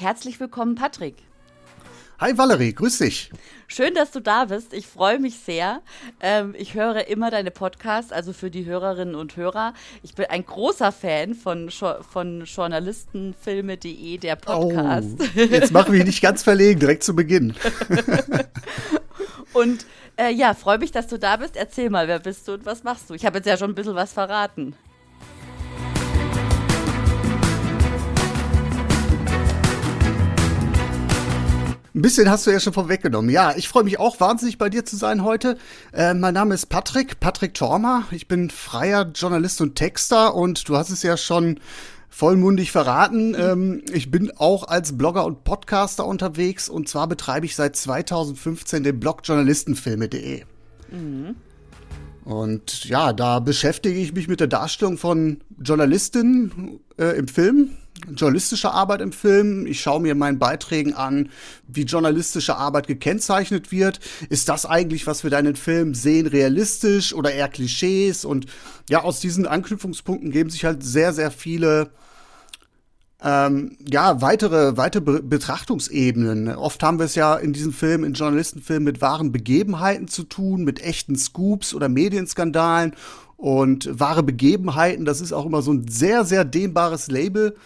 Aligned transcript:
Herzlich 0.00 0.40
willkommen, 0.40 0.76
Patrick. 0.76 1.16
Hi 2.20 2.36
Valerie, 2.36 2.72
grüß 2.72 2.98
dich. 2.98 3.30
Schön, 3.66 3.92
dass 3.92 4.12
du 4.12 4.20
da 4.20 4.46
bist. 4.46 4.72
Ich 4.72 4.86
freue 4.86 5.18
mich 5.18 5.38
sehr. 5.40 5.82
Ähm, 6.20 6.54
ich 6.56 6.72
höre 6.72 7.06
immer 7.08 7.30
deine 7.30 7.50
Podcasts, 7.50 8.10
also 8.10 8.32
für 8.32 8.50
die 8.50 8.64
Hörerinnen 8.64 9.14
und 9.14 9.36
Hörer. 9.36 9.74
Ich 10.02 10.14
bin 10.14 10.24
ein 10.30 10.46
großer 10.46 10.90
Fan 10.90 11.34
von, 11.34 11.70
von 11.70 12.44
Journalistenfilme.de, 12.46 14.16
der 14.16 14.36
Podcast. 14.36 15.16
Oh, 15.20 15.38
jetzt 15.38 15.70
machen 15.70 15.92
wir 15.92 16.04
nicht 16.04 16.22
ganz 16.22 16.42
verlegen, 16.42 16.80
direkt 16.80 17.04
zu 17.04 17.14
Beginn. 17.14 17.54
und 19.52 19.84
äh, 20.16 20.32
ja, 20.32 20.54
freue 20.54 20.78
mich, 20.78 20.92
dass 20.92 21.08
du 21.08 21.18
da 21.18 21.36
bist. 21.36 21.56
Erzähl 21.56 21.90
mal, 21.90 22.08
wer 22.08 22.20
bist 22.20 22.48
du 22.48 22.54
und 22.54 22.64
was 22.64 22.84
machst 22.84 23.10
du? 23.10 23.14
Ich 23.14 23.26
habe 23.26 23.36
jetzt 23.36 23.46
ja 23.46 23.58
schon 23.58 23.72
ein 23.72 23.74
bisschen 23.74 23.96
was 23.96 24.14
verraten. 24.14 24.74
Ein 31.92 32.02
bisschen 32.02 32.30
hast 32.30 32.46
du 32.46 32.52
ja 32.52 32.60
schon 32.60 32.72
vorweggenommen. 32.72 33.30
Ja, 33.30 33.52
ich 33.56 33.68
freue 33.68 33.82
mich 33.82 33.98
auch 33.98 34.20
wahnsinnig 34.20 34.58
bei 34.58 34.68
dir 34.68 34.84
zu 34.84 34.96
sein 34.96 35.24
heute. 35.24 35.58
Äh, 35.92 36.14
mein 36.14 36.34
Name 36.34 36.54
ist 36.54 36.66
Patrick, 36.66 37.18
Patrick 37.18 37.54
Tormer. 37.54 38.04
Ich 38.12 38.28
bin 38.28 38.48
freier 38.50 39.10
Journalist 39.12 39.60
und 39.60 39.74
Texter 39.74 40.36
und 40.36 40.68
du 40.68 40.76
hast 40.76 40.90
es 40.90 41.02
ja 41.02 41.16
schon 41.16 41.58
vollmundig 42.08 42.70
verraten. 42.70 43.34
Ähm, 43.36 43.82
ich 43.92 44.08
bin 44.08 44.30
auch 44.36 44.68
als 44.68 44.96
Blogger 44.96 45.24
und 45.24 45.42
Podcaster 45.42 46.06
unterwegs 46.06 46.68
und 46.68 46.88
zwar 46.88 47.08
betreibe 47.08 47.46
ich 47.46 47.56
seit 47.56 47.74
2015 47.74 48.84
den 48.84 49.00
Blog 49.00 49.22
journalistenfilme.de. 49.24 50.44
Mhm. 50.92 51.34
Und 52.24 52.84
ja, 52.84 53.12
da 53.12 53.40
beschäftige 53.40 53.98
ich 53.98 54.12
mich 54.12 54.28
mit 54.28 54.38
der 54.38 54.46
Darstellung 54.46 54.96
von 54.96 55.38
Journalistinnen 55.60 56.78
äh, 56.98 57.18
im 57.18 57.26
Film 57.26 57.70
journalistische 58.14 58.70
Arbeit 58.70 59.00
im 59.00 59.12
Film. 59.12 59.66
Ich 59.66 59.80
schaue 59.80 60.00
mir 60.00 60.14
meinen 60.14 60.38
Beiträgen 60.38 60.94
an, 60.94 61.30
wie 61.66 61.82
journalistische 61.82 62.56
Arbeit 62.56 62.86
gekennzeichnet 62.86 63.72
wird. 63.72 64.00
Ist 64.28 64.48
das 64.48 64.66
eigentlich, 64.66 65.06
was 65.06 65.24
wir 65.24 65.30
da 65.30 65.38
in 65.38 65.44
den 65.46 65.56
Filmen 65.56 65.94
sehen, 65.94 66.26
realistisch 66.26 67.14
oder 67.14 67.32
eher 67.32 67.48
Klischees? 67.48 68.24
Und 68.24 68.46
ja, 68.88 69.02
aus 69.02 69.20
diesen 69.20 69.46
Anknüpfungspunkten 69.46 70.30
geben 70.30 70.50
sich 70.50 70.64
halt 70.64 70.82
sehr, 70.82 71.12
sehr 71.12 71.30
viele 71.30 71.90
ähm, 73.22 73.76
ja, 73.86 74.22
weitere, 74.22 74.76
weitere 74.76 75.20
Betrachtungsebenen. 75.20 76.54
Oft 76.56 76.82
haben 76.82 76.98
wir 76.98 77.04
es 77.04 77.14
ja 77.14 77.36
in 77.36 77.52
diesem 77.52 77.72
Film, 77.72 78.04
in 78.04 78.14
Journalistenfilmen 78.14 78.84
mit 78.84 79.00
wahren 79.00 79.32
Begebenheiten 79.32 80.08
zu 80.08 80.24
tun, 80.24 80.64
mit 80.64 80.82
echten 80.82 81.16
Scoops 81.16 81.74
oder 81.74 81.88
Medienskandalen 81.88 82.94
und 83.36 83.88
wahre 83.98 84.22
Begebenheiten. 84.22 85.04
Das 85.04 85.20
ist 85.20 85.32
auch 85.32 85.46
immer 85.46 85.62
so 85.62 85.72
ein 85.72 85.88
sehr, 85.88 86.24
sehr 86.24 86.44
dehnbares 86.44 87.08
Label. 87.08 87.56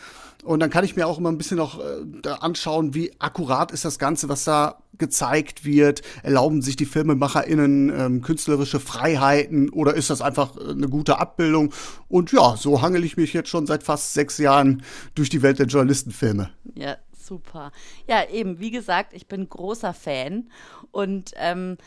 Und 0.45 0.61
dann 0.61 0.71
kann 0.71 0.85
ich 0.85 0.95
mir 0.95 1.07
auch 1.07 1.19
immer 1.19 1.31
ein 1.31 1.39
bisschen 1.39 1.57
noch 1.57 1.81
äh, 1.81 2.29
anschauen, 2.29 2.95
wie 2.95 3.13
akkurat 3.19 3.73
ist 3.73 3.85
das 3.85 3.99
Ganze, 3.99 4.29
was 4.29 4.45
da 4.45 4.79
gezeigt 4.99 5.65
wird. 5.65 6.03
Erlauben 6.23 6.63
sich 6.63 6.77
die 6.77 6.85
FilmemacherInnen 6.85 7.89
ähm, 7.99 8.23
künstlerische 8.23 8.79
Freiheiten 8.79 9.71
oder 9.71 9.95
ist 9.95 10.11
das 10.11 10.21
einfach 10.21 10.57
äh, 10.57 10.71
eine 10.71 10.89
gute 10.89 11.19
Abbildung? 11.19 11.73
Und 12.09 12.31
ja, 12.33 12.57
so 12.57 12.83
hangel 12.83 13.05
ich 13.05 13.17
mich 13.17 13.33
jetzt 13.33 13.49
schon 13.49 13.67
seit 13.67 13.83
fast 13.83 14.13
sechs 14.13 14.39
Jahren 14.39 14.83
durch 15.15 15.31
die 15.31 15.43
Welt 15.43 15.59
der 15.59 15.67
Journalistenfilme. 15.67 16.51
Ja, 16.75 16.97
super. 17.13 17.73
Ja, 18.07 18.29
eben, 18.29 18.61
wie 18.61 18.71
gesagt, 18.71 19.15
ich 19.15 19.27
bin 19.27 19.49
großer 19.49 19.95
Fan 19.95 20.51
und 20.91 21.33
ähm, 21.37 21.79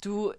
du 0.00 0.32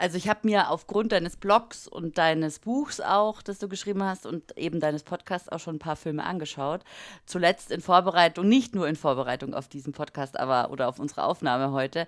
also 0.00 0.16
ich 0.16 0.28
habe 0.28 0.40
mir 0.44 0.70
aufgrund 0.70 1.12
deines 1.12 1.36
Blogs 1.36 1.86
und 1.86 2.16
deines 2.16 2.58
Buchs 2.58 3.00
auch, 3.00 3.42
das 3.42 3.58
du 3.58 3.68
geschrieben 3.68 4.02
hast 4.02 4.24
und 4.24 4.56
eben 4.56 4.80
deines 4.80 5.02
Podcasts 5.02 5.48
auch 5.50 5.60
schon 5.60 5.76
ein 5.76 5.78
paar 5.78 5.96
Filme 5.96 6.24
angeschaut. 6.24 6.82
Zuletzt 7.26 7.70
in 7.70 7.82
Vorbereitung, 7.82 8.48
nicht 8.48 8.74
nur 8.74 8.88
in 8.88 8.96
Vorbereitung 8.96 9.52
auf 9.52 9.68
diesen 9.68 9.92
Podcast, 9.92 10.40
aber 10.40 10.70
oder 10.70 10.88
auf 10.88 10.98
unsere 10.98 11.24
Aufnahme 11.24 11.72
heute, 11.72 12.06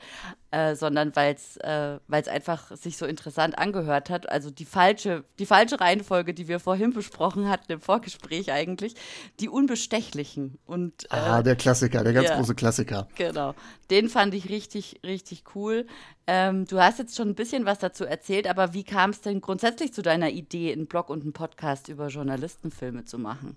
äh, 0.52 0.76
sondern 0.76 1.16
weil 1.16 1.34
es 1.34 1.56
äh, 1.56 1.98
einfach 2.30 2.76
sich 2.76 2.98
so 2.98 3.06
interessant 3.06 3.58
angehört 3.58 4.10
hat. 4.10 4.28
Also 4.28 4.50
die 4.50 4.66
falsche, 4.66 5.24
die 5.38 5.46
falsche 5.46 5.80
Reihenfolge, 5.80 6.34
die 6.34 6.46
wir 6.46 6.60
vorhin 6.60 6.92
besprochen 6.92 7.48
hatten 7.48 7.72
im 7.72 7.80
Vorgespräch 7.80 8.52
eigentlich, 8.52 8.94
die 9.40 9.48
Unbestechlichen. 9.48 10.58
Und, 10.66 11.04
äh, 11.04 11.16
ah, 11.16 11.42
der 11.42 11.56
Klassiker, 11.56 12.04
der 12.04 12.12
ganz 12.12 12.28
ja, 12.28 12.36
große 12.36 12.54
Klassiker. 12.54 13.08
Genau. 13.16 13.54
Den 13.90 14.10
fand 14.10 14.34
ich 14.34 14.50
richtig, 14.50 15.00
richtig 15.04 15.44
cool. 15.54 15.86
Ähm, 16.26 16.66
du 16.66 16.78
hast 16.78 16.98
jetzt 16.98 17.16
schon 17.16 17.30
ein 17.30 17.34
bisschen 17.34 17.64
was 17.64 17.78
dazu 17.78 18.04
erzählt, 18.04 18.46
aber 18.46 18.74
wie 18.74 18.84
kam 18.84 19.10
es 19.10 19.22
denn 19.22 19.40
grundsätzlich 19.40 19.94
zu 19.94 20.02
deiner 20.02 20.30
Idee, 20.30 20.72
einen 20.72 20.86
Blog 20.86 21.08
und 21.08 21.22
einen 21.22 21.32
Podcast 21.32 21.88
über 21.88 22.08
Journalistenfilme 22.08 23.06
zu 23.06 23.18
machen? 23.18 23.56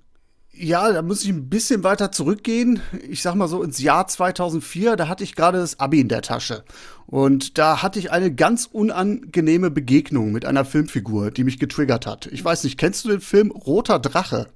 Ja, 0.58 0.92
da 0.92 1.02
muss 1.02 1.24
ich 1.24 1.30
ein 1.30 1.50
bisschen 1.50 1.84
weiter 1.84 2.12
zurückgehen. 2.12 2.82
Ich 3.10 3.22
sag 3.22 3.36
mal 3.36 3.48
so 3.48 3.62
ins 3.62 3.80
Jahr 3.80 4.08
2004, 4.08 4.96
da 4.96 5.08
hatte 5.10 5.24
ich 5.24 5.36
gerade 5.36 5.58
das 5.58 5.80
Abi 5.80 6.00
in 6.00 6.08
der 6.08 6.22
Tasche. 6.22 6.64
Und 7.08 7.58
da 7.58 7.82
hatte 7.82 8.00
ich 8.00 8.12
eine 8.12 8.34
ganz 8.34 8.70
unangenehme 8.72 9.70
Begegnung 9.70 10.32
mit 10.32 10.46
einer 10.46 10.64
Filmfigur, 10.64 11.32
die 11.32 11.44
mich 11.44 11.60
getriggert 11.60 12.06
hat. 12.06 12.28
Ich 12.28 12.44
weiß 12.44 12.64
nicht, 12.64 12.78
kennst 12.78 13.04
du 13.04 13.10
den 13.10 13.22
Film 13.22 13.52
Roter 13.52 14.00
Drache? 14.00 14.48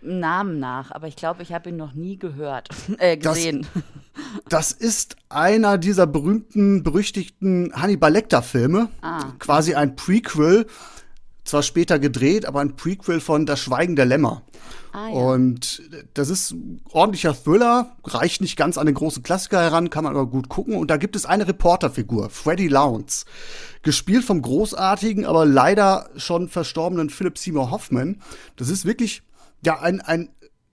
Namen 0.00 0.60
nach, 0.60 0.92
aber 0.92 1.08
ich 1.08 1.16
glaube, 1.16 1.42
ich 1.42 1.52
habe 1.52 1.70
ihn 1.70 1.76
noch 1.76 1.92
nie 1.92 2.18
gehört, 2.18 2.68
äh, 2.98 3.16
gesehen. 3.16 3.66
Das, 4.48 4.70
das, 4.70 4.72
ist 4.72 5.16
einer 5.28 5.76
dieser 5.76 6.06
berühmten, 6.06 6.82
berüchtigten 6.82 7.72
Hannibal 7.74 8.12
Lecter-Filme. 8.12 8.88
Ah. 9.02 9.32
Quasi 9.38 9.74
ein 9.74 9.94
Prequel, 9.94 10.66
zwar 11.44 11.62
später 11.62 11.98
gedreht, 11.98 12.46
aber 12.46 12.60
ein 12.60 12.76
Prequel 12.76 13.20
von 13.20 13.44
Das 13.44 13.60
Schweigen 13.60 13.96
der 13.96 14.06
Lämmer. 14.06 14.42
Ah. 14.92 15.08
Und 15.08 15.82
das 16.14 16.30
ist 16.30 16.52
ein 16.52 16.80
ordentlicher 16.90 17.34
Thriller, 17.34 17.96
reicht 18.04 18.40
nicht 18.40 18.56
ganz 18.56 18.78
an 18.78 18.86
den 18.86 18.94
großen 18.94 19.22
Klassiker 19.22 19.60
heran, 19.60 19.90
kann 19.90 20.04
man 20.04 20.14
aber 20.14 20.26
gut 20.26 20.48
gucken. 20.48 20.76
Und 20.76 20.90
da 20.90 20.96
gibt 20.96 21.16
es 21.16 21.26
eine 21.26 21.46
Reporterfigur, 21.46 22.30
Freddy 22.30 22.68
Lowndes, 22.68 23.24
gespielt 23.82 24.24
vom 24.24 24.42
großartigen, 24.42 25.24
aber 25.26 25.44
leider 25.44 26.08
schon 26.16 26.48
verstorbenen 26.48 27.10
Philip 27.10 27.38
Seymour 27.38 27.70
Hoffman. 27.70 28.20
Das 28.56 28.68
ist 28.68 28.84
wirklich 28.84 29.22
ja, 29.64 29.80
ein, 29.80 30.00
ein 30.00 30.30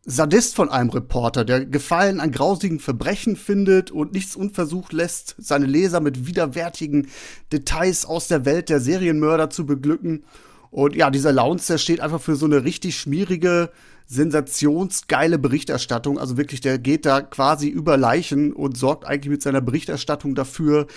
Sadist 0.07 0.55
von 0.55 0.69
einem 0.69 0.91
Reporter, 0.91 1.43
der 1.43 1.65
Gefallen 1.65 2.19
an 2.19 2.31
grausigen 2.31 2.79
Verbrechen 2.79 3.35
findet 3.35 3.89
und 3.89 4.13
nichts 4.13 4.35
unversucht 4.35 4.93
lässt, 4.93 5.35
seine 5.39 5.65
Leser 5.65 5.99
mit 5.99 6.27
widerwärtigen 6.27 7.07
Details 7.51 8.05
aus 8.05 8.27
der 8.27 8.45
Welt 8.45 8.69
der 8.69 8.79
Serienmörder 8.79 9.49
zu 9.49 9.65
beglücken. 9.65 10.23
Und 10.75 10.93
ja, 10.93 11.09
dieser 11.09 11.31
Lounge, 11.31 11.61
der 11.69 11.77
steht 11.77 12.01
einfach 12.01 12.19
für 12.19 12.35
so 12.35 12.45
eine 12.45 12.65
richtig 12.65 12.97
schmierige, 12.97 13.69
sensationsgeile 14.07 15.39
Berichterstattung. 15.39 16.19
Also 16.19 16.35
wirklich, 16.35 16.59
der 16.59 16.79
geht 16.79 17.05
da 17.05 17.21
quasi 17.21 17.69
über 17.69 17.95
Leichen 17.95 18.51
und 18.51 18.75
sorgt 18.75 19.05
eigentlich 19.05 19.31
mit 19.31 19.41
seiner 19.41 19.61
Berichterstattung 19.61 20.35
dafür, 20.35 20.87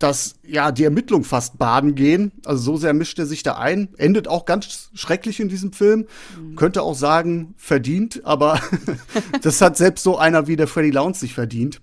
dass 0.00 0.34
ja 0.44 0.72
die 0.72 0.82
Ermittlungen 0.82 1.22
fast 1.22 1.56
baden 1.56 1.94
gehen. 1.94 2.32
Also 2.44 2.64
so 2.64 2.76
sehr 2.78 2.92
mischt 2.92 3.16
er 3.20 3.26
sich 3.26 3.44
da 3.44 3.58
ein. 3.58 3.94
Endet 3.96 4.26
auch 4.26 4.44
ganz 4.44 4.90
schrecklich 4.92 5.38
in 5.38 5.48
diesem 5.48 5.72
Film. 5.72 6.08
Mhm. 6.36 6.56
Könnte 6.56 6.82
auch 6.82 6.96
sagen, 6.96 7.54
verdient, 7.56 8.22
aber 8.24 8.60
das 9.42 9.60
hat 9.60 9.76
selbst 9.76 10.02
so 10.02 10.18
einer 10.18 10.48
wie 10.48 10.56
der 10.56 10.66
Freddy 10.66 10.90
Lounge 10.90 11.14
sich 11.14 11.32
verdient. 11.32 11.80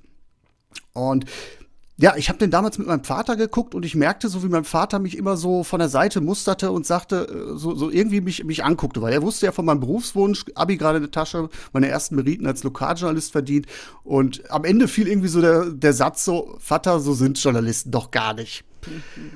Und 0.91 1.23
ja, 1.99 2.15
ich 2.15 2.29
habe 2.29 2.37
den 2.37 2.51
damals 2.51 2.77
mit 2.77 2.87
meinem 2.87 3.03
Vater 3.03 3.35
geguckt 3.35 3.73
und 3.73 3.83
ich 3.83 3.95
merkte, 3.95 4.29
so 4.29 4.43
wie 4.43 4.49
mein 4.49 4.65
Vater 4.65 4.99
mich 4.99 5.17
immer 5.17 5.35
so 5.35 5.63
von 5.63 5.79
der 5.79 5.89
Seite 5.89 6.21
musterte 6.21 6.71
und 6.71 6.85
sagte, 6.85 7.27
äh, 7.27 7.57
so, 7.57 7.73
so 7.73 7.89
irgendwie 7.89 8.21
mich, 8.21 8.43
mich 8.43 8.63
anguckte, 8.63 9.01
weil 9.01 9.13
er 9.13 9.23
wusste 9.23 9.47
ja 9.47 9.51
von 9.51 9.65
meinem 9.65 9.79
Berufswunsch, 9.79 10.45
Abi 10.53 10.77
gerade 10.77 10.97
in 10.97 11.03
der 11.03 11.11
Tasche, 11.11 11.49
meine 11.73 11.87
ersten 11.87 12.15
Meriten 12.15 12.45
als 12.45 12.63
Lokaljournalist 12.63 13.31
verdient. 13.31 13.65
Und 14.03 14.49
am 14.51 14.63
Ende 14.63 14.87
fiel 14.87 15.07
irgendwie 15.07 15.27
so 15.27 15.41
der, 15.41 15.71
der 15.71 15.93
Satz 15.93 16.23
so, 16.23 16.55
Vater, 16.59 16.99
so 16.99 17.15
sind 17.15 17.41
Journalisten 17.41 17.89
doch 17.89 18.11
gar 18.11 18.35
nicht. 18.35 18.63
Mhm. 18.85 19.31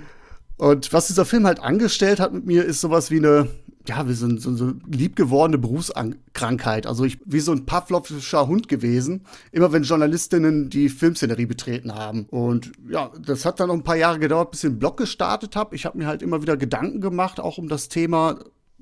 Und 0.58 0.94
was 0.94 1.08
dieser 1.08 1.26
Film 1.26 1.48
halt 1.48 1.60
angestellt 1.60 2.20
hat 2.20 2.32
mit 2.32 2.46
mir, 2.46 2.64
ist 2.64 2.82
sowas 2.82 3.10
wie 3.10 3.18
eine, 3.18 3.48
ja, 3.92 4.08
wie 4.08 4.14
so, 4.14 4.38
so, 4.38 4.56
so 4.56 4.72
liebgewordene 4.90 5.58
Berufskrankheit. 5.58 6.88
Also 6.88 7.04
ich 7.04 7.20
wie 7.26 7.42
so 7.42 7.52
ein 7.52 7.66
Pavlovischer 7.66 8.48
Hund 8.48 8.70
gewesen, 8.70 9.26
immer 9.52 9.74
wenn 9.74 9.84
Journalistinnen 9.84 10.70
die 10.70 10.88
Filmszenerie 10.88 11.46
betreten 11.46 11.94
haben. 11.94 12.26
Und 12.30 12.72
ja, 12.90 13.12
das 13.20 13.44
hat 13.44 13.60
dann 13.60 13.68
noch 13.68 13.76
ein 13.76 13.84
paar 13.84 13.98
Jahre 13.98 14.20
gedauert, 14.20 14.52
bis 14.52 14.64
ich 14.64 14.70
den 14.70 14.80
Blog 14.80 14.96
gestartet 14.96 15.58
habe. 15.58 15.76
Ich 15.76 15.86
habe 15.86 15.98
mir 15.98 16.08
halt 16.08 16.22
immer 16.22 16.42
wieder 16.42 16.56
Gedanken 16.56 17.02
gemacht, 17.02 17.42
auch 17.42 17.58
um 17.58 17.68
das 17.68 17.90
Thema 17.90 18.40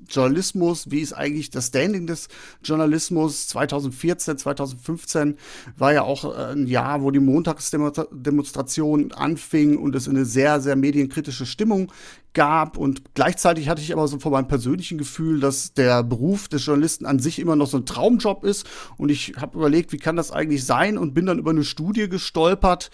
Journalismus, 0.08 0.90
wie 0.90 1.00
ist 1.00 1.12
eigentlich 1.12 1.50
das 1.50 1.68
Standing 1.68 2.06
des 2.06 2.28
Journalismus? 2.62 3.48
2014, 3.48 4.38
2015 4.38 5.36
war 5.76 5.92
ja 5.92 6.02
auch 6.02 6.24
äh, 6.24 6.52
ein 6.52 6.66
Jahr, 6.66 7.02
wo 7.02 7.10
die 7.10 7.20
Montagsdemonstration 7.20 9.12
anfing 9.12 9.78
und 9.78 9.94
es 9.94 10.08
eine 10.08 10.24
sehr, 10.24 10.60
sehr 10.60 10.76
medienkritische 10.76 11.46
Stimmung 11.46 11.92
gab. 12.32 12.76
Und 12.76 13.14
gleichzeitig 13.14 13.68
hatte 13.68 13.82
ich 13.82 13.92
aber 13.92 14.06
so 14.08 14.18
von 14.18 14.32
meinem 14.32 14.48
persönlichen 14.48 14.98
Gefühl, 14.98 15.40
dass 15.40 15.74
der 15.74 16.02
Beruf 16.02 16.48
des 16.48 16.64
Journalisten 16.64 17.06
an 17.06 17.18
sich 17.18 17.38
immer 17.38 17.56
noch 17.56 17.66
so 17.66 17.78
ein 17.78 17.86
Traumjob 17.86 18.44
ist. 18.44 18.66
Und 18.96 19.10
ich 19.10 19.34
habe 19.36 19.58
überlegt, 19.58 19.92
wie 19.92 19.98
kann 19.98 20.16
das 20.16 20.30
eigentlich 20.30 20.64
sein? 20.64 20.98
Und 20.98 21.14
bin 21.14 21.26
dann 21.26 21.38
über 21.38 21.50
eine 21.50 21.64
Studie 21.64 22.08
gestolpert, 22.08 22.90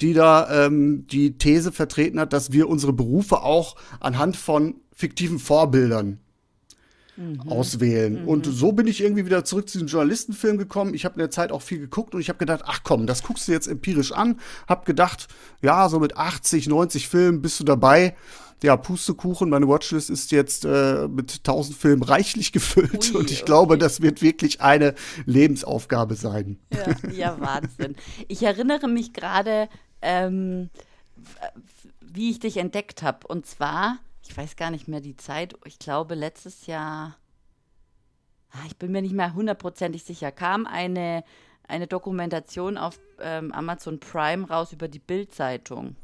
die 0.00 0.12
da 0.12 0.66
ähm, 0.66 1.06
die 1.06 1.38
These 1.38 1.72
vertreten 1.72 2.20
hat, 2.20 2.32
dass 2.32 2.52
wir 2.52 2.68
unsere 2.68 2.92
Berufe 2.92 3.42
auch 3.42 3.76
anhand 4.00 4.36
von 4.36 4.76
fiktiven 4.92 5.38
Vorbildern 5.38 6.20
mhm. 7.16 7.40
auswählen. 7.48 8.22
Mhm. 8.22 8.28
Und 8.28 8.46
so 8.46 8.72
bin 8.72 8.86
ich 8.86 9.02
irgendwie 9.02 9.26
wieder 9.26 9.44
zurück 9.44 9.68
zu 9.68 9.78
diesem 9.78 9.88
Journalistenfilm 9.88 10.58
gekommen. 10.58 10.94
Ich 10.94 11.04
habe 11.04 11.14
in 11.14 11.20
der 11.20 11.30
Zeit 11.30 11.52
auch 11.52 11.62
viel 11.62 11.78
geguckt 11.78 12.14
und 12.14 12.20
ich 12.20 12.28
habe 12.28 12.38
gedacht, 12.38 12.62
ach 12.66 12.80
komm, 12.84 13.06
das 13.06 13.22
guckst 13.22 13.48
du 13.48 13.52
jetzt 13.52 13.66
empirisch 13.66 14.12
an. 14.12 14.40
Hab 14.68 14.84
gedacht, 14.86 15.28
ja, 15.62 15.88
so 15.88 15.98
mit 16.00 16.16
80, 16.16 16.68
90 16.68 17.08
Filmen 17.08 17.42
bist 17.42 17.60
du 17.60 17.64
dabei 17.64 18.14
ja, 18.64 18.78
Pustekuchen, 18.78 19.50
meine 19.50 19.68
Watchlist 19.68 20.08
ist 20.08 20.32
jetzt 20.32 20.64
äh, 20.64 21.06
mit 21.06 21.32
1000 21.38 21.76
Filmen 21.76 22.02
reichlich 22.02 22.50
gefüllt 22.50 23.12
Ui, 23.12 23.20
und 23.20 23.30
ich 23.30 23.38
okay. 23.38 23.46
glaube, 23.46 23.76
das 23.78 24.00
wird 24.00 24.22
wirklich 24.22 24.62
eine 24.62 24.94
Lebensaufgabe 25.26 26.14
sein. 26.14 26.58
Ja, 26.72 27.10
ja 27.10 27.36
Wahnsinn. 27.40 27.94
Ich 28.26 28.42
erinnere 28.42 28.88
mich 28.88 29.12
gerade, 29.12 29.68
ähm, 30.00 30.70
wie 32.00 32.30
ich 32.30 32.38
dich 32.38 32.56
entdeckt 32.56 33.02
habe. 33.02 33.26
Und 33.26 33.44
zwar, 33.44 33.98
ich 34.26 34.36
weiß 34.36 34.56
gar 34.56 34.70
nicht 34.70 34.88
mehr 34.88 35.00
die 35.00 35.16
Zeit, 35.16 35.54
ich 35.64 35.78
glaube 35.78 36.14
letztes 36.14 36.66
Jahr, 36.66 37.16
ah, 38.50 38.64
ich 38.66 38.76
bin 38.76 38.92
mir 38.92 39.02
nicht 39.02 39.14
mehr 39.14 39.34
hundertprozentig 39.34 40.04
sicher, 40.04 40.32
kam 40.32 40.66
eine, 40.66 41.24
eine 41.68 41.86
Dokumentation 41.86 42.78
auf 42.78 42.98
ähm, 43.20 43.52
Amazon 43.52 44.00
Prime 44.00 44.48
raus 44.48 44.72
über 44.72 44.88
die 44.88 44.98
Bild-Zeitung. 44.98 45.96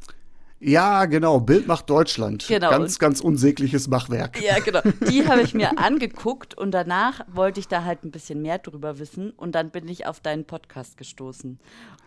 Ja, 0.61 1.07
genau. 1.07 1.41
Bild 1.41 1.67
macht 1.67 1.89
Deutschland. 1.89 2.47
Genau. 2.47 2.71
Ganz, 2.71 2.99
ganz 2.99 3.21
unsägliches 3.21 3.89
Machwerk. 3.89 4.41
Ja, 4.43 4.59
genau. 4.59 4.81
Die 5.09 5.27
habe 5.27 5.41
ich 5.41 5.55
mir 5.55 5.79
angeguckt 5.79 6.57
und 6.57 6.73
danach 6.73 7.23
wollte 7.33 7.61
ich 7.61 7.69
da 7.69 7.85
halt 7.85 8.05
ein 8.05 8.11
bisschen 8.11 8.43
mehr 8.43 8.59
drüber 8.59 8.99
wissen 8.99 9.31
und 9.31 9.55
dann 9.55 9.71
bin 9.71 9.89
ich 9.89 10.07
auf 10.07 10.21
deinen 10.21 10.45
Podcast 10.45 10.99
gestoßen, 10.99 11.59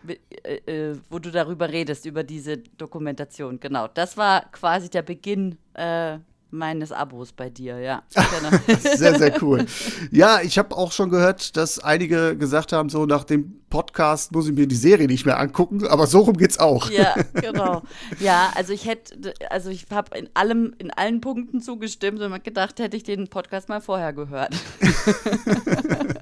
äh, 0.08 0.92
äh, 0.92 0.98
wo 1.10 1.18
du 1.18 1.32
darüber 1.32 1.70
redest, 1.70 2.06
über 2.06 2.24
diese 2.24 2.58
Dokumentation. 2.58 3.60
Genau. 3.60 3.88
Das 3.88 4.18
war 4.18 4.46
quasi 4.52 4.88
der 4.90 5.02
Beginn 5.02 5.58
äh, 5.74 6.20
meines 6.54 6.92
Abos 6.92 7.32
bei 7.32 7.50
dir, 7.50 7.80
ja. 7.80 8.04
Genau. 8.14 8.80
sehr, 8.96 9.18
sehr 9.18 9.42
cool. 9.42 9.66
Ja, 10.12 10.42
ich 10.42 10.60
habe 10.60 10.78
auch 10.78 10.92
schon 10.92 11.10
gehört, 11.10 11.58
dass 11.58 11.80
einige 11.80 12.38
gesagt 12.38 12.72
haben, 12.72 12.90
so 12.90 13.08
nach 13.08 13.24
dem 13.24 13.62
Podcast 13.74 14.31
muss 14.31 14.48
ich 14.48 14.54
mir 14.54 14.68
die 14.68 14.75
Serie 14.75 15.08
nicht 15.08 15.25
mehr 15.25 15.40
angucken, 15.40 15.88
aber 15.88 16.06
so 16.06 16.20
rum 16.20 16.38
geht's 16.38 16.60
auch. 16.60 16.92
Ja, 16.92 17.16
genau. 17.34 17.81
Ja, 18.20 18.52
also 18.54 18.72
ich 18.72 18.86
hätte, 18.86 19.34
also 19.50 19.72
ich 19.72 19.88
habe 19.90 20.16
in 20.16 20.30
allem, 20.36 20.75
in 20.78 20.92
allen 20.92 21.22
Punkten 21.22 21.60
zugestimmt 21.60 22.22
und 22.22 22.31
habe 22.31 22.44
gedacht, 22.44 22.80
hätte 22.80 22.96
ich 22.96 23.02
den 23.02 23.30
Podcast 23.30 23.70
mal 23.70 23.81
vorher 23.81 24.14
gehört. 24.14 24.56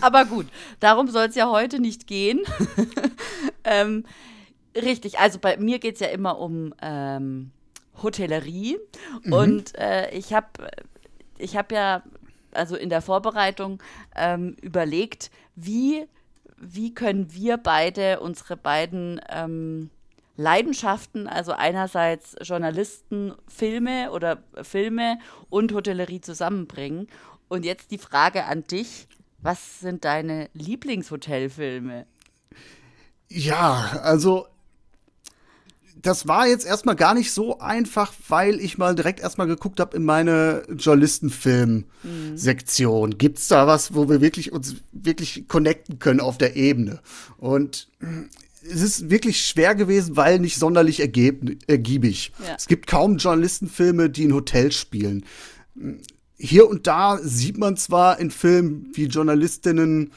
aber 0.00 0.24
gut, 0.24 0.46
darum 0.80 1.06
soll 1.06 1.28
es 1.28 1.36
ja 1.36 1.48
heute 1.48 1.78
nicht 1.78 2.08
gehen. 2.08 2.40
ähm, 3.62 4.02
richtig, 4.74 5.20
also 5.20 5.38
bei 5.38 5.58
mir 5.58 5.78
geht 5.78 5.94
es 5.94 6.00
ja 6.00 6.08
immer 6.08 6.40
um 6.40 6.74
ähm, 6.82 7.52
Hotellerie. 8.02 8.78
Mhm. 9.22 9.32
Und 9.32 9.78
äh, 9.78 10.10
ich 10.10 10.32
habe 10.32 10.48
ich 11.38 11.56
hab 11.56 11.70
ja 11.70 12.02
also 12.50 12.74
in 12.74 12.90
der 12.90 13.00
Vorbereitung 13.00 13.80
ähm, 14.16 14.56
überlegt, 14.60 15.30
wie, 15.54 16.08
wie 16.62 16.94
können 16.94 17.34
wir 17.34 17.56
beide 17.56 18.20
unsere 18.20 18.56
beiden 18.56 19.20
ähm, 19.28 19.90
Leidenschaften, 20.36 21.26
also 21.26 21.52
einerseits 21.52 22.36
Journalisten, 22.40 23.34
Filme 23.48 24.10
oder 24.12 24.42
Filme 24.62 25.18
und 25.50 25.74
Hotellerie 25.74 26.20
zusammenbringen. 26.20 27.08
Und 27.48 27.64
jetzt 27.64 27.90
die 27.90 27.98
Frage 27.98 28.44
an 28.44 28.64
dich, 28.66 29.08
was 29.38 29.80
sind 29.80 30.04
deine 30.04 30.48
Lieblingshotelfilme? 30.54 32.06
Ja, 33.28 34.00
also 34.02 34.46
das 36.02 36.28
war 36.28 36.46
jetzt 36.46 36.66
erstmal 36.66 36.96
gar 36.96 37.14
nicht 37.14 37.32
so 37.32 37.60
einfach, 37.60 38.12
weil 38.28 38.60
ich 38.60 38.76
mal 38.76 38.94
direkt 38.94 39.20
erstmal 39.20 39.46
geguckt 39.46 39.80
habe 39.80 39.96
in 39.96 40.04
meine 40.04 40.64
Journalistenfilm-Sektion. 40.76 43.10
Mhm. 43.10 43.18
Gibt's 43.18 43.48
da 43.48 43.66
was, 43.66 43.94
wo 43.94 44.08
wir 44.08 44.20
wirklich 44.20 44.52
uns 44.52 44.76
wirklich 44.92 45.48
connecten 45.48 45.98
können 46.00 46.20
auf 46.20 46.36
der 46.38 46.56
Ebene? 46.56 47.00
Und 47.38 47.88
es 48.62 48.80
ist 48.80 49.10
wirklich 49.10 49.44
schwer 49.46 49.74
gewesen, 49.74 50.16
weil 50.16 50.38
nicht 50.38 50.56
sonderlich 50.56 51.00
ergiebig. 51.00 52.32
Ja. 52.46 52.54
Es 52.56 52.66
gibt 52.66 52.86
kaum 52.86 53.18
Journalistenfilme, 53.18 54.08
die 54.10 54.26
ein 54.26 54.34
Hotel 54.34 54.72
spielen. 54.72 55.24
Hier 56.36 56.68
und 56.68 56.86
da 56.86 57.18
sieht 57.22 57.58
man 57.58 57.76
zwar 57.76 58.18
in 58.18 58.30
Filmen, 58.30 58.90
wie 58.94 59.06
Journalistinnen 59.06 60.12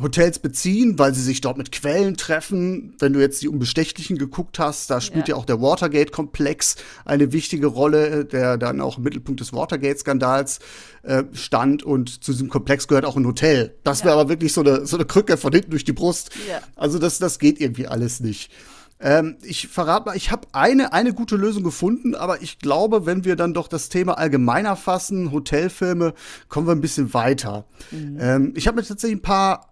Hotels 0.00 0.38
beziehen, 0.38 0.98
weil 0.98 1.14
sie 1.14 1.22
sich 1.22 1.40
dort 1.40 1.58
mit 1.58 1.72
Quellen 1.72 2.16
treffen. 2.16 2.94
Wenn 2.98 3.12
du 3.12 3.20
jetzt 3.20 3.42
die 3.42 3.48
Unbestechlichen 3.48 4.16
geguckt 4.16 4.58
hast, 4.58 4.90
da 4.90 5.00
spielt 5.00 5.28
ja, 5.28 5.34
ja 5.34 5.40
auch 5.40 5.44
der 5.44 5.60
Watergate-Komplex 5.60 6.76
eine 7.04 7.32
wichtige 7.32 7.66
Rolle, 7.66 8.24
der 8.24 8.58
dann 8.58 8.80
auch 8.80 8.98
im 8.98 9.04
Mittelpunkt 9.04 9.40
des 9.40 9.52
Watergate-Skandals 9.52 10.60
äh, 11.02 11.24
stand. 11.32 11.82
Und 11.82 12.22
zu 12.22 12.32
diesem 12.32 12.48
Komplex 12.48 12.86
gehört 12.86 13.04
auch 13.04 13.16
ein 13.16 13.26
Hotel. 13.26 13.74
Das 13.82 14.04
wäre 14.04 14.14
aber 14.14 14.28
wirklich 14.28 14.52
so 14.52 14.60
eine, 14.60 14.86
so 14.86 14.96
eine 14.96 15.04
Krücke 15.04 15.36
von 15.36 15.52
hinten 15.52 15.70
durch 15.70 15.84
die 15.84 15.92
Brust. 15.92 16.30
Ja. 16.48 16.60
Also 16.76 16.98
das, 16.98 17.18
das 17.18 17.38
geht 17.38 17.60
irgendwie 17.60 17.88
alles 17.88 18.20
nicht. 18.20 18.52
Ähm, 19.00 19.36
ich 19.42 19.68
verrate 19.68 20.06
mal, 20.06 20.16
ich 20.16 20.30
habe 20.30 20.48
eine, 20.52 20.92
eine 20.92 21.12
gute 21.12 21.36
Lösung 21.36 21.62
gefunden, 21.62 22.14
aber 22.14 22.42
ich 22.42 22.58
glaube, 22.58 23.06
wenn 23.06 23.24
wir 23.24 23.36
dann 23.36 23.54
doch 23.54 23.68
das 23.68 23.88
Thema 23.88 24.18
allgemeiner 24.18 24.74
fassen, 24.74 25.30
Hotelfilme, 25.30 26.14
kommen 26.48 26.66
wir 26.66 26.72
ein 26.72 26.80
bisschen 26.80 27.14
weiter. 27.14 27.64
Mhm. 27.90 28.18
Ähm, 28.20 28.52
ich 28.56 28.66
habe 28.66 28.76
mir 28.76 28.86
tatsächlich 28.86 29.18
ein 29.18 29.22
paar 29.22 29.68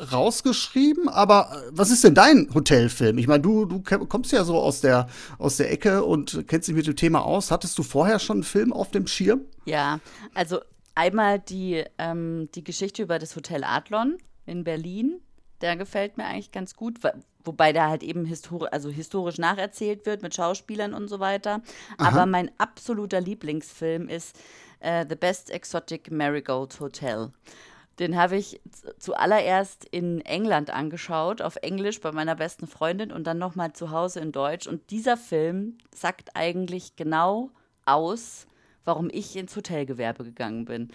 rausgeschrieben, 0.00 1.08
aber 1.08 1.50
äh, 1.52 1.70
was 1.72 1.90
ist 1.90 2.04
denn 2.04 2.14
dein 2.14 2.48
Hotelfilm? 2.54 3.18
Ich 3.18 3.26
meine, 3.26 3.42
du, 3.42 3.66
du 3.66 3.80
kommst 3.82 4.32
ja 4.32 4.44
so 4.44 4.58
aus 4.58 4.80
der, 4.80 5.08
aus 5.38 5.56
der 5.56 5.70
Ecke 5.70 6.04
und 6.04 6.44
kennst 6.46 6.68
dich 6.68 6.74
mit 6.74 6.86
dem 6.86 6.96
Thema 6.96 7.24
aus. 7.24 7.50
Hattest 7.50 7.78
du 7.78 7.82
vorher 7.82 8.18
schon 8.18 8.38
einen 8.38 8.44
Film 8.44 8.72
auf 8.72 8.90
dem 8.90 9.06
Schirm? 9.06 9.42
Ja, 9.64 10.00
also 10.34 10.60
einmal 10.94 11.38
die, 11.38 11.84
ähm, 11.98 12.48
die 12.54 12.64
Geschichte 12.64 13.02
über 13.02 13.18
das 13.18 13.36
Hotel 13.36 13.64
Adlon 13.64 14.18
in 14.46 14.64
Berlin. 14.64 15.20
Der 15.60 15.76
gefällt 15.76 16.16
mir 16.16 16.24
eigentlich 16.24 16.52
ganz 16.52 16.74
gut, 16.74 16.98
wobei 17.44 17.72
der 17.72 17.88
halt 17.90 18.02
eben 18.02 18.24
histori 18.24 18.68
also 18.70 18.88
historisch 18.88 19.36
nacherzählt 19.36 20.06
wird 20.06 20.22
mit 20.22 20.34
Schauspielern 20.34 20.94
und 20.94 21.08
so 21.08 21.20
weiter. 21.20 21.60
Aha. 21.98 22.08
Aber 22.08 22.26
mein 22.26 22.50
absoluter 22.56 23.20
Lieblingsfilm 23.20 24.08
ist 24.08 24.36
äh, 24.80 25.04
The 25.06 25.16
Best 25.16 25.50
Exotic 25.50 26.10
Marigold 26.10 26.80
Hotel. 26.80 27.30
Den 28.00 28.16
habe 28.16 28.36
ich 28.36 28.60
zuallererst 28.98 29.84
in 29.84 30.22
England 30.22 30.70
angeschaut, 30.70 31.42
auf 31.42 31.56
Englisch 31.56 32.00
bei 32.00 32.12
meiner 32.12 32.34
besten 32.34 32.66
Freundin 32.66 33.12
und 33.12 33.26
dann 33.26 33.38
nochmal 33.38 33.74
zu 33.74 33.90
Hause 33.90 34.20
in 34.20 34.32
Deutsch. 34.32 34.66
Und 34.66 34.90
dieser 34.90 35.18
Film 35.18 35.76
sagt 35.94 36.30
eigentlich 36.34 36.96
genau 36.96 37.50
aus, 37.84 38.46
warum 38.84 39.10
ich 39.12 39.36
ins 39.36 39.54
Hotelgewerbe 39.54 40.24
gegangen 40.24 40.64
bin 40.64 40.90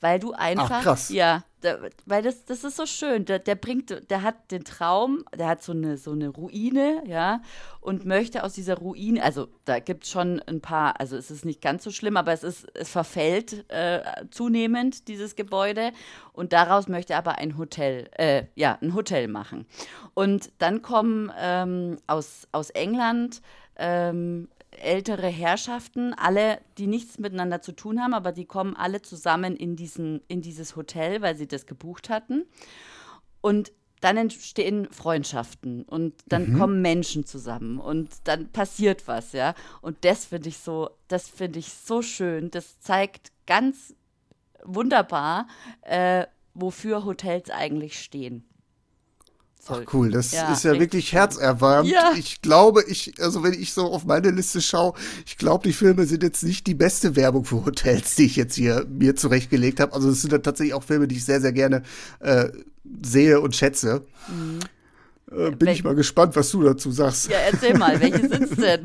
weil 0.00 0.18
du 0.18 0.32
einfach, 0.32 0.70
Ach, 0.70 0.82
krass. 0.82 1.10
ja, 1.10 1.44
da, 1.60 1.76
weil 2.06 2.22
das, 2.22 2.44
das 2.44 2.64
ist 2.64 2.76
so 2.76 2.86
schön. 2.86 3.26
Der, 3.26 3.38
der 3.38 3.54
bringt, 3.54 4.10
der 4.10 4.22
hat 4.22 4.50
den 4.50 4.64
Traum, 4.64 5.24
der 5.36 5.48
hat 5.48 5.62
so 5.62 5.72
eine, 5.72 5.98
so 5.98 6.12
eine 6.12 6.28
Ruine, 6.28 7.02
ja, 7.06 7.42
und 7.80 8.06
möchte 8.06 8.44
aus 8.44 8.54
dieser 8.54 8.78
Ruine, 8.78 9.22
also 9.22 9.48
da 9.64 9.78
gibt 9.78 10.04
es 10.04 10.10
schon 10.10 10.40
ein 10.40 10.60
paar, 10.60 10.98
also 10.98 11.16
es 11.16 11.30
ist 11.30 11.44
nicht 11.44 11.60
ganz 11.60 11.84
so 11.84 11.90
schlimm, 11.90 12.16
aber 12.16 12.32
es 12.32 12.44
ist, 12.44 12.66
es 12.74 12.88
verfällt 12.88 13.70
äh, 13.70 14.00
zunehmend, 14.30 15.08
dieses 15.08 15.36
Gebäude, 15.36 15.92
und 16.32 16.52
daraus 16.52 16.88
möchte 16.88 17.12
er 17.12 17.18
aber 17.18 17.38
ein 17.38 17.58
Hotel, 17.58 18.08
äh, 18.12 18.44
ja, 18.54 18.78
ein 18.80 18.94
Hotel 18.94 19.28
machen. 19.28 19.66
Und 20.14 20.50
dann 20.58 20.80
kommen 20.80 21.30
ähm, 21.38 21.98
aus, 22.06 22.48
aus 22.52 22.70
England 22.70 23.42
ähm, 23.76 24.48
ältere 24.70 25.26
Herrschaften, 25.26 26.14
alle, 26.14 26.60
die 26.78 26.86
nichts 26.86 27.18
miteinander 27.18 27.60
zu 27.60 27.72
tun 27.72 28.00
haben, 28.00 28.14
aber 28.14 28.32
die 28.32 28.44
kommen 28.44 28.76
alle 28.76 29.02
zusammen 29.02 29.56
in, 29.56 29.76
diesen, 29.76 30.22
in 30.28 30.42
dieses 30.42 30.76
Hotel, 30.76 31.22
weil 31.22 31.36
sie 31.36 31.48
das 31.48 31.66
gebucht 31.66 32.08
hatten. 32.08 32.46
Und 33.40 33.72
dann 34.00 34.16
entstehen 34.16 34.88
Freundschaften 34.90 35.82
und 35.82 36.14
dann 36.26 36.52
mhm. 36.52 36.58
kommen 36.58 36.82
Menschen 36.82 37.26
zusammen 37.26 37.78
und 37.78 38.08
dann 38.24 38.48
passiert 38.48 39.06
was, 39.06 39.32
ja. 39.32 39.54
Und 39.82 40.04
das 40.04 40.24
finde 40.24 40.48
ich 40.48 40.58
so, 40.58 40.90
das 41.08 41.28
finde 41.28 41.58
ich 41.58 41.72
so 41.72 42.00
schön. 42.00 42.50
Das 42.50 42.80
zeigt 42.80 43.30
ganz 43.46 43.94
wunderbar, 44.64 45.48
äh, 45.82 46.26
wofür 46.54 47.04
Hotels 47.04 47.50
eigentlich 47.50 48.02
stehen. 48.02 48.49
Ach 49.68 49.82
cool, 49.92 50.10
das 50.10 50.32
ja, 50.32 50.52
ist 50.52 50.64
ja 50.64 50.78
wirklich 50.78 51.12
herzerwärmend. 51.12 51.92
Ja. 51.92 52.12
Ich 52.16 52.42
glaube, 52.42 52.82
ich, 52.88 53.14
also 53.20 53.42
wenn 53.42 53.52
ich 53.52 53.72
so 53.72 53.84
auf 53.92 54.04
meine 54.04 54.30
Liste 54.30 54.60
schaue, 54.60 54.94
ich 55.26 55.36
glaube, 55.36 55.68
die 55.68 55.72
Filme 55.72 56.06
sind 56.06 56.22
jetzt 56.22 56.42
nicht 56.42 56.66
die 56.66 56.74
beste 56.74 57.14
Werbung 57.14 57.44
für 57.44 57.64
Hotels, 57.64 58.16
die 58.16 58.24
ich 58.24 58.36
jetzt 58.36 58.54
hier 58.54 58.86
mir 58.88 59.16
zurechtgelegt 59.16 59.80
habe. 59.80 59.92
Also 59.92 60.10
es 60.10 60.22
sind 60.22 60.32
ja 60.32 60.38
tatsächlich 60.38 60.74
auch 60.74 60.82
Filme, 60.82 61.06
die 61.06 61.16
ich 61.16 61.24
sehr, 61.24 61.40
sehr 61.40 61.52
gerne 61.52 61.82
äh, 62.20 62.48
sehe 63.02 63.40
und 63.40 63.54
schätze. 63.54 64.02
Mhm. 64.28 64.60
Äh, 65.30 65.50
bin 65.50 65.68
Wel 65.68 65.74
ich 65.74 65.84
mal 65.84 65.94
gespannt, 65.94 66.34
was 66.36 66.50
du 66.50 66.62
dazu 66.62 66.90
sagst. 66.90 67.30
Ja, 67.30 67.38
erzähl 67.38 67.76
mal, 67.76 68.00
welche 68.00 68.28
sind 68.28 68.42
es 68.42 68.50
denn? 68.56 68.84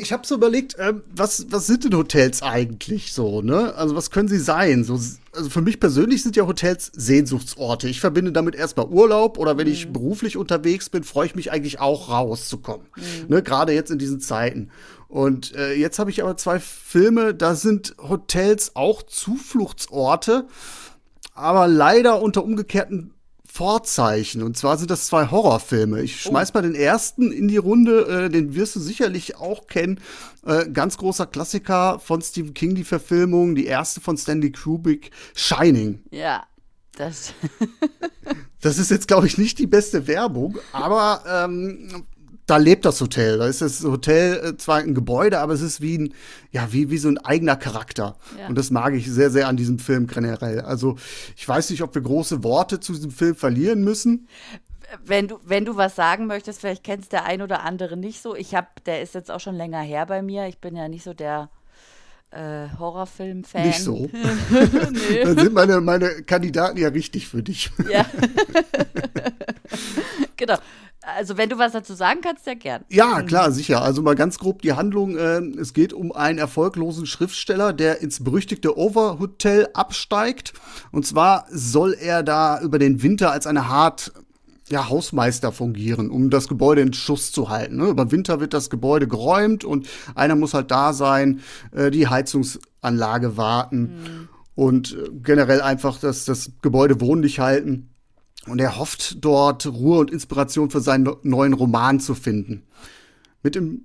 Ich 0.00 0.12
habe 0.12 0.26
so 0.26 0.34
überlegt, 0.34 0.74
äh, 0.78 0.94
was, 1.14 1.46
was 1.50 1.66
sind 1.66 1.84
denn 1.84 1.94
Hotels 1.94 2.42
eigentlich 2.42 3.12
so, 3.12 3.42
ne? 3.42 3.74
Also 3.74 3.94
was 3.94 4.10
können 4.10 4.28
sie 4.28 4.38
sein? 4.38 4.84
So, 4.84 4.98
also 5.32 5.50
für 5.50 5.60
mich 5.60 5.80
persönlich 5.80 6.22
sind 6.22 6.36
ja 6.36 6.46
Hotels 6.46 6.90
Sehnsuchtsorte. 6.94 7.88
Ich 7.88 8.00
verbinde 8.00 8.32
damit 8.32 8.54
erstmal 8.54 8.86
Urlaub 8.86 9.38
oder 9.38 9.58
wenn 9.58 9.66
mhm. 9.66 9.72
ich 9.72 9.92
beruflich 9.92 10.36
unterwegs 10.36 10.88
bin, 10.88 11.04
freue 11.04 11.26
ich 11.26 11.34
mich 11.34 11.52
eigentlich 11.52 11.80
auch 11.80 12.08
rauszukommen. 12.08 12.86
Mhm. 12.96 13.28
Ne? 13.28 13.42
Gerade 13.42 13.72
jetzt 13.72 13.90
in 13.90 13.98
diesen 13.98 14.20
Zeiten. 14.20 14.70
Und 15.08 15.54
äh, 15.56 15.74
jetzt 15.74 15.98
habe 15.98 16.10
ich 16.10 16.22
aber 16.22 16.38
zwei 16.38 16.58
Filme, 16.58 17.34
da 17.34 17.54
sind 17.54 17.94
Hotels 17.98 18.76
auch 18.76 19.02
Zufluchtsorte, 19.02 20.46
aber 21.34 21.68
leider 21.68 22.22
unter 22.22 22.42
umgekehrten 22.44 23.12
Vorzeichen. 23.52 24.42
Und 24.42 24.56
zwar 24.56 24.78
sind 24.78 24.90
das 24.90 25.06
zwei 25.06 25.30
Horrorfilme. 25.30 26.00
Ich 26.00 26.22
schmeiß 26.22 26.52
oh. 26.52 26.54
mal 26.54 26.62
den 26.62 26.74
ersten 26.74 27.30
in 27.30 27.48
die 27.48 27.58
Runde, 27.58 28.24
äh, 28.24 28.30
den 28.30 28.54
wirst 28.54 28.76
du 28.76 28.80
sicherlich 28.80 29.36
auch 29.36 29.66
kennen. 29.66 30.00
Äh, 30.46 30.70
ganz 30.70 30.96
großer 30.96 31.26
Klassiker 31.26 31.98
von 31.98 32.22
Stephen 32.22 32.54
King, 32.54 32.74
die 32.74 32.84
Verfilmung, 32.84 33.54
die 33.54 33.66
erste 33.66 34.00
von 34.00 34.16
Stanley 34.16 34.52
Kubrick, 34.52 35.10
Shining. 35.34 36.02
Ja, 36.10 36.46
das. 36.96 37.34
das 38.62 38.78
ist 38.78 38.90
jetzt, 38.90 39.06
glaube 39.06 39.26
ich, 39.26 39.36
nicht 39.36 39.58
die 39.58 39.66
beste 39.66 40.06
Werbung, 40.06 40.56
aber 40.72 41.22
ähm, 41.28 42.06
da 42.46 42.56
lebt 42.56 42.84
das 42.84 43.00
Hotel. 43.00 43.38
Da 43.38 43.46
ist 43.46 43.62
das 43.62 43.82
Hotel 43.84 44.44
äh, 44.44 44.56
zwar 44.56 44.78
ein 44.78 44.94
Gebäude, 44.94 45.38
aber 45.38 45.52
es 45.52 45.60
ist 45.60 45.80
wie 45.80 45.98
ein, 45.98 46.14
ja, 46.50 46.72
wie, 46.72 46.90
wie 46.90 46.98
so 46.98 47.08
ein 47.08 47.18
eigener 47.18 47.56
Charakter. 47.56 48.16
Ja. 48.38 48.48
Und 48.48 48.56
das 48.56 48.70
mag 48.70 48.94
ich 48.94 49.10
sehr, 49.10 49.30
sehr 49.30 49.48
an 49.48 49.56
diesem 49.56 49.78
Film 49.78 50.06
generell. 50.06 50.60
Also, 50.60 50.96
ich 51.36 51.46
weiß 51.46 51.70
nicht, 51.70 51.82
ob 51.82 51.94
wir 51.94 52.02
große 52.02 52.42
Worte 52.42 52.80
zu 52.80 52.92
diesem 52.92 53.10
Film 53.10 53.36
verlieren 53.36 53.82
müssen. 53.84 54.28
Wenn 55.04 55.28
du, 55.28 55.38
wenn 55.44 55.64
du 55.64 55.76
was 55.76 55.96
sagen 55.96 56.26
möchtest, 56.26 56.60
vielleicht 56.60 56.84
kennst 56.84 57.12
der 57.12 57.24
ein 57.24 57.40
oder 57.40 57.62
andere 57.62 57.96
nicht 57.96 58.20
so. 58.20 58.34
Ich 58.34 58.54
habe, 58.54 58.66
der 58.84 59.00
ist 59.00 59.14
jetzt 59.14 59.30
auch 59.30 59.40
schon 59.40 59.54
länger 59.54 59.80
her 59.80 60.04
bei 60.04 60.20
mir. 60.20 60.46
Ich 60.48 60.58
bin 60.58 60.76
ja 60.76 60.88
nicht 60.88 61.04
so 61.04 61.14
der 61.14 61.48
äh, 62.32 62.68
Horrorfilm-Fan. 62.78 63.66
Nicht 63.66 63.80
so. 63.80 64.10
nee. 64.10 65.24
Dann 65.24 65.38
sind 65.38 65.52
meine, 65.54 65.80
meine 65.80 66.22
Kandidaten 66.24 66.78
ja 66.78 66.88
richtig 66.88 67.28
für 67.28 67.42
dich. 67.42 67.70
Ja. 67.90 68.04
genau. 70.36 70.58
Also, 71.02 71.36
wenn 71.36 71.48
du 71.48 71.58
was 71.58 71.72
dazu 71.72 71.94
sagen 71.94 72.20
kannst, 72.22 72.46
ja 72.46 72.54
gern. 72.54 72.84
Ja, 72.88 73.22
klar, 73.22 73.50
sicher. 73.50 73.82
Also 73.82 74.02
mal 74.02 74.14
ganz 74.14 74.38
grob 74.38 74.62
die 74.62 74.72
Handlung. 74.72 75.16
Äh, 75.16 75.40
es 75.60 75.72
geht 75.72 75.92
um 75.92 76.12
einen 76.12 76.38
erfolglosen 76.38 77.06
Schriftsteller, 77.06 77.72
der 77.72 78.00
ins 78.00 78.22
berüchtigte 78.22 78.78
Overhotel 78.78 79.68
absteigt. 79.74 80.52
Und 80.92 81.06
zwar 81.06 81.46
soll 81.50 81.94
er 81.94 82.22
da 82.22 82.60
über 82.60 82.78
den 82.78 83.02
Winter 83.02 83.32
als 83.32 83.46
eine 83.46 83.64
Art 83.64 84.12
ja, 84.68 84.88
Hausmeister 84.88 85.52
fungieren, 85.52 86.10
um 86.10 86.30
das 86.30 86.48
Gebäude 86.48 86.80
in 86.80 86.92
Schuss 86.92 87.30
zu 87.32 87.50
halten. 87.50 87.76
Ne? 87.76 87.88
Über 87.88 88.10
Winter 88.10 88.40
wird 88.40 88.54
das 88.54 88.70
Gebäude 88.70 89.06
geräumt 89.06 89.64
und 89.64 89.88
einer 90.14 90.34
muss 90.34 90.54
halt 90.54 90.70
da 90.70 90.92
sein, 90.92 91.40
äh, 91.72 91.90
die 91.90 92.08
Heizungsanlage 92.08 93.36
warten 93.36 93.80
mhm. 93.80 94.28
und 94.54 94.92
äh, 94.94 95.10
generell 95.22 95.60
einfach 95.60 95.98
das, 95.98 96.24
das 96.24 96.52
Gebäude 96.62 97.00
wohnlich 97.00 97.38
halten. 97.38 97.91
Und 98.46 98.60
er 98.60 98.78
hofft 98.78 99.24
dort 99.24 99.66
Ruhe 99.66 99.98
und 99.98 100.10
Inspiration 100.10 100.70
für 100.70 100.80
seinen 100.80 101.08
neuen 101.22 101.52
Roman 101.52 102.00
zu 102.00 102.14
finden. 102.14 102.64
Mit 103.42 103.54
dem 103.54 103.84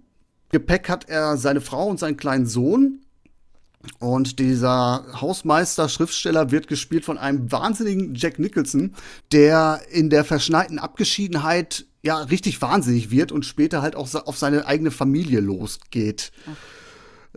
Gepäck 0.49 0.89
hat 0.89 1.09
er 1.09 1.37
seine 1.37 1.61
Frau 1.61 1.87
und 1.87 1.99
seinen 1.99 2.17
kleinen 2.17 2.47
Sohn. 2.47 3.01
Und 3.99 4.39
dieser 4.39 5.05
Hausmeister, 5.21 5.87
Schriftsteller 5.87 6.51
wird 6.51 6.67
gespielt 6.67 7.05
von 7.05 7.17
einem 7.17 7.51
wahnsinnigen 7.51 8.15
Jack 8.15 8.39
Nicholson, 8.39 8.95
der 9.31 9.81
in 9.91 10.09
der 10.09 10.25
verschneiten 10.25 10.79
Abgeschiedenheit 10.79 11.85
ja 12.01 12.19
richtig 12.23 12.61
wahnsinnig 12.61 13.11
wird 13.11 13.31
und 13.31 13.45
später 13.45 13.81
halt 13.81 13.95
auch 13.95 14.13
auf 14.13 14.37
seine 14.37 14.65
eigene 14.65 14.91
Familie 14.91 15.39
losgeht. 15.39 16.31
Ach. 16.49 16.55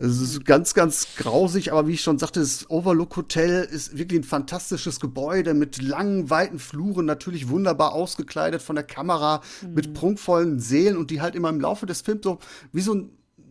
Es 0.01 0.19
ist 0.19 0.45
ganz, 0.45 0.73
ganz 0.73 1.09
grausig, 1.15 1.71
aber 1.71 1.87
wie 1.87 1.93
ich 1.93 2.01
schon 2.01 2.17
sagte, 2.17 2.39
das 2.39 2.67
Overlook 2.71 3.15
Hotel 3.17 3.63
ist 3.63 3.97
wirklich 3.99 4.21
ein 4.21 4.23
fantastisches 4.23 4.99
Gebäude 4.99 5.53
mit 5.53 5.79
langen, 5.79 6.31
weiten 6.31 6.57
Fluren, 6.57 7.05
natürlich 7.05 7.49
wunderbar 7.49 7.93
ausgekleidet 7.93 8.63
von 8.63 8.75
der 8.75 8.83
Kamera, 8.83 9.41
mhm. 9.61 9.73
mit 9.75 9.93
prunkvollen 9.93 10.59
Seelen 10.59 10.97
und 10.97 11.11
die 11.11 11.21
halt 11.21 11.35
immer 11.35 11.49
im 11.49 11.61
Laufe 11.61 11.85
des 11.85 12.01
Films 12.01 12.23
so 12.23 12.39
wie 12.71 12.81
so 12.81 12.95
ein, 12.95 13.09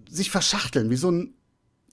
sich 0.08 0.32
verschachteln, 0.32 0.90
wie 0.90 0.96
so 0.96 1.12
ein 1.12 1.34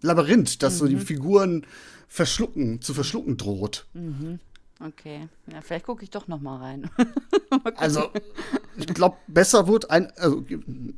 Labyrinth, 0.02 0.64
das 0.64 0.74
mhm. 0.76 0.78
so 0.80 0.88
die 0.88 0.96
mhm. 0.96 1.02
Figuren 1.02 1.66
verschlucken, 2.08 2.82
zu 2.82 2.96
verschlucken 2.96 3.38
droht. 3.38 3.86
Mhm. 3.94 4.40
Okay, 4.80 5.28
ja, 5.52 5.62
vielleicht 5.62 5.86
gucke 5.86 6.04
ich 6.04 6.12
doch 6.12 6.28
noch 6.28 6.40
mal 6.40 6.58
rein. 6.58 6.90
also, 7.78 8.12
ich 8.78 8.86
glaube, 8.86 9.18
besser 9.28 9.68
wird 9.68 9.90
ein, 9.90 10.12
also 10.18 10.46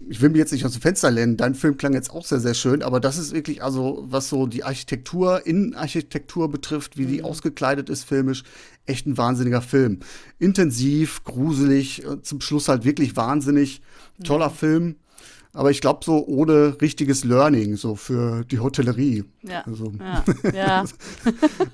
ich 0.10 0.22
will 0.22 0.30
mir 0.30 0.40
jetzt 0.40 0.52
nicht 0.52 0.66
aus 0.66 0.74
dem 0.74 0.82
Fenster 0.82 1.10
lehnen, 1.10 1.38
dein 1.38 1.56
Film 1.56 1.78
klang 1.78 1.94
jetzt 1.94 2.10
auch 2.10 2.26
sehr, 2.26 2.42
sehr 2.42 2.56
schön, 2.56 2.84
aber 2.84 3.00
das 3.00 3.18
ist 3.18 3.34
wirklich, 3.34 3.64
also 3.64 4.04
was 4.06 4.28
so 4.28 4.48
die 4.48 4.66
Architektur, 4.66 5.46
Innenarchitektur 5.46 6.52
betrifft, 6.52 6.98
wie 6.98 7.06
die 7.06 7.20
mhm. 7.20 7.26
ausgekleidet 7.26 7.90
ist 7.90 8.04
filmisch, 8.04 8.44
echt 8.86 9.08
ein 9.08 9.18
wahnsinniger 9.18 9.62
Film. 9.62 10.00
Intensiv, 10.40 11.24
gruselig, 11.24 12.04
äh, 12.04 12.22
zum 12.22 12.42
Schluss 12.42 12.68
halt 12.68 12.84
wirklich 12.84 13.16
wahnsinnig, 13.16 13.82
toller 14.26 14.50
mhm. 14.50 14.56
Film. 14.56 14.96
Aber 15.54 15.72
ich 15.72 15.82
glaube, 15.82 16.06
so 16.06 16.26
ohne 16.28 16.80
richtiges 16.80 17.24
Learning, 17.24 17.76
so 17.76 17.96
für 17.96 18.46
die 18.46 18.60
Hotellerie. 18.60 19.24
Ja. 19.42 19.64
Also, 19.66 19.92
ja. 20.00 20.24
ja. 20.54 20.86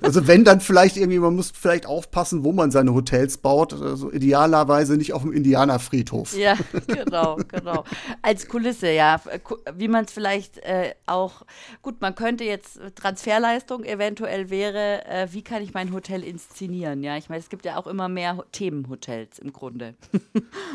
also 0.00 0.26
wenn 0.26 0.44
dann 0.44 0.62
vielleicht 0.62 0.96
irgendwie, 0.96 1.18
man 1.18 1.36
muss 1.36 1.52
vielleicht 1.54 1.84
aufpassen, 1.84 2.42
wo 2.42 2.52
man 2.52 2.70
seine 2.70 2.94
Hotels 2.94 3.36
baut. 3.36 3.74
Also 3.74 4.10
idealerweise 4.10 4.96
nicht 4.96 5.12
auf 5.12 5.22
dem 5.22 5.32
Indianerfriedhof. 5.32 6.34
Ja, 6.38 6.56
genau, 6.86 7.36
genau. 7.48 7.84
Als 8.22 8.48
Kulisse, 8.48 8.90
ja. 8.90 9.20
Wie 9.74 9.88
man 9.88 10.06
es 10.06 10.12
vielleicht 10.12 10.56
äh, 10.58 10.94
auch, 11.04 11.42
gut, 11.82 12.00
man 12.00 12.14
könnte 12.14 12.44
jetzt 12.44 12.80
Transferleistung 12.94 13.84
eventuell 13.84 14.48
wäre, 14.48 15.04
äh, 15.04 15.28
wie 15.32 15.42
kann 15.42 15.62
ich 15.62 15.74
mein 15.74 15.92
Hotel 15.92 16.24
inszenieren? 16.24 17.02
Ja, 17.02 17.18
ich 17.18 17.28
meine, 17.28 17.40
es 17.40 17.50
gibt 17.50 17.66
ja 17.66 17.76
auch 17.76 17.86
immer 17.86 18.08
mehr 18.08 18.42
Themenhotels 18.52 19.38
im 19.38 19.52
Grunde. 19.52 19.94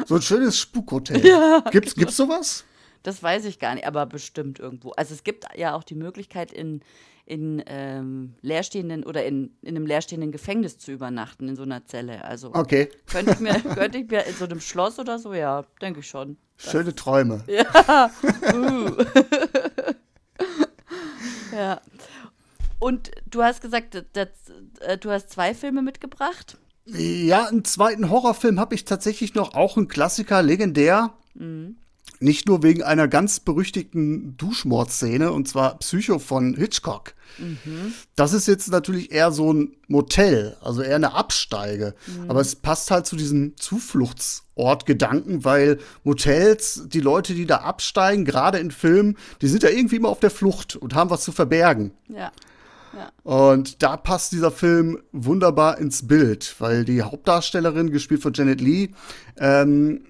So 0.06 0.16
ein 0.16 0.22
schönes 0.22 0.60
Spukhotel. 0.60 1.22
Ja, 1.32 1.64
gibt's, 1.72 1.94
genau. 1.94 2.06
gibt's 2.06 2.18
sowas? 2.18 2.66
Das 3.04 3.22
weiß 3.24 3.46
ich 3.46 3.60
gar 3.60 3.76
nicht, 3.76 3.88
aber 3.88 4.06
bestimmt 4.06 4.60
irgendwo. 4.60 4.92
Also 4.92 5.14
es 5.14 5.24
gibt 5.24 5.46
ja 5.56 5.76
auch 5.76 5.84
die 5.84 5.96
Möglichkeit, 5.96 6.52
in, 6.52 6.82
in 7.26 7.64
ähm, 7.66 8.36
leerstehenden 8.42 9.04
oder 9.04 9.26
in, 9.26 9.56
in 9.62 9.76
einem 9.76 9.86
leerstehenden 9.86 10.32
Gefängnis 10.32 10.78
zu 10.78 10.92
übernachten, 10.92 11.48
in 11.48 11.56
so 11.56 11.64
einer 11.64 11.86
Zelle. 11.86 12.24
Also 12.24 12.54
okay. 12.54 12.90
könnte 13.10 13.32
ich 13.32 13.40
mir, 13.40 13.54
könnte 13.76 13.98
ich 13.98 14.10
mir 14.10 14.26
in 14.26 14.36
so 14.36 14.46
einem 14.46 14.60
Schloss 14.60 15.00
oder 15.00 15.18
so, 15.18 15.34
ja, 15.34 15.64
denke 15.82 16.02
ich 16.02 16.08
schon. 16.08 16.38
Schöne 16.58 16.94
Träume. 16.96 17.44
Ja. 17.48 18.12
Uh. 18.54 18.92
ja. 21.56 21.82
Und 22.80 23.12
du 23.30 23.44
hast 23.44 23.62
gesagt, 23.62 24.06
das, 24.14 24.30
äh, 24.80 24.98
du 24.98 25.12
hast 25.12 25.30
zwei 25.30 25.54
Filme 25.54 25.82
mitgebracht. 25.82 26.58
Ja, 26.86 27.46
einen 27.46 27.64
zweiten 27.64 28.10
Horrorfilm 28.10 28.60
habe 28.60 28.76
ich 28.76 28.86
tatsächlich 28.86 29.36
noch, 29.36 29.54
auch 29.54 29.78
ein 29.78 29.88
Klassiker, 29.88 30.42
legendär. 30.42 31.14
Mhm. 31.36 31.78
Nicht 32.22 32.48
nur 32.48 32.62
wegen 32.62 32.84
einer 32.84 33.08
ganz 33.08 33.40
berüchtigten 33.40 34.38
Duschmordszene, 34.38 35.32
und 35.32 35.48
zwar 35.48 35.80
Psycho 35.80 36.20
von 36.20 36.54
Hitchcock. 36.56 37.16
Mhm. 37.40 37.94
Das 38.16 38.34
ist 38.34 38.48
jetzt 38.48 38.70
natürlich 38.70 39.12
eher 39.12 39.32
so 39.32 39.52
ein 39.52 39.76
Motel, 39.88 40.56
also 40.62 40.84
eher 40.84 40.98
eine 40.98 41.14
Absteige. 41.14 41.96
Mhm. 42.06 42.30
Aber 42.30 42.42
es 42.42 42.56
passt 42.56 42.92
halt 42.92 43.08
zu 43.08 43.16
diesem 43.16 43.58
Zufluchtsortgedanken, 43.58 45.44
weil 45.44 45.80
Motels, 46.04 46.84
die 46.88 47.00
Leute, 47.00 47.34
die 47.34 47.48
da 47.48 47.58
absteigen, 47.58 48.24
gerade 48.24 48.60
in 48.60 48.70
Filmen, 48.70 49.18
die 49.42 49.48
sind 49.48 49.64
ja 49.64 49.70
irgendwie 49.70 49.96
immer 49.96 50.10
auf 50.10 50.20
der 50.20 50.32
Flucht 50.32 50.76
und 50.76 50.94
haben 50.94 51.10
was 51.10 51.24
zu 51.24 51.32
verbergen. 51.32 51.92
Ja. 52.08 52.32
Ja. 52.94 53.10
Und 53.24 53.82
da 53.84 53.98
passt 53.98 54.32
dieser 54.34 54.52
Film 54.52 55.02
wunderbar 55.12 55.78
ins 55.78 56.08
Bild, 56.08 56.56
weil 56.60 56.84
die 56.86 57.02
Hauptdarstellerin, 57.02 57.90
gespielt 57.90 58.22
von 58.22 58.34
Janet 58.34 58.62
Lee, 58.62 58.90
ähm, 59.38 60.02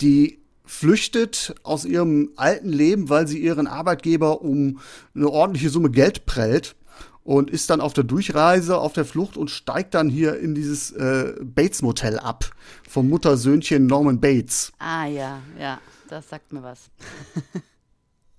die 0.00 0.43
flüchtet 0.64 1.54
aus 1.62 1.84
ihrem 1.84 2.30
alten 2.36 2.70
Leben, 2.70 3.08
weil 3.08 3.26
sie 3.28 3.38
ihren 3.38 3.66
Arbeitgeber 3.66 4.42
um 4.42 4.80
eine 5.14 5.28
ordentliche 5.28 5.70
Summe 5.70 5.90
Geld 5.90 6.26
prellt 6.26 6.74
und 7.22 7.50
ist 7.50 7.70
dann 7.70 7.80
auf 7.80 7.92
der 7.92 8.04
Durchreise, 8.04 8.78
auf 8.78 8.92
der 8.92 9.04
Flucht 9.04 9.36
und 9.36 9.50
steigt 9.50 9.94
dann 9.94 10.08
hier 10.08 10.38
in 10.38 10.54
dieses 10.54 10.90
äh, 10.92 11.34
Bates 11.42 11.82
Motel 11.82 12.18
ab 12.18 12.50
vom 12.88 13.08
Muttersöhnchen 13.08 13.86
Norman 13.86 14.20
Bates. 14.20 14.72
Ah 14.78 15.06
ja, 15.06 15.40
ja, 15.58 15.80
das 16.08 16.28
sagt 16.28 16.52
mir 16.52 16.62
was. 16.62 16.90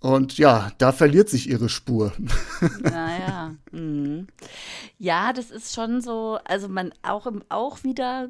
Und 0.05 0.37
ja, 0.37 0.71
da 0.77 0.91
verliert 0.91 1.29
sich 1.29 1.49
ihre 1.49 1.67
Spur. 1.67 2.13
Naja. 2.83 3.55
Mhm. 3.71 4.27
Ja, 4.99 5.33
das 5.33 5.49
ist 5.49 5.73
schon 5.73 5.99
so, 5.99 6.37
also 6.45 6.67
man 6.67 6.93
auch, 7.01 7.25
auch 7.49 7.83
wieder, 7.83 8.29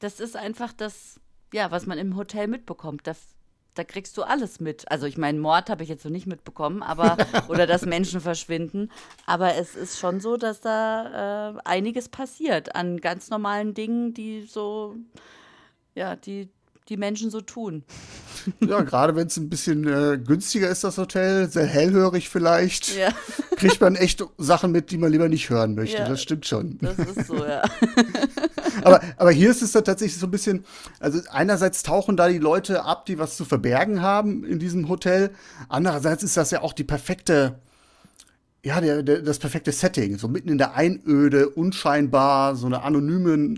das 0.00 0.20
ist 0.20 0.36
einfach 0.36 0.72
das, 0.72 1.20
ja, 1.52 1.70
was 1.70 1.86
man 1.86 1.98
im 1.98 2.16
Hotel 2.16 2.48
mitbekommt. 2.48 3.06
Da, 3.06 3.12
da 3.74 3.84
kriegst 3.84 4.16
du 4.16 4.22
alles 4.22 4.60
mit. 4.60 4.90
Also 4.90 5.06
ich 5.06 5.16
meine, 5.16 5.38
Mord 5.38 5.70
habe 5.70 5.82
ich 5.82 5.88
jetzt 5.88 6.02
so 6.02 6.08
nicht 6.08 6.26
mitbekommen, 6.26 6.82
aber 6.82 7.16
oder 7.48 7.66
dass 7.66 7.86
Menschen 7.86 8.20
verschwinden. 8.20 8.90
Aber 9.26 9.54
es 9.54 9.74
ist 9.74 9.98
schon 9.98 10.20
so, 10.20 10.36
dass 10.36 10.60
da 10.60 11.54
äh, 11.56 11.58
einiges 11.64 12.08
passiert 12.08 12.74
an 12.74 12.98
ganz 12.98 13.30
normalen 13.30 13.74
Dingen, 13.74 14.14
die 14.14 14.42
so, 14.42 14.96
ja, 15.94 16.16
die 16.16 16.50
die 16.88 16.96
Menschen 16.96 17.30
so 17.30 17.40
tun. 17.40 17.84
Ja, 18.60 18.80
gerade 18.82 19.14
wenn 19.14 19.26
es 19.26 19.36
ein 19.36 19.50
bisschen 19.50 19.86
äh, 19.86 20.18
günstiger 20.18 20.68
ist, 20.68 20.84
das 20.84 20.96
Hotel, 20.96 21.50
sehr 21.50 21.66
hellhörig 21.66 22.28
vielleicht, 22.28 22.96
ja. 22.96 23.10
kriegt 23.56 23.80
man 23.80 23.94
echt 23.94 24.24
Sachen 24.38 24.72
mit, 24.72 24.90
die 24.90 24.98
man 24.98 25.12
lieber 25.12 25.28
nicht 25.28 25.50
hören 25.50 25.74
möchte. 25.74 25.98
Ja, 25.98 26.08
das 26.08 26.22
stimmt 26.22 26.46
schon. 26.46 26.78
Das 26.80 26.98
ist 26.98 27.26
so, 27.26 27.44
ja. 27.44 27.62
aber, 28.82 29.02
aber 29.16 29.30
hier 29.30 29.50
ist 29.50 29.62
es 29.62 29.72
dann 29.72 29.84
tatsächlich 29.84 30.18
so 30.18 30.26
ein 30.26 30.30
bisschen, 30.30 30.64
also 30.98 31.20
einerseits 31.30 31.82
tauchen 31.82 32.16
da 32.16 32.28
die 32.28 32.38
Leute 32.38 32.84
ab, 32.84 33.04
die 33.06 33.18
was 33.18 33.36
zu 33.36 33.44
verbergen 33.44 34.00
haben 34.00 34.44
in 34.44 34.58
diesem 34.58 34.88
Hotel. 34.88 35.30
Andererseits 35.68 36.22
ist 36.22 36.36
das 36.36 36.50
ja 36.50 36.62
auch 36.62 36.72
die 36.72 36.84
perfekte, 36.84 37.58
ja, 38.64 38.80
der, 38.80 39.02
der, 39.02 39.22
das 39.22 39.38
perfekte 39.38 39.72
Setting. 39.72 40.16
So 40.16 40.28
mitten 40.28 40.48
in 40.48 40.58
der 40.58 40.74
Einöde, 40.74 41.50
unscheinbar, 41.50 42.56
so 42.56 42.66
eine 42.66 42.82
anonyme 42.82 43.56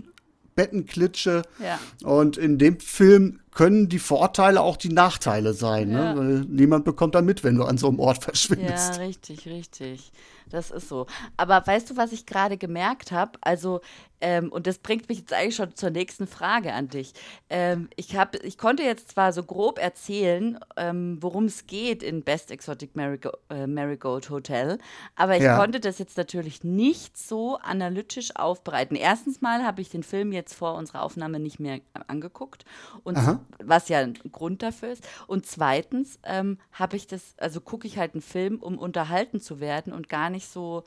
Bettenklitsche. 0.55 1.43
Ja. 1.59 1.79
Und 2.03 2.37
in 2.37 2.57
dem 2.57 2.79
Film 2.79 3.39
können 3.51 3.89
die 3.89 3.99
Vorteile 3.99 4.61
auch 4.61 4.77
die 4.77 4.89
Nachteile 4.89 5.53
sein, 5.53 5.89
ne? 5.89 5.97
ja. 5.97 6.13
ne? 6.13 6.19
weil 6.19 6.39
niemand 6.47 6.85
bekommt 6.85 7.15
da 7.15 7.21
mit, 7.21 7.43
wenn 7.43 7.55
du 7.55 7.63
an 7.63 7.77
so 7.77 7.87
einem 7.87 7.99
Ort 7.99 8.23
verschwindest. 8.23 8.95
Ja, 8.95 9.01
richtig, 9.01 9.45
richtig. 9.45 10.11
Das 10.49 10.71
ist 10.71 10.89
so. 10.89 11.07
Aber 11.37 11.65
weißt 11.65 11.89
du, 11.89 11.97
was 11.97 12.11
ich 12.11 12.25
gerade 12.25 12.57
gemerkt 12.57 13.11
habe? 13.11 13.39
Also, 13.41 13.81
ähm, 14.21 14.51
und 14.51 14.67
das 14.67 14.77
bringt 14.77 15.09
mich 15.09 15.19
jetzt 15.19 15.33
eigentlich 15.33 15.55
schon 15.55 15.75
zur 15.75 15.89
nächsten 15.89 16.27
Frage 16.27 16.73
an 16.73 16.87
dich. 16.87 17.13
Ähm, 17.49 17.89
ich, 17.95 18.15
hab, 18.15 18.35
ich 18.43 18.57
konnte 18.57 18.83
jetzt 18.83 19.09
zwar 19.09 19.33
so 19.33 19.43
grob 19.43 19.79
erzählen, 19.79 20.59
ähm, 20.77 21.17
worum 21.21 21.45
es 21.45 21.67
geht 21.67 22.03
in 22.03 22.23
Best 22.23 22.51
Exotic 22.51 22.95
Marigo 22.95 23.31
äh, 23.49 23.67
Marigold 23.67 24.29
Hotel, 24.29 24.77
aber 25.15 25.37
ich 25.37 25.43
ja. 25.43 25.57
konnte 25.57 25.79
das 25.79 25.99
jetzt 25.99 26.17
natürlich 26.17 26.63
nicht 26.63 27.17
so 27.17 27.57
analytisch 27.57 28.35
aufbereiten. 28.35 28.95
Erstens 28.95 29.41
mal 29.41 29.63
habe 29.63 29.81
ich 29.81 29.89
den 29.89 30.03
Film 30.03 30.31
jetzt 30.31 30.53
vor 30.53 30.75
unserer 30.75 31.03
Aufnahme 31.03 31.39
nicht 31.39 31.59
mehr 31.59 31.79
angeguckt, 32.07 32.65
und 33.03 33.17
was 33.63 33.89
ja 33.89 33.99
ein 33.99 34.13
Grund 34.31 34.61
dafür 34.61 34.89
ist. 34.89 35.07
Und 35.27 35.45
zweitens 35.45 36.19
ähm, 36.23 36.57
habe 36.71 36.95
ich 36.95 37.07
das, 37.07 37.35
also 37.37 37.61
gucke 37.61 37.87
ich 37.87 37.97
halt 37.97 38.13
einen 38.13 38.21
Film, 38.21 38.59
um 38.59 38.77
unterhalten 38.77 39.39
zu 39.39 39.59
werden 39.59 39.93
und 39.93 40.09
gar 40.09 40.29
nicht 40.29 40.47
so 40.47 40.83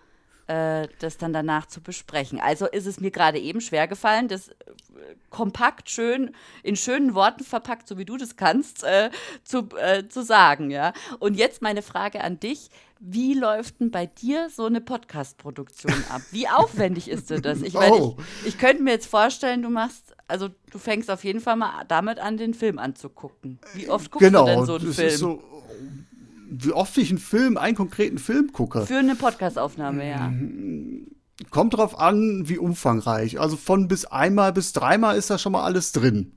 äh, 0.46 0.88
das 0.98 1.16
dann 1.16 1.32
danach 1.32 1.66
zu 1.66 1.80
besprechen. 1.80 2.40
Also 2.40 2.66
ist 2.66 2.86
es 2.86 3.00
mir 3.00 3.10
gerade 3.10 3.38
eben 3.38 3.60
schwer 3.60 3.88
gefallen, 3.88 4.28
das 4.28 4.48
äh, 4.48 4.54
kompakt, 5.30 5.90
schön, 5.90 6.34
in 6.62 6.76
schönen 6.76 7.14
Worten 7.14 7.44
verpackt, 7.44 7.88
so 7.88 7.98
wie 7.98 8.04
du 8.04 8.16
das 8.16 8.36
kannst, 8.36 8.84
äh, 8.84 9.10
zu, 9.42 9.68
äh, 9.80 10.08
zu 10.08 10.22
sagen. 10.22 10.70
Ja? 10.70 10.92
Und 11.18 11.34
jetzt 11.34 11.62
meine 11.62 11.82
Frage 11.82 12.22
an 12.22 12.40
dich. 12.40 12.70
Wie 13.06 13.34
läuft 13.34 13.80
denn 13.80 13.90
bei 13.90 14.06
dir 14.06 14.48
so 14.48 14.64
eine 14.64 14.80
Podcast-Produktion 14.80 15.92
ab? 16.08 16.22
Wie 16.30 16.48
aufwendig 16.48 17.08
ist 17.10 17.28
denn 17.28 17.42
das? 17.42 17.60
Ich, 17.60 17.74
meine, 17.74 17.96
oh. 17.96 18.16
ich, 18.40 18.48
ich 18.48 18.58
könnte 18.58 18.82
mir 18.82 18.92
jetzt 18.92 19.06
vorstellen, 19.06 19.60
du 19.60 19.68
machst, 19.68 20.14
also 20.26 20.48
du 20.70 20.78
fängst 20.78 21.10
auf 21.10 21.22
jeden 21.22 21.40
Fall 21.40 21.56
mal 21.56 21.84
damit 21.88 22.18
an, 22.18 22.38
den 22.38 22.54
Film 22.54 22.78
anzugucken. 22.78 23.58
Wie 23.74 23.90
oft 23.90 24.10
guckst 24.10 24.26
genau, 24.26 24.46
du 24.46 24.52
denn 24.52 24.64
so 24.64 24.76
einen 24.76 24.92
Film? 24.92 25.16
So, 25.16 25.42
wie 26.48 26.72
oft 26.72 26.96
ich 26.98 27.10
einen 27.10 27.18
Film, 27.18 27.56
einen 27.56 27.76
konkreten 27.76 28.18
Film 28.18 28.52
gucke. 28.52 28.86
Für 28.86 28.98
eine 28.98 29.16
Podcastaufnahme, 29.16 30.08
ja. 30.08 30.32
Kommt 31.50 31.74
drauf 31.74 31.98
an, 31.98 32.48
wie 32.48 32.58
umfangreich. 32.58 33.40
Also 33.40 33.56
von 33.56 33.88
bis 33.88 34.04
einmal 34.04 34.52
bis 34.52 34.72
dreimal 34.72 35.16
ist 35.16 35.30
da 35.30 35.38
schon 35.38 35.52
mal 35.52 35.64
alles 35.64 35.92
drin. 35.92 36.32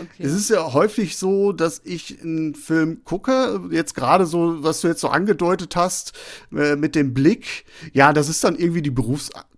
Okay. 0.00 0.22
Es 0.24 0.32
ist 0.32 0.50
ja 0.50 0.72
häufig 0.72 1.16
so, 1.16 1.52
dass 1.52 1.80
ich 1.84 2.20
einen 2.22 2.54
Film 2.54 3.04
gucke, 3.04 3.68
jetzt 3.70 3.94
gerade 3.94 4.26
so, 4.26 4.62
was 4.62 4.80
du 4.80 4.88
jetzt 4.88 5.00
so 5.00 5.08
angedeutet 5.08 5.76
hast, 5.76 6.12
äh, 6.52 6.76
mit 6.76 6.94
dem 6.94 7.14
Blick, 7.14 7.64
ja, 7.92 8.12
das 8.12 8.28
ist 8.28 8.42
dann 8.44 8.56
irgendwie 8.56 8.82
die 8.82 8.90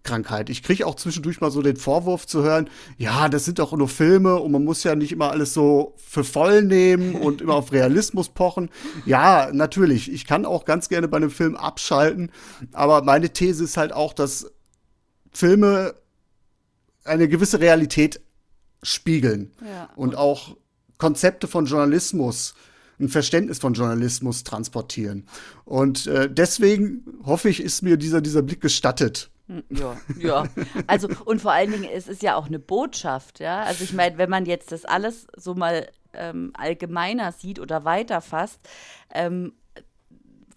Berufskrankheit. 0.02 0.50
Ich 0.50 0.62
kriege 0.62 0.87
auch 0.87 0.97
zwischendurch 0.97 1.40
mal 1.40 1.50
so 1.50 1.62
den 1.62 1.76
Vorwurf 1.76 2.26
zu 2.26 2.42
hören, 2.42 2.68
ja, 2.99 3.28
das 3.28 3.44
sind 3.44 3.59
doch 3.59 3.73
nur 3.73 3.88
Filme 3.88 4.37
und 4.37 4.52
man 4.52 4.64
muss 4.64 4.85
ja 4.85 4.94
nicht 4.94 5.12
immer 5.12 5.30
alles 5.30 5.54
so 5.54 5.94
für 5.97 6.25
voll 6.25 6.62
nehmen 6.62 7.14
und 7.14 7.40
immer 7.40 7.54
auf 7.54 7.73
Realismus 7.73 8.28
pochen. 8.28 8.71
Ja, 9.06 9.50
natürlich, 9.52 10.12
ich 10.12 10.26
kann 10.26 10.44
auch 10.44 10.64
ganz 10.64 10.88
gerne 10.88 11.09
bei 11.09 11.16
einem 11.16 11.30
Film 11.30 11.56
abschalten, 11.56 12.30
aber 12.73 13.02
meine 13.02 13.32
These 13.32 13.64
ist 13.64 13.76
halt 13.76 13.92
auch, 13.92 14.12
dass 14.12 14.50
Filme 15.32 15.94
eine 17.04 17.28
gewisse 17.28 17.61
Realität 17.61 18.21
spiegeln 18.82 19.52
ja. 19.64 19.88
und 19.97 20.16
auch 20.16 20.56
Konzepte 20.99 21.49
von 21.49 21.66
Journalismus, 21.66 22.54
ein 23.00 23.09
Verständnis 23.09 23.59
von 23.59 23.75
Journalismus 23.75 24.44
transportieren. 24.44 25.26
Und 25.64 26.06
äh, 26.06 26.32
deswegen 26.32 27.04
hoffe 27.25 27.49
ich, 27.49 27.61
ist 27.61 27.82
mir 27.82 27.97
dieser, 27.97 28.21
dieser 28.21 28.42
Blick 28.42 28.61
gestattet. 28.61 29.30
Ja, 29.71 29.97
ja. 30.18 30.44
Also, 30.87 31.09
und 31.25 31.40
vor 31.40 31.52
allen 31.52 31.73
Dingen, 31.73 31.85
es 31.85 32.09
ist 32.09 32.23
ja 32.23 32.37
auch 32.37 32.47
eine 32.47 32.59
Botschaft, 32.59 33.40
ja. 33.40 33.62
Also, 33.62 33.85
ich 33.85 33.92
meine, 33.92 34.18
wenn 34.18 34.30
man 34.30 34.47
jetzt 34.47 34.73
das 34.73 34.85
alles 34.85 35.26
so 35.37 35.54
mal 35.54 35.88
ähm, 36.14 36.52
allgemeiner 36.54 37.33
sieht 37.33 37.59
oder 37.59 37.85
weiterfasst, 37.85 38.61
ähm, 39.12 39.53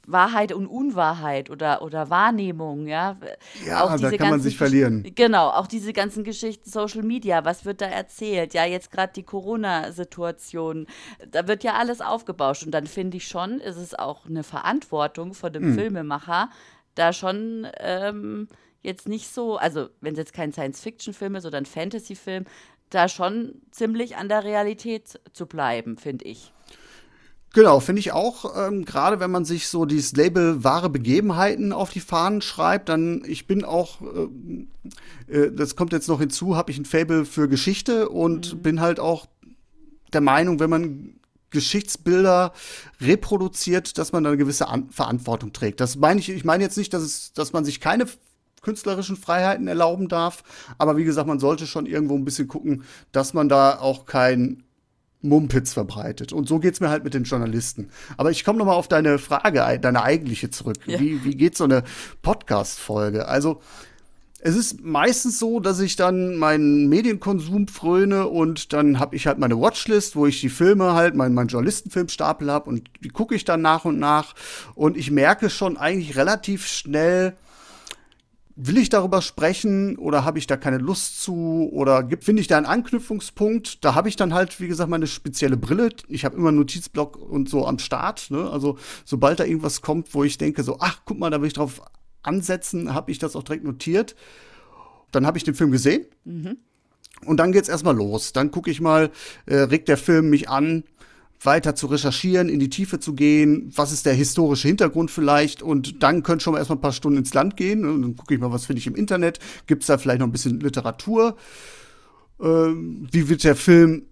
Wahrheit 0.08 0.52
und 0.52 0.68
Unwahrheit 0.68 1.50
oder, 1.50 1.82
oder 1.82 2.10
Wahrnehmung, 2.10 2.88
ja. 2.88 3.18
Ja, 3.66 3.84
auch 3.84 4.00
da 4.00 4.12
kann 4.12 4.30
man 4.30 4.40
sich 4.40 4.58
verlieren. 4.58 5.04
Genau, 5.16 5.50
auch 5.50 5.68
diese 5.68 5.94
ganzen 5.94 6.24
Geschichten 6.24 6.70
Social 6.70 7.04
Media, 7.04 7.44
was 7.46 7.66
wird 7.66 7.82
da 7.82 7.88
erzählt? 7.88 8.54
Ja, 8.54 8.66
jetzt 8.66 8.92
gerade 8.92 9.14
die 9.14 9.24
Corona-Situation, 9.24 10.88
da 11.30 11.48
wird 11.48 11.64
ja 11.64 11.74
alles 11.74 12.02
aufgebauscht 12.02 12.64
und 12.64 12.72
dann 12.72 12.88
finde 12.88 13.18
ich 13.18 13.28
schon, 13.28 13.60
ist 13.60 13.78
es 13.78 13.94
auch 13.94 14.26
eine 14.26 14.44
Verantwortung 14.44 15.34
von 15.34 15.52
dem 15.52 15.64
hm. 15.64 15.76
Filmemacher, 15.76 16.50
da 16.96 17.12
schon 17.12 17.68
ähm, 17.80 18.48
jetzt 18.86 19.10
nicht 19.10 19.34
so, 19.34 19.58
also 19.58 19.90
wenn 20.02 20.14
es 20.14 20.20
jetzt 20.20 20.34
kein 20.34 20.54
Science-Fiction-Film 20.54 21.36
ist 21.36 21.46
oder 21.46 21.58
ein 21.58 21.66
Fantasy-Film, 21.66 22.46
da 22.90 23.10
schon 23.10 23.62
ziemlich 23.72 24.16
an 24.16 24.30
der 24.30 24.44
Realität 24.44 25.20
zu 25.34 25.46
bleiben, 25.46 25.98
finde 25.98 26.26
ich. 26.26 26.52
Genau, 27.54 27.80
finde 27.80 28.02
ich 28.02 28.12
auch. 28.12 28.68
Ähm, 28.68 28.84
Gerade 28.84 29.22
wenn 29.22 29.32
man 29.32 29.46
sich 29.46 29.70
so 29.70 29.86
dieses 29.86 30.14
Label 30.14 30.66
wahre 30.66 30.90
Begebenheiten 30.90 31.72
auf 31.72 31.90
die 31.90 32.02
Fahnen 32.02 32.42
schreibt, 32.42 32.90
dann 32.90 33.24
ich 33.26 33.48
bin 33.48 33.64
auch, 33.64 34.02
äh, 34.02 35.34
äh, 35.34 35.52
das 35.54 35.78
kommt 35.78 35.94
jetzt 35.94 36.10
noch 36.10 36.20
hinzu, 36.20 36.58
habe 36.58 36.72
ich 36.72 36.78
ein 36.78 36.86
Fable 36.86 37.24
für 37.24 37.48
Geschichte 37.48 38.10
und 38.10 38.54
mhm. 38.54 38.62
bin 38.62 38.82
halt 38.82 39.00
auch 39.00 39.28
der 40.12 40.20
Meinung, 40.20 40.60
wenn 40.60 40.70
man 40.70 41.16
Geschichtsbilder 41.50 42.52
reproduziert, 43.00 43.98
dass 43.98 44.12
man 44.12 44.26
da 44.26 44.32
eine 44.32 44.38
gewisse 44.38 44.68
An 44.68 44.90
Verantwortung 44.90 45.54
trägt. 45.54 45.80
Das 45.80 45.96
meine 45.96 46.20
ich, 46.20 46.30
ich 46.30 46.44
meine 46.44 46.62
jetzt 46.62 46.78
nicht, 46.78 46.94
dass 46.94 47.04
es, 47.04 47.32
dass 47.32 47.54
man 47.54 47.64
sich 47.64 47.80
keine 47.80 48.06
künstlerischen 48.66 49.16
Freiheiten 49.16 49.68
erlauben 49.68 50.10
darf, 50.10 50.44
aber 50.78 50.98
wie 50.98 51.06
gesagt, 51.06 51.28
man 51.28 51.40
sollte 51.40 51.68
schon 51.68 51.86
irgendwo 51.86 52.16
ein 52.16 52.26
bisschen 52.26 52.48
gucken, 52.48 52.84
dass 53.12 53.34
man 53.34 53.48
da 53.48 53.80
auch 53.80 54.06
kein 54.06 54.64
Mumpitz 55.22 55.74
verbreitet. 55.74 56.34
Und 56.34 56.48
so 56.48 56.60
geht's 56.60 56.80
mir 56.80 56.90
halt 56.90 57.04
mit 57.04 57.14
den 57.14 57.24
Journalisten. 57.24 57.90
Aber 58.18 58.32
ich 58.32 58.44
komme 58.44 58.60
noch 58.60 58.66
mal 58.66 58.74
auf 58.74 58.88
deine 58.88 59.18
Frage, 59.18 59.80
deine 59.80 60.04
eigentliche 60.04 60.50
zurück. 60.50 60.78
Ja. 60.86 61.00
Wie, 61.00 61.24
wie 61.24 61.36
geht 61.36 61.58
so 61.58 61.64
eine 61.64 61.84
Podcast-Folge? 62.22 63.28
Also, 63.28 63.62
es 64.40 64.56
ist 64.56 64.84
meistens 64.84 65.40
so, 65.40 65.60
dass 65.60 65.80
ich 65.80 65.96
dann 65.96 66.36
meinen 66.36 66.88
Medienkonsum 66.88 67.68
fröne 67.68 68.28
und 68.28 68.74
dann 68.74 69.00
habe 69.00 69.16
ich 69.16 69.26
halt 69.26 69.40
meine 69.40 69.60
Watchlist, 69.60 70.16
wo 70.16 70.28
ich 70.28 70.40
die 70.40 70.50
Filme 70.50 70.94
halt, 70.94 71.16
meinen 71.16 71.34
mein 71.34 71.48
Journalistenfilmstapel 71.48 72.52
habe 72.52 72.70
und 72.70 72.88
die 73.04 73.10
gucke 73.10 73.34
ich 73.34 73.44
dann 73.44 73.64
nach 73.64 73.86
und 73.86 73.98
nach. 73.98 74.36
Und 74.76 74.98
ich 74.98 75.10
merke 75.10 75.50
schon 75.50 75.78
eigentlich 75.78 76.16
relativ 76.16 76.68
schnell, 76.68 77.36
will 78.56 78.78
ich 78.78 78.90
darüber 78.90 79.22
sprechen 79.22 79.98
oder 79.98 80.24
habe 80.24 80.40
ich 80.40 80.48
da 80.48 80.56
keine 80.56 80.78
Lust 80.78 81.22
zu 81.22 81.70
oder 81.74 82.08
finde 82.22 82.42
ich 82.42 82.48
da 82.48 82.58
einen 82.58 82.66
Anknüpfungspunkt? 82.66 83.84
Da 83.84 83.96
habe 83.96 84.08
ich 84.08 84.16
dann 84.16 84.34
halt, 84.34 84.60
wie 84.62 84.68
gesagt, 84.68 84.90
meine 84.90 85.08
spezielle 85.08 85.58
Brille. 85.58 85.90
Ich 86.08 86.24
habe 86.24 86.38
immer 86.38 86.50
einen 86.50 86.58
Notizblock 86.58 87.18
und 87.18 87.50
so 87.50 87.68
am 87.68 87.80
Start. 87.80 88.32
Ne? 88.32 88.50
Also 88.50 88.78
sobald 89.04 89.40
da 89.40 89.44
irgendwas 89.44 89.82
kommt, 89.82 90.14
wo 90.14 90.24
ich 90.24 90.38
denke, 90.38 90.64
so, 90.64 90.78
ach, 90.80 91.02
guck 91.06 91.20
mal, 91.20 91.30
da 91.30 91.42
will 91.42 91.48
ich 91.48 91.54
drauf 91.54 91.82
ansetzen, 92.24 92.94
habe 92.94 93.12
ich 93.12 93.20
das 93.20 93.36
auch 93.36 93.44
direkt 93.44 93.66
notiert. 93.66 94.16
Dann 95.12 95.26
habe 95.26 95.38
ich 95.38 95.44
den 95.44 95.56
Film 95.56 95.72
gesehen. 95.72 96.06
Mhm. 96.24 96.58
Und 97.26 97.38
dann 97.38 97.52
geht's 97.52 97.70
erstmal 97.70 97.96
los. 97.96 98.34
Dann 98.34 98.52
gucke 98.52 98.72
ich 98.72 98.82
mal, 98.82 99.12
äh, 99.46 99.56
regt 99.56 99.88
der 99.88 99.98
Film 99.98 100.30
mich 100.30 100.50
an, 100.50 100.84
weiter 101.42 101.76
zu 101.76 101.88
recherchieren, 101.88 102.50
in 102.50 102.60
die 102.60 102.70
Tiefe 102.70 103.00
zu 103.00 103.14
gehen, 103.14 103.72
was 103.76 103.92
ist 103.92 104.06
der 104.06 104.14
historische 104.14 104.68
Hintergrund 104.68 105.12
vielleicht? 105.12 105.62
Und 105.62 106.02
dann 106.02 106.24
können 106.24 106.40
schon 106.40 106.54
mal 106.54 106.60
erstmal 106.60 106.78
ein 106.78 106.82
paar 106.82 106.94
Stunden 106.94 107.20
ins 107.20 107.34
Land 107.34 107.58
gehen. 107.58 107.86
Und 107.86 108.02
dann 108.02 108.16
gucke 108.16 108.34
ich 108.34 108.40
mal, 108.40 108.52
was 108.52 108.66
finde 108.66 108.80
ich 108.80 108.88
im 108.88 108.96
Internet, 108.96 109.40
gibt 109.68 109.84
es 109.84 109.88
da 109.88 109.98
vielleicht 109.98 110.20
noch 110.20 110.28
ein 110.28 110.32
bisschen 110.32 110.60
Literatur, 110.60 111.36
ähm, 112.42 113.08
wie 113.12 113.30
wird 113.30 113.44
der 113.44 113.56
Film 113.56 114.08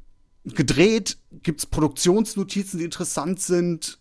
gedreht, 0.45 1.17
gibt 1.43 1.59
es 1.59 1.65
Produktionsnotizen, 1.65 2.79
die 2.79 2.85
interessant 2.85 3.39
sind, 3.39 3.99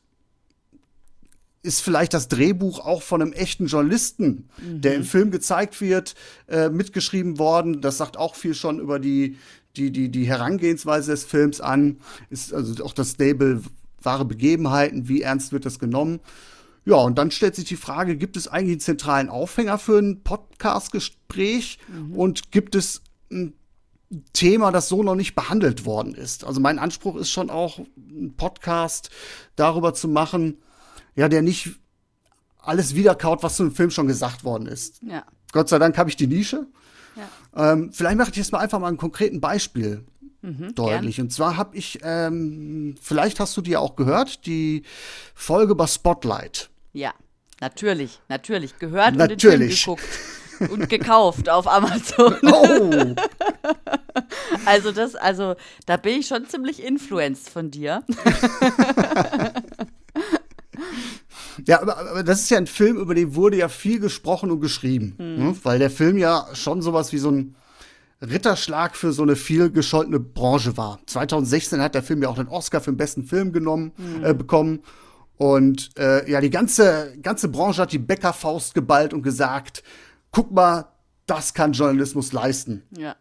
ist 1.62 1.80
vielleicht 1.80 2.12
das 2.12 2.28
Drehbuch 2.28 2.80
auch 2.80 3.02
von 3.02 3.22
einem 3.22 3.32
echten 3.32 3.66
Journalisten, 3.66 4.48
mhm. 4.58 4.80
der 4.80 4.94
im 4.94 5.04
Film 5.04 5.30
gezeigt 5.30 5.80
wird, 5.80 6.14
äh, 6.48 6.68
mitgeschrieben 6.68 7.38
worden. 7.38 7.80
Das 7.80 7.98
sagt 7.98 8.16
auch 8.16 8.34
viel 8.34 8.54
schon 8.54 8.80
über 8.80 8.98
die, 8.98 9.36
die, 9.76 9.90
die, 9.90 10.08
die 10.08 10.24
Herangehensweise 10.24 11.12
des 11.12 11.24
Films 11.24 11.60
an, 11.60 11.98
ist 12.30 12.52
also 12.52 12.84
auch 12.84 12.92
das 12.92 13.12
Stable 13.12 13.62
wahre 14.00 14.24
Begebenheiten, 14.24 15.08
wie 15.08 15.22
ernst 15.22 15.52
wird 15.52 15.64
das 15.64 15.78
genommen. 15.78 16.20
Ja, 16.84 16.96
und 16.96 17.16
dann 17.16 17.30
stellt 17.30 17.54
sich 17.54 17.64
die 17.66 17.76
Frage, 17.76 18.16
gibt 18.16 18.36
es 18.36 18.48
eigentlich 18.48 18.72
einen 18.72 18.80
zentralen 18.80 19.28
Aufhänger 19.28 19.78
für 19.78 19.98
ein 19.98 20.22
Podcast-Gespräch 20.24 21.78
mhm. 21.86 22.16
und 22.16 22.50
gibt 22.50 22.74
es 22.74 23.02
ein 23.30 23.52
Thema, 24.32 24.72
das 24.72 24.88
so 24.88 25.02
noch 25.04 25.14
nicht 25.14 25.34
behandelt 25.36 25.86
worden 25.86 26.14
ist. 26.14 26.44
Also 26.44 26.60
mein 26.60 26.80
Anspruch 26.80 27.16
ist 27.16 27.30
schon 27.30 27.50
auch, 27.50 27.78
einen 27.78 28.34
Podcast 28.36 29.10
darüber 29.54 29.94
zu 29.94 30.08
machen, 30.08 30.58
ja, 31.14 31.28
der 31.28 31.42
nicht 31.42 31.70
alles 32.58 32.94
wiederkaut, 32.94 33.42
was 33.42 33.56
zu 33.56 33.64
einem 33.64 33.72
Film 33.72 33.90
schon 33.90 34.06
gesagt 34.06 34.44
worden 34.44 34.66
ist. 34.66 35.02
Ja. 35.02 35.24
Gott 35.52 35.68
sei 35.68 35.78
Dank 35.78 35.98
habe 35.98 36.08
ich 36.10 36.16
die 36.16 36.26
Nische. 36.26 36.66
Ja. 37.54 37.72
Ähm, 37.72 37.92
vielleicht 37.92 38.16
mache 38.16 38.30
ich 38.30 38.36
jetzt 38.36 38.52
mal 38.52 38.58
einfach 38.60 38.78
mal 38.78 38.88
ein 38.88 38.96
konkreten 38.96 39.40
Beispiel 39.40 40.04
Mhm, 40.42 40.74
deutlich. 40.74 41.20
Und 41.20 41.32
zwar 41.32 41.56
habe 41.56 41.76
ich, 41.76 42.00
ähm, 42.02 42.96
vielleicht 43.00 43.38
hast 43.38 43.56
du 43.56 43.60
die 43.60 43.76
auch 43.76 43.94
gehört, 43.94 44.44
die 44.44 44.82
Folge 45.34 45.76
bei 45.76 45.86
Spotlight. 45.86 46.68
Ja, 46.92 47.14
natürlich, 47.60 48.20
natürlich. 48.28 48.76
Gehört 48.80 49.14
Natürlich. 49.14 49.86
und 49.86 49.98
den 49.98 49.98
Film 49.98 50.08
geguckt 50.58 50.72
und 50.72 50.88
gekauft 50.88 51.48
auf 51.48 51.66
Amazon. 51.68 52.36
Oh, 52.42 53.14
Also 54.66 54.92
das, 54.92 55.14
also 55.14 55.54
da 55.86 55.96
bin 55.96 56.20
ich 56.20 56.26
schon 56.26 56.46
ziemlich 56.46 56.82
influenced 56.82 57.48
von 57.48 57.70
dir. 57.70 58.02
ja, 61.66 61.80
aber, 61.80 61.96
aber 61.96 62.22
das 62.22 62.42
ist 62.42 62.50
ja 62.50 62.58
ein 62.58 62.66
Film, 62.66 62.96
über 62.96 63.14
den 63.14 63.34
wurde 63.34 63.56
ja 63.56 63.68
viel 63.68 64.00
gesprochen 64.00 64.50
und 64.50 64.60
geschrieben. 64.60 65.14
Ne? 65.18 65.56
Weil 65.62 65.78
der 65.78 65.90
Film 65.90 66.18
ja 66.18 66.46
schon 66.54 66.82
sowas 66.82 67.12
wie 67.12 67.18
so 67.18 67.30
ein 67.30 67.54
Ritterschlag 68.22 68.94
für 68.94 69.12
so 69.12 69.22
eine 69.22 69.36
viel 69.36 69.70
gescholtene 69.70 70.20
Branche 70.20 70.76
war. 70.76 71.00
2016 71.06 71.80
hat 71.80 71.94
der 71.94 72.02
Film 72.02 72.22
ja 72.22 72.28
auch 72.28 72.36
den 72.36 72.48
Oscar 72.48 72.80
für 72.80 72.92
den 72.92 72.96
besten 72.96 73.24
Film 73.24 73.52
genommen, 73.52 73.92
äh, 74.22 74.32
bekommen. 74.32 74.80
Und 75.36 75.90
äh, 75.98 76.30
ja, 76.30 76.40
die 76.40 76.50
ganze, 76.50 77.16
ganze 77.20 77.48
Branche 77.48 77.82
hat 77.82 77.92
die 77.92 77.98
Bäckerfaust 77.98 78.74
geballt 78.74 79.12
und 79.12 79.22
gesagt, 79.22 79.82
guck 80.30 80.52
mal, 80.52 80.86
das 81.26 81.52
kann 81.52 81.72
Journalismus 81.72 82.32
leisten. 82.32 82.82
Ja. 82.96 83.16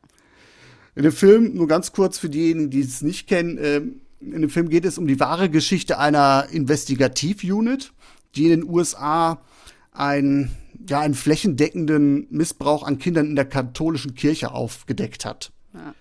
In 0.93 1.03
dem 1.03 1.11
Film, 1.11 1.55
nur 1.55 1.67
ganz 1.67 1.93
kurz 1.93 2.19
für 2.19 2.29
diejenigen, 2.29 2.69
die 2.69 2.81
es 2.81 3.01
nicht 3.01 3.27
kennen, 3.27 3.57
ähm, 3.59 4.01
in 4.21 4.41
dem 4.41 4.49
Film 4.49 4.69
geht 4.69 4.85
es 4.85 4.97
um 4.97 5.07
die 5.07 5.19
wahre 5.19 5.49
Geschichte 5.49 5.97
einer 5.97 6.47
Investigativ-Unit, 6.51 7.91
die 8.35 8.45
in 8.45 8.61
den 8.61 8.69
USA 8.69 9.41
einen, 9.91 10.55
ja, 10.87 10.99
einen 10.99 11.15
flächendeckenden 11.15 12.27
Missbrauch 12.29 12.83
an 12.83 12.97
Kindern 12.97 13.27
in 13.27 13.35
der 13.35 13.45
katholischen 13.45 14.15
Kirche 14.15 14.51
aufgedeckt 14.51 15.25
hat. 15.25 15.51
Ja. 15.73 15.93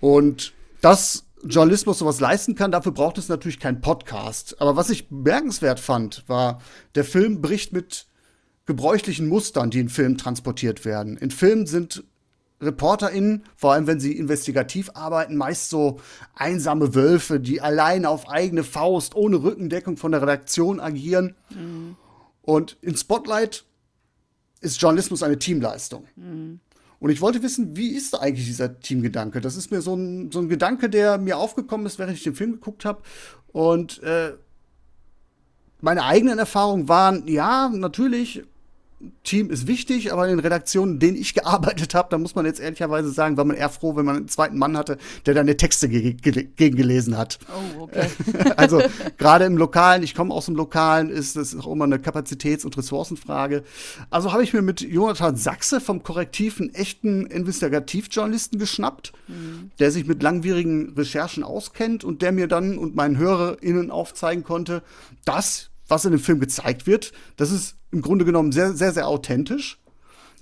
Und 0.00 0.52
dass 0.80 1.24
Journalismus 1.44 1.98
sowas 1.98 2.20
leisten 2.20 2.54
kann, 2.54 2.72
dafür 2.72 2.92
braucht 2.92 3.18
es 3.18 3.28
natürlich 3.28 3.60
keinen 3.60 3.80
Podcast. 3.80 4.60
Aber 4.60 4.76
was 4.76 4.90
ich 4.90 5.08
bemerkenswert 5.08 5.78
fand, 5.78 6.24
war, 6.28 6.60
der 6.94 7.04
Film 7.04 7.40
bricht 7.40 7.72
mit 7.72 8.06
gebräuchlichen 8.66 9.28
Mustern, 9.28 9.70
die 9.70 9.80
in 9.80 9.88
Filmen 9.88 10.18
transportiert 10.18 10.84
werden. 10.84 11.16
In 11.16 11.30
Filmen 11.30 11.66
sind 11.66 12.04
ReporterInnen, 12.60 13.44
vor 13.54 13.72
allem 13.72 13.86
wenn 13.86 14.00
sie 14.00 14.12
investigativ 14.16 14.90
arbeiten, 14.94 15.36
meist 15.36 15.68
so 15.68 16.00
einsame 16.34 16.94
Wölfe, 16.94 17.38
die 17.40 17.60
allein 17.60 18.06
auf 18.06 18.28
eigene 18.28 18.64
Faust, 18.64 19.14
ohne 19.14 19.42
Rückendeckung 19.42 19.96
von 19.96 20.12
der 20.12 20.22
Redaktion 20.22 20.80
agieren. 20.80 21.34
Und 22.42 22.78
in 22.80 22.96
Spotlight 22.96 23.64
ist 24.60 24.80
Journalismus 24.80 25.22
eine 25.22 25.38
Teamleistung. 25.38 26.06
Und 26.98 27.10
ich 27.10 27.20
wollte 27.20 27.42
wissen, 27.42 27.76
wie 27.76 27.90
ist 27.90 28.18
eigentlich 28.18 28.46
dieser 28.46 28.80
Teamgedanke? 28.80 29.42
Das 29.42 29.54
ist 29.56 29.70
mir 29.70 29.82
so 29.82 29.94
ein, 29.94 30.32
so 30.32 30.38
ein 30.38 30.48
Gedanke, 30.48 30.88
der 30.88 31.18
mir 31.18 31.36
aufgekommen 31.36 31.84
ist, 31.86 31.98
während 31.98 32.16
ich 32.16 32.22
den 32.24 32.34
Film 32.34 32.52
geguckt 32.52 32.86
habe. 32.86 33.02
Und 33.48 34.02
äh, 34.02 34.32
meine 35.82 36.04
eigenen 36.04 36.38
Erfahrungen 36.38 36.88
waren, 36.88 37.28
ja, 37.28 37.68
natürlich, 37.68 38.44
Team 39.24 39.50
ist 39.50 39.66
wichtig, 39.66 40.12
aber 40.12 40.24
in 40.26 40.36
den 40.36 40.40
Redaktionen, 40.40 40.94
in 40.94 41.00
denen 41.00 41.16
ich 41.18 41.34
gearbeitet 41.34 41.94
habe, 41.94 42.08
da 42.10 42.16
muss 42.16 42.34
man 42.34 42.46
jetzt 42.46 42.60
ehrlicherweise 42.60 43.10
sagen, 43.10 43.36
war 43.36 43.44
man 43.44 43.56
eher 43.56 43.68
froh, 43.68 43.94
wenn 43.94 44.06
man 44.06 44.16
einen 44.16 44.28
zweiten 44.28 44.56
Mann 44.56 44.76
hatte, 44.76 44.96
der 45.26 45.34
deine 45.34 45.56
Texte 45.58 45.88
ge 45.88 46.14
ge 46.14 46.48
gegen 46.56 46.76
gelesen 46.76 47.18
hat. 47.18 47.38
Oh, 47.48 47.82
okay. 47.82 48.06
Also 48.56 48.80
gerade 49.18 49.44
im 49.44 49.58
Lokalen, 49.58 50.02
ich 50.02 50.14
komme 50.14 50.32
aus 50.32 50.46
dem 50.46 50.56
Lokalen, 50.56 51.10
ist 51.10 51.36
das 51.36 51.54
auch 51.56 51.70
immer 51.70 51.84
eine 51.84 51.98
Kapazitäts- 51.98 52.64
und 52.64 52.76
Ressourcenfrage. 52.78 53.64
Also 54.08 54.32
habe 54.32 54.42
ich 54.42 54.54
mir 54.54 54.62
mit 54.62 54.80
Jonathan 54.80 55.36
Sachse 55.36 55.80
vom 55.80 56.02
Korrektiv 56.02 56.58
einen 56.58 56.74
echten 56.74 57.26
Investigativjournalisten 57.26 58.58
geschnappt, 58.58 59.12
der 59.78 59.90
sich 59.90 60.06
mit 60.06 60.22
langwierigen 60.22 60.94
Recherchen 60.96 61.42
auskennt 61.42 62.02
und 62.02 62.22
der 62.22 62.32
mir 62.32 62.48
dann 62.48 62.78
und 62.78 62.96
meinen 62.96 63.18
HörerInnen 63.18 63.90
aufzeigen 63.90 64.42
konnte, 64.42 64.82
dass 65.24 65.70
was 65.88 66.04
in 66.04 66.12
dem 66.12 66.20
Film 66.20 66.40
gezeigt 66.40 66.86
wird, 66.86 67.12
das 67.36 67.50
ist 67.50 67.76
im 67.90 68.02
Grunde 68.02 68.24
genommen 68.24 68.52
sehr, 68.52 68.72
sehr, 68.72 68.92
sehr 68.92 69.08
authentisch. 69.08 69.80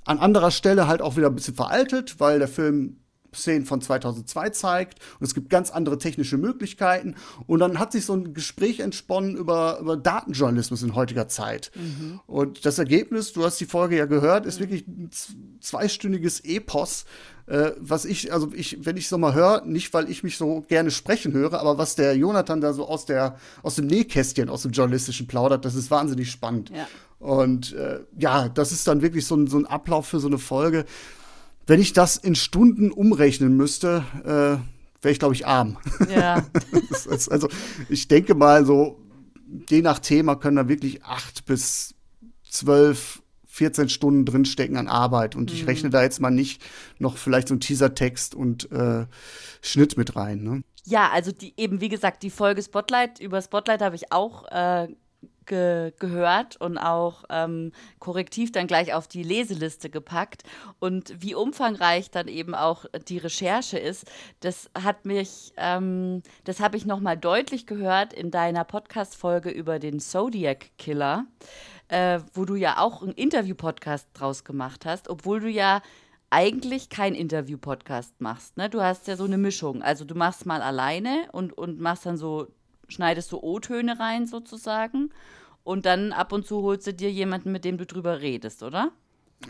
An 0.04 0.18
anderer 0.18 0.50
Stelle 0.50 0.86
halt 0.86 1.02
auch 1.02 1.16
wieder 1.16 1.28
ein 1.28 1.34
bisschen 1.34 1.54
veraltet, 1.54 2.20
weil 2.20 2.38
der 2.38 2.48
Film 2.48 3.03
Szenen 3.34 3.66
von 3.66 3.80
2002 3.80 4.50
zeigt 4.50 4.98
und 5.20 5.26
es 5.26 5.34
gibt 5.34 5.50
ganz 5.50 5.70
andere 5.70 5.98
technische 5.98 6.38
Möglichkeiten 6.38 7.14
und 7.46 7.60
dann 7.60 7.78
hat 7.78 7.92
sich 7.92 8.04
so 8.04 8.14
ein 8.14 8.34
Gespräch 8.34 8.80
entsponnen 8.80 9.36
über, 9.36 9.78
über 9.80 9.96
Datenjournalismus 9.96 10.82
in 10.82 10.94
heutiger 10.94 11.28
Zeit 11.28 11.70
und 12.26 12.64
das 12.64 12.78
Ergebnis, 12.78 13.32
du 13.32 13.44
hast 13.44 13.60
die 13.60 13.66
Folge 13.66 13.96
ja 13.96 14.06
gehört, 14.06 14.46
ist 14.46 14.60
wirklich 14.60 14.86
ein 14.86 15.10
zweistündiges 15.60 16.40
Epos, 16.40 17.04
äh, 17.46 17.72
was 17.78 18.04
ich, 18.04 18.32
also 18.32 18.50
ich, 18.54 18.84
wenn 18.86 18.96
ich 18.96 19.08
so 19.08 19.18
mal 19.18 19.34
höre, 19.34 19.64
nicht 19.64 19.92
weil 19.92 20.10
ich 20.10 20.22
mich 20.22 20.38
so 20.38 20.62
gerne 20.62 20.90
sprechen 20.90 21.32
höre, 21.32 21.60
aber 21.60 21.76
was 21.76 21.94
der 21.94 22.16
Jonathan 22.16 22.60
da 22.60 22.72
so 22.72 22.88
aus 22.88 23.04
der, 23.04 23.36
aus 23.62 23.74
dem 23.74 23.86
Nähkästchen, 23.86 24.48
aus 24.48 24.62
dem 24.62 24.70
journalistischen 24.70 25.26
plaudert, 25.26 25.64
das 25.64 25.74
ist 25.74 25.90
wahnsinnig 25.90 26.30
spannend. 26.30 26.70
Ja. 26.70 26.86
Und 27.18 27.72
äh, 27.74 28.00
ja, 28.18 28.48
das 28.48 28.72
ist 28.72 28.86
dann 28.86 29.02
wirklich 29.02 29.26
so 29.26 29.36
ein, 29.36 29.46
so 29.46 29.58
ein 29.58 29.66
Ablauf 29.66 30.06
für 30.06 30.20
so 30.20 30.28
eine 30.28 30.38
Folge. 30.38 30.84
Wenn 31.66 31.80
ich 31.80 31.92
das 31.92 32.16
in 32.16 32.34
Stunden 32.34 32.90
umrechnen 32.90 33.56
müsste, 33.56 34.04
äh, 34.24 35.02
wäre 35.02 35.12
ich, 35.12 35.18
glaube 35.18 35.34
ich, 35.34 35.46
arm. 35.46 35.78
Ja. 36.08 36.44
Ist, 36.90 37.30
also 37.30 37.48
ich 37.88 38.08
denke 38.08 38.34
mal 38.34 38.66
so, 38.66 38.98
je 39.68 39.82
nach 39.82 39.98
Thema 39.98 40.36
können 40.36 40.56
da 40.56 40.68
wirklich 40.68 41.04
acht 41.04 41.44
bis 41.46 41.94
zwölf, 42.48 43.22
14 43.46 43.88
Stunden 43.88 44.24
drinstecken 44.24 44.76
an 44.76 44.88
Arbeit. 44.88 45.36
Und 45.36 45.52
ich 45.52 45.66
rechne 45.66 45.88
da 45.88 46.02
jetzt 46.02 46.20
mal 46.20 46.30
nicht 46.30 46.60
noch 46.98 47.16
vielleicht 47.16 47.48
so 47.48 47.54
einen 47.54 47.60
Teasertext 47.60 48.34
und 48.34 48.70
äh, 48.72 49.06
Schnitt 49.62 49.96
mit 49.96 50.16
rein. 50.16 50.42
Ne? 50.42 50.64
Ja, 50.84 51.10
also 51.12 51.30
die 51.30 51.54
eben, 51.56 51.80
wie 51.80 51.88
gesagt, 51.88 52.24
die 52.24 52.30
Folge 52.30 52.62
Spotlight, 52.62 53.20
über 53.20 53.40
Spotlight 53.40 53.80
habe 53.80 53.94
ich 53.94 54.10
auch 54.10 54.44
äh, 54.50 54.88
ge 55.46 55.92
gehört 55.98 56.56
und 56.56 56.78
auch 56.78 57.24
ähm, 57.30 57.72
korrektiv 57.98 58.52
dann 58.52 58.66
gleich 58.66 58.94
auf 58.94 59.08
die 59.08 59.22
Leseliste 59.22 59.90
gepackt. 59.90 60.42
Und 60.78 61.14
wie 61.22 61.34
umfangreich 61.34 62.10
dann 62.10 62.28
eben 62.28 62.54
auch 62.54 62.84
die 63.08 63.18
Recherche 63.18 63.78
ist, 63.78 64.06
das 64.40 64.70
hat 64.80 65.04
mich, 65.04 65.52
ähm, 65.56 66.22
das 66.44 66.60
habe 66.60 66.76
ich 66.76 66.86
nochmal 66.86 67.16
deutlich 67.16 67.66
gehört 67.66 68.12
in 68.12 68.30
deiner 68.30 68.64
Podcast-Folge 68.64 69.50
über 69.50 69.78
den 69.78 70.00
Zodiac 70.00 70.70
Killer, 70.78 71.26
äh, 71.88 72.20
wo 72.32 72.44
du 72.44 72.54
ja 72.54 72.78
auch 72.78 73.02
einen 73.02 73.12
Interview-Podcast 73.12 74.08
draus 74.14 74.44
gemacht 74.44 74.86
hast, 74.86 75.08
obwohl 75.08 75.40
du 75.40 75.48
ja 75.48 75.82
eigentlich 76.30 76.88
kein 76.88 77.14
Interview-Podcast 77.14 78.20
machst. 78.20 78.56
Ne? 78.56 78.68
Du 78.68 78.82
hast 78.82 79.06
ja 79.06 79.16
so 79.16 79.24
eine 79.24 79.38
Mischung. 79.38 79.82
Also 79.82 80.04
du 80.04 80.16
machst 80.16 80.46
mal 80.46 80.62
alleine 80.62 81.28
und, 81.30 81.52
und 81.56 81.78
machst 81.78 82.06
dann 82.06 82.16
so, 82.16 82.48
schneidest 82.88 83.30
so 83.30 83.42
O-Töne 83.42 83.98
rein 83.98 84.26
sozusagen. 84.26 85.10
Und 85.62 85.86
dann 85.86 86.12
ab 86.12 86.32
und 86.32 86.46
zu 86.46 86.62
holst 86.62 86.86
du 86.86 86.92
dir 86.92 87.10
jemanden, 87.10 87.50
mit 87.50 87.64
dem 87.64 87.78
du 87.78 87.86
drüber 87.86 88.20
redest, 88.20 88.62
oder? 88.62 88.92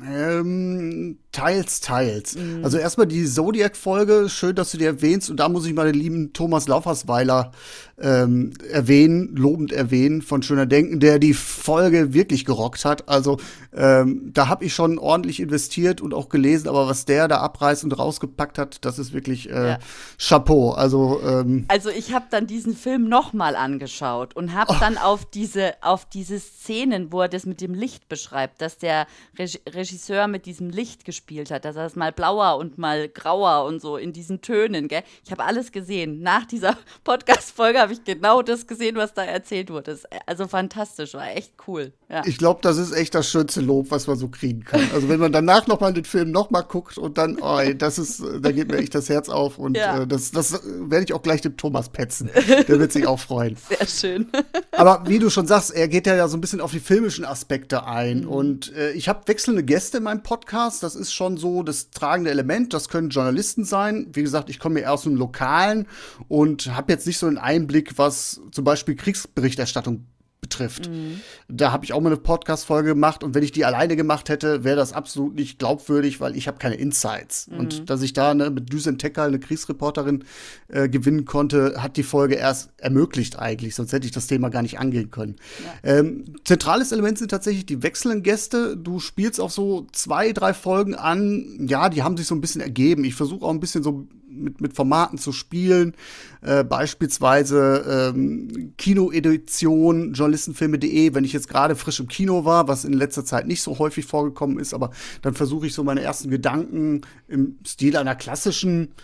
Ähm, 0.03 1.19
teils, 1.31 1.81
teils. 1.81 2.37
Also 2.63 2.79
erstmal 2.79 3.07
die 3.07 3.25
Zodiac-Folge, 3.27 4.29
schön, 4.29 4.57
dass 4.57 4.73
du 4.73 4.79
die 4.79 4.85
erwähnst. 4.85 5.31
Und 5.31 5.39
da 5.39 5.49
muss 5.49 5.67
ich 5.67 5.75
mal 5.75 5.91
den 5.91 6.01
lieben 6.01 6.33
Thomas 6.33 6.67
Laufersweiler 6.67 7.53
ähm, 8.01 8.53
erwähnen, 8.71 9.35
lobend 9.37 9.73
erwähnen 9.73 10.23
von 10.23 10.43
Schöner 10.43 10.67
Denken, 10.67 11.01
der 11.01 11.19
die 11.19 11.35
Folge 11.35 12.13
wirklich 12.15 12.45
gerockt 12.45 12.85
hat. 12.85 13.09
Also 13.09 13.39
ähm, 13.73 14.31
da 14.33 14.49
habe 14.49 14.65
ich 14.65 14.75
schon 14.75 14.99
ordentlich 14.99 15.41
investiert 15.41 16.01
und 16.01 16.15
auch 16.15 16.29
gelesen, 16.29 16.69
aber 16.69 16.89
was 16.89 17.05
der 17.05 17.29
da 17.29 17.39
abreißt 17.39 17.85
und 17.85 17.93
rausgepackt 17.93 18.59
hat, 18.59 18.85
das 18.85 18.99
ist 18.99 19.13
wirklich 19.13 19.51
äh, 19.51 19.69
Ja. 19.69 19.79
Chapeau. 20.19 20.73
Also 20.73 21.21
ähm, 21.25 21.65
Also 21.69 21.91
ich 21.91 22.13
habe 22.13 22.27
dann 22.31 22.47
diesen 22.47 22.77
Film 22.77 23.09
nochmal 23.09 23.57
angeschaut 23.57 24.35
und 24.37 24.55
habe 24.55 24.75
dann 24.81 24.99
auf 24.99 25.25
diese, 25.25 25.75
auf 25.83 26.05
diese 26.05 26.39
Szenen, 26.39 27.13
wo 27.13 27.23
er 27.23 27.29
das 27.29 27.47
mit 27.47 27.61
dem 27.61 27.75
Licht 27.75 28.09
beschreibt, 28.09 28.61
dass 28.61 28.79
der 28.79 29.07
Reg 29.39 29.61
Regisseur 29.69 30.27
mit 30.27 30.47
diesem 30.47 30.71
Licht 30.71 31.05
gespielt 31.05 31.51
hat, 31.51 31.65
dass 31.65 31.77
er 31.77 31.87
es 31.87 31.97
mal 31.97 32.13
blauer 32.13 32.57
und 32.59 32.79
mal 32.79 33.09
grauer 33.09 33.65
und 33.67 33.81
so 33.81 33.97
in 33.97 34.13
diesen 34.13 34.41
Tönen, 34.41 34.89
gell? 34.89 35.03
Ich 35.25 35.31
habe 35.31 35.45
alles 35.45 35.73
gesehen. 35.73 36.21
Nach 36.23 36.45
dieser 36.45 36.77
Podcast-Folge 37.05 37.84
habe 37.85 37.93
ich 37.93 38.05
genau 38.05 38.43
das 38.43 38.67
gesehen, 38.67 38.97
was 38.97 39.15
da 39.15 39.23
erzählt 39.23 39.71
wurde. 39.71 39.99
Also 40.27 40.49
fantastisch, 40.49 41.15
war 41.15 41.31
echt 41.37 41.53
cool. 41.69 41.93
Ja. 42.09 42.23
Ich 42.25 42.39
glaube, 42.39 42.61
das 42.63 42.79
ist 42.79 42.93
echt 42.93 43.15
das 43.15 43.29
schönste 43.29 43.61
Lob, 43.61 43.91
was 43.91 44.07
man 44.07 44.17
so 44.17 44.29
kriegen 44.29 44.65
kann. 44.65 44.81
Also 44.95 45.09
wenn 45.09 45.21
man 45.21 45.33
danach 45.33 45.67
nochmal 45.67 45.93
den 45.93 46.05
Film 46.05 46.31
nochmal 46.31 46.63
guckt 46.63 46.97
und 46.97 47.19
dann, 47.19 47.39
oh, 47.41 47.61
das 47.77 47.99
ist, 47.99 48.23
da 48.41 48.53
geht 48.53 48.69
mir 48.69 48.79
echt 48.79 48.95
das 48.95 49.09
Herz 49.09 49.29
auf 49.29 49.59
und 49.59 49.77
ja. 49.77 50.03
äh, 50.03 50.07
das, 50.07 50.31
das 50.31 50.63
werde 50.65 51.05
ich 51.05 51.13
auch 51.13 51.23
gleich 51.23 51.43
dem 51.43 51.57
Thomas 51.57 51.91
petzen. 51.91 52.31
Der 52.69 52.79
wird 52.79 52.93
sich 52.93 53.07
auch 53.07 53.21
freuen. 53.21 53.57
Sehr 53.69 53.87
schön. 53.87 54.29
Aber 54.73 55.05
wie 55.07 55.19
du 55.19 55.29
schon 55.29 55.47
sagst, 55.47 55.75
er 55.75 55.89
geht 55.89 56.07
ja 56.07 56.27
so 56.27 56.37
ein 56.37 56.41
bisschen 56.41 56.61
auf 56.61 56.73
die 56.73 56.81
filmischen 56.81 57.27
Aspekte 57.27 57.87
ein 57.87 58.23
mhm. 58.23 58.29
und 58.29 58.73
äh, 58.75 58.93
ich 58.93 59.09
habe 59.09 59.27
wechselnde 59.27 59.63
Gäste 59.63 59.99
in 59.99 60.05
meinem 60.05 60.23
Podcast. 60.23 60.83
Das 60.83 60.95
ist 60.95 61.13
schon 61.13 61.37
so 61.37 61.63
das 61.63 61.91
tragende 61.91 62.31
Element. 62.31 62.73
Das 62.73 62.89
können 62.89 63.11
Journalisten 63.11 63.65
sein. 63.65 64.07
Wie 64.13 64.23
gesagt, 64.23 64.49
ich 64.49 64.59
komme 64.59 64.81
ja 64.81 64.89
aus 64.89 65.03
dem 65.03 65.17
Lokalen 65.17 65.87
und 66.29 66.75
habe 66.75 66.93
jetzt 66.93 67.07
nicht 67.07 67.19
so 67.19 67.27
einen 67.27 67.39
Einblick, 67.39 67.74
was 67.97 68.41
zum 68.53 68.65
Beispiel 68.65 68.95
Kriegsberichterstattung 68.95 70.07
betrifft. 70.45 70.91
Mhm. 70.91 71.21
Da 71.49 71.73
habe 71.73 71.85
ich 71.85 71.95
auch 71.95 72.01
mal 72.01 72.11
eine 72.11 72.19
Podcast-Folge 72.19 72.91
gemacht 72.91 73.25
und 73.25 73.35
wenn 73.35 73.43
ich 73.43 73.53
die 73.53 73.65
alleine 73.65 73.97
gemacht 73.97 74.29
hätte, 74.29 74.63
wäre 74.63 74.77
das 74.77 74.93
absolut 74.93 75.35
nicht 75.35 75.59
glaubwürdig, 75.59 76.21
weil 76.21 76.37
ich 76.37 76.49
habe 76.49 76.59
keine 76.59 76.75
Insights. 76.75 77.49
Mhm. 77.49 77.59
Und 77.59 77.91
dass 77.91 78.03
ich 78.03 78.13
da 78.13 78.35
ne, 78.35 78.51
mit 78.51 78.71
Düsen 78.71 78.99
Tecker 78.99 79.23
eine 79.23 79.41
Kriegsreporterin 79.41 80.25
äh, 80.69 80.89
gewinnen 80.89 81.25
konnte, 81.25 81.83
hat 81.83 81.97
die 81.97 82.03
Folge 82.03 82.35
erst 82.35 82.71
ermöglicht 82.77 83.39
eigentlich, 83.39 83.75
sonst 83.75 83.93
hätte 83.93 84.07
ich 84.07 84.13
das 84.13 84.27
Thema 84.27 84.51
gar 84.51 84.63
nicht 84.63 84.79
angehen 84.79 85.11
können. 85.11 85.37
Ja. 85.83 85.99
Ähm, 85.99 86.37
zentrales 86.45 86.93
Element 86.93 87.19
sind 87.19 87.31
tatsächlich 87.31 87.65
die 87.65 87.83
wechselnden 87.83 88.23
Gäste. 88.23 88.77
Du 88.77 89.01
spielst 89.01 89.41
auch 89.41 89.51
so 89.51 89.87
zwei, 89.93 90.33
drei 90.33 90.53
Folgen 90.53 90.95
an, 90.95 91.67
ja, 91.69 91.89
die 91.89 92.03
haben 92.03 92.19
sich 92.19 92.27
so 92.27 92.35
ein 92.35 92.43
bisschen 92.43 92.61
ergeben. 92.61 93.05
Ich 93.05 93.15
versuche 93.15 93.47
auch 93.47 93.51
ein 93.51 93.61
bisschen 93.61 93.83
so 93.83 94.07
mit, 94.35 94.61
mit 94.61 94.75
Formaten 94.75 95.19
zu 95.19 95.33
spielen. 95.33 95.95
Äh, 96.43 96.65
beispielsweise 96.65 98.13
ähm, 98.15 98.73
Kinoedition, 98.77 100.13
journalistenfilme.de, 100.13 101.15
wenn 101.15 101.25
ich 101.25 101.33
jetzt 101.33 101.49
gerade 101.49 101.77
frisch 101.77 102.01
im 102.01 102.09
Kino 102.09 102.45
war, 102.45 102.69
was 102.69 102.85
in 102.85 102.93
letzter 102.93 103.25
Zeit 103.25 103.47
nicht 103.47 103.63
so 103.63 103.79
häufig 103.79 104.05
vorgekommen 104.05 104.59
ist, 104.59 104.75
aber 104.75 104.91
dann 105.23 105.35
versuche 105.35 105.67
ich 105.67 105.75
so 105.75 105.85
meine 105.85 106.03
ersten 106.03 106.31
Gedanken 106.31 107.03
im 107.29 107.59
Stil 107.67 107.97
einer 107.97 108.15
klassischen 108.15 108.95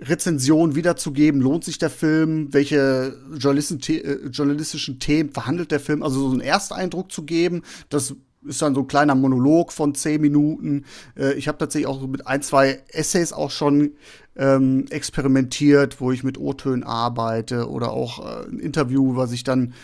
Rezension 0.00 0.74
wiederzugeben. 0.74 1.40
Lohnt 1.40 1.64
sich 1.64 1.78
der 1.78 1.90
Film? 1.90 2.52
Welche 2.52 3.16
äh, 3.32 4.28
journalistischen 4.28 4.98
Themen 4.98 5.30
verhandelt 5.30 5.70
der 5.70 5.80
Film? 5.80 6.02
Also 6.02 6.20
so 6.20 6.32
einen 6.32 6.40
Ersteindruck 6.40 7.12
zu 7.12 7.24
geben, 7.24 7.62
das 7.88 8.14
ist 8.46 8.62
dann 8.62 8.74
so 8.74 8.82
ein 8.82 8.86
kleiner 8.86 9.14
Monolog 9.14 9.72
von 9.72 9.94
zehn 9.94 10.20
Minuten. 10.20 10.84
Äh, 11.16 11.34
ich 11.34 11.48
habe 11.48 11.58
tatsächlich 11.58 11.86
auch 11.86 12.06
mit 12.06 12.26
ein, 12.26 12.42
zwei 12.42 12.82
Essays 12.88 13.32
auch 13.32 13.50
schon 13.50 13.92
ähm, 14.36 14.86
experimentiert, 14.90 16.00
wo 16.00 16.12
ich 16.12 16.24
mit 16.24 16.38
O-Tönen 16.38 16.84
arbeite 16.84 17.68
oder 17.68 17.92
auch 17.92 18.24
äh, 18.24 18.48
ein 18.48 18.58
Interview, 18.58 19.16
was 19.16 19.32
ich 19.32 19.44
dann 19.44 19.74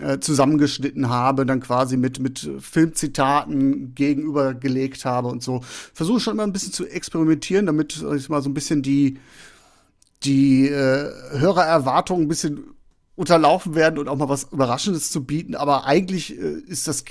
äh, 0.00 0.18
zusammengeschnitten 0.20 1.08
habe, 1.10 1.44
dann 1.44 1.60
quasi 1.60 1.96
mit, 1.96 2.18
mit 2.18 2.50
Filmzitaten 2.60 3.94
gegenübergelegt 3.94 5.04
habe 5.04 5.28
und 5.28 5.42
so. 5.42 5.60
Versuche 5.92 6.20
schon 6.20 6.34
immer 6.34 6.44
ein 6.44 6.52
bisschen 6.52 6.72
zu 6.72 6.86
experimentieren, 6.86 7.66
damit 7.66 8.02
ich 8.16 8.28
mal 8.28 8.42
so 8.42 8.48
ein 8.48 8.54
bisschen 8.54 8.82
die, 8.82 9.18
die 10.24 10.68
äh, 10.68 11.10
Hörererwartungen 11.38 12.24
ein 12.24 12.28
bisschen 12.28 12.64
unterlaufen 13.16 13.74
werden 13.74 13.98
und 13.98 14.08
auch 14.08 14.16
mal 14.16 14.28
was 14.28 14.44
Überraschendes 14.50 15.10
zu 15.10 15.24
bieten. 15.24 15.54
Aber 15.54 15.84
eigentlich 15.84 16.38
äh, 16.38 16.58
ist 16.66 16.88
das 16.88 17.04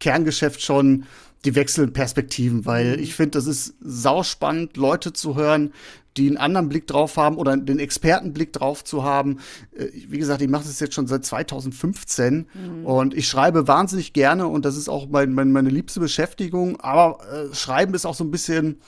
Kerngeschäft 0.00 0.62
schon 0.62 1.04
die 1.44 1.54
wechselnden 1.54 1.92
Perspektiven, 1.92 2.66
weil 2.66 2.96
mhm. 2.96 3.02
ich 3.02 3.14
finde, 3.14 3.38
das 3.38 3.46
ist 3.46 3.74
sauspannend, 3.80 4.76
Leute 4.76 5.12
zu 5.12 5.36
hören, 5.36 5.72
die 6.16 6.26
einen 6.26 6.36
anderen 6.36 6.68
Blick 6.68 6.86
drauf 6.86 7.16
haben 7.16 7.36
oder 7.36 7.56
den 7.56 7.78
Expertenblick 7.78 8.52
drauf 8.52 8.84
zu 8.84 9.04
haben. 9.04 9.38
Äh, 9.76 9.86
wie 10.08 10.18
gesagt, 10.18 10.42
ich 10.42 10.48
mache 10.48 10.64
das 10.64 10.80
jetzt 10.80 10.94
schon 10.94 11.06
seit 11.06 11.24
2015 11.24 12.46
mhm. 12.52 12.84
und 12.84 13.14
ich 13.14 13.28
schreibe 13.28 13.68
wahnsinnig 13.68 14.12
gerne 14.12 14.46
und 14.48 14.64
das 14.64 14.76
ist 14.76 14.88
auch 14.88 15.08
mein, 15.08 15.32
mein, 15.32 15.52
meine 15.52 15.70
liebste 15.70 16.00
Beschäftigung. 16.00 16.80
Aber 16.80 17.20
äh, 17.32 17.54
Schreiben 17.54 17.94
ist 17.94 18.06
auch 18.06 18.14
so 18.14 18.24
ein 18.24 18.30
bisschen 18.30 18.80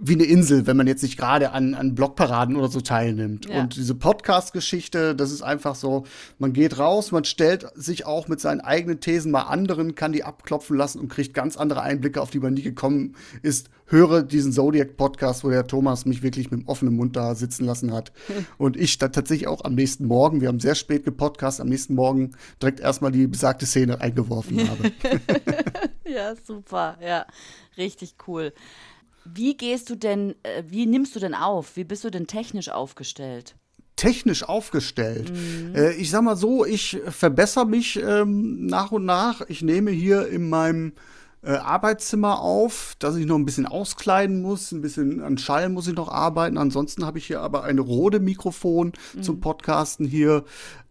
wie 0.00 0.14
eine 0.14 0.24
Insel, 0.24 0.66
wenn 0.66 0.76
man 0.76 0.86
jetzt 0.86 1.02
nicht 1.02 1.16
gerade 1.16 1.50
an, 1.52 1.74
an 1.74 1.94
Blogparaden 1.94 2.56
oder 2.56 2.68
so 2.68 2.80
teilnimmt. 2.80 3.48
Ja. 3.48 3.62
Und 3.62 3.76
diese 3.76 3.94
Podcast-Geschichte, 3.94 5.14
das 5.14 5.32
ist 5.32 5.42
einfach 5.42 5.74
so, 5.74 6.04
man 6.38 6.52
geht 6.52 6.78
raus, 6.78 7.10
man 7.10 7.24
stellt 7.24 7.66
sich 7.74 8.06
auch 8.06 8.28
mit 8.28 8.40
seinen 8.40 8.60
eigenen 8.60 9.00
Thesen 9.00 9.32
mal 9.32 9.42
anderen, 9.42 9.94
kann 9.94 10.12
die 10.12 10.24
abklopfen 10.24 10.76
lassen 10.76 11.00
und 11.00 11.08
kriegt 11.08 11.34
ganz 11.34 11.56
andere 11.56 11.82
Einblicke, 11.82 12.20
auf 12.20 12.30
die 12.30 12.38
man 12.38 12.54
nie 12.54 12.62
gekommen 12.62 13.16
ist. 13.42 13.70
Höre 13.86 14.22
diesen 14.22 14.52
Zodiac-Podcast, 14.52 15.44
wo 15.44 15.50
der 15.50 15.66
Thomas 15.66 16.04
mich 16.04 16.22
wirklich 16.22 16.50
mit 16.50 16.60
dem 16.60 16.68
offenen 16.68 16.94
Mund 16.94 17.16
da 17.16 17.34
sitzen 17.34 17.64
lassen 17.64 17.92
hat. 17.92 18.12
und 18.58 18.76
ich 18.76 18.98
dann 18.98 19.12
tatsächlich 19.12 19.48
auch 19.48 19.64
am 19.64 19.74
nächsten 19.74 20.06
Morgen, 20.06 20.40
wir 20.40 20.48
haben 20.48 20.60
sehr 20.60 20.74
spät 20.74 21.04
gepodcast, 21.04 21.60
am 21.60 21.68
nächsten 21.68 21.94
Morgen 21.94 22.32
direkt 22.62 22.80
erstmal 22.80 23.10
die 23.10 23.26
besagte 23.26 23.66
Szene 23.66 24.00
eingeworfen 24.00 24.68
habe. 24.68 24.92
ja, 26.04 26.34
super, 26.44 26.98
ja, 27.00 27.26
richtig 27.76 28.14
cool. 28.26 28.52
Wie 29.24 29.56
gehst 29.56 29.90
du 29.90 29.96
denn, 29.96 30.34
äh, 30.42 30.62
wie 30.66 30.86
nimmst 30.86 31.14
du 31.14 31.20
denn 31.20 31.34
auf? 31.34 31.76
Wie 31.76 31.84
bist 31.84 32.04
du 32.04 32.10
denn 32.10 32.26
technisch 32.26 32.68
aufgestellt? 32.68 33.54
technisch 33.98 34.44
aufgestellt. 34.44 35.30
Mhm. 35.30 35.74
Äh, 35.74 35.92
ich 35.94 36.10
sag 36.10 36.22
mal 36.22 36.36
so, 36.36 36.64
ich 36.64 36.98
verbessere 37.08 37.66
mich 37.66 38.00
ähm, 38.00 38.64
nach 38.66 38.92
und 38.92 39.04
nach. 39.04 39.42
Ich 39.48 39.60
nehme 39.60 39.90
hier 39.90 40.28
in 40.28 40.48
meinem 40.48 40.92
äh, 41.42 41.52
Arbeitszimmer 41.52 42.40
auf, 42.40 42.94
dass 42.98 43.16
ich 43.16 43.26
noch 43.26 43.36
ein 43.36 43.44
bisschen 43.44 43.66
auskleiden 43.66 44.42
muss, 44.42 44.72
ein 44.72 44.80
bisschen 44.80 45.22
an 45.22 45.38
Schall 45.38 45.68
muss 45.68 45.86
ich 45.86 45.94
noch 45.94 46.08
arbeiten. 46.08 46.58
Ansonsten 46.58 47.04
habe 47.04 47.18
ich 47.18 47.26
hier 47.26 47.40
aber 47.40 47.64
ein 47.64 47.78
Rode-Mikrofon 47.78 48.92
mhm. 49.14 49.22
zum 49.22 49.40
Podcasten 49.40 50.06
hier. 50.06 50.44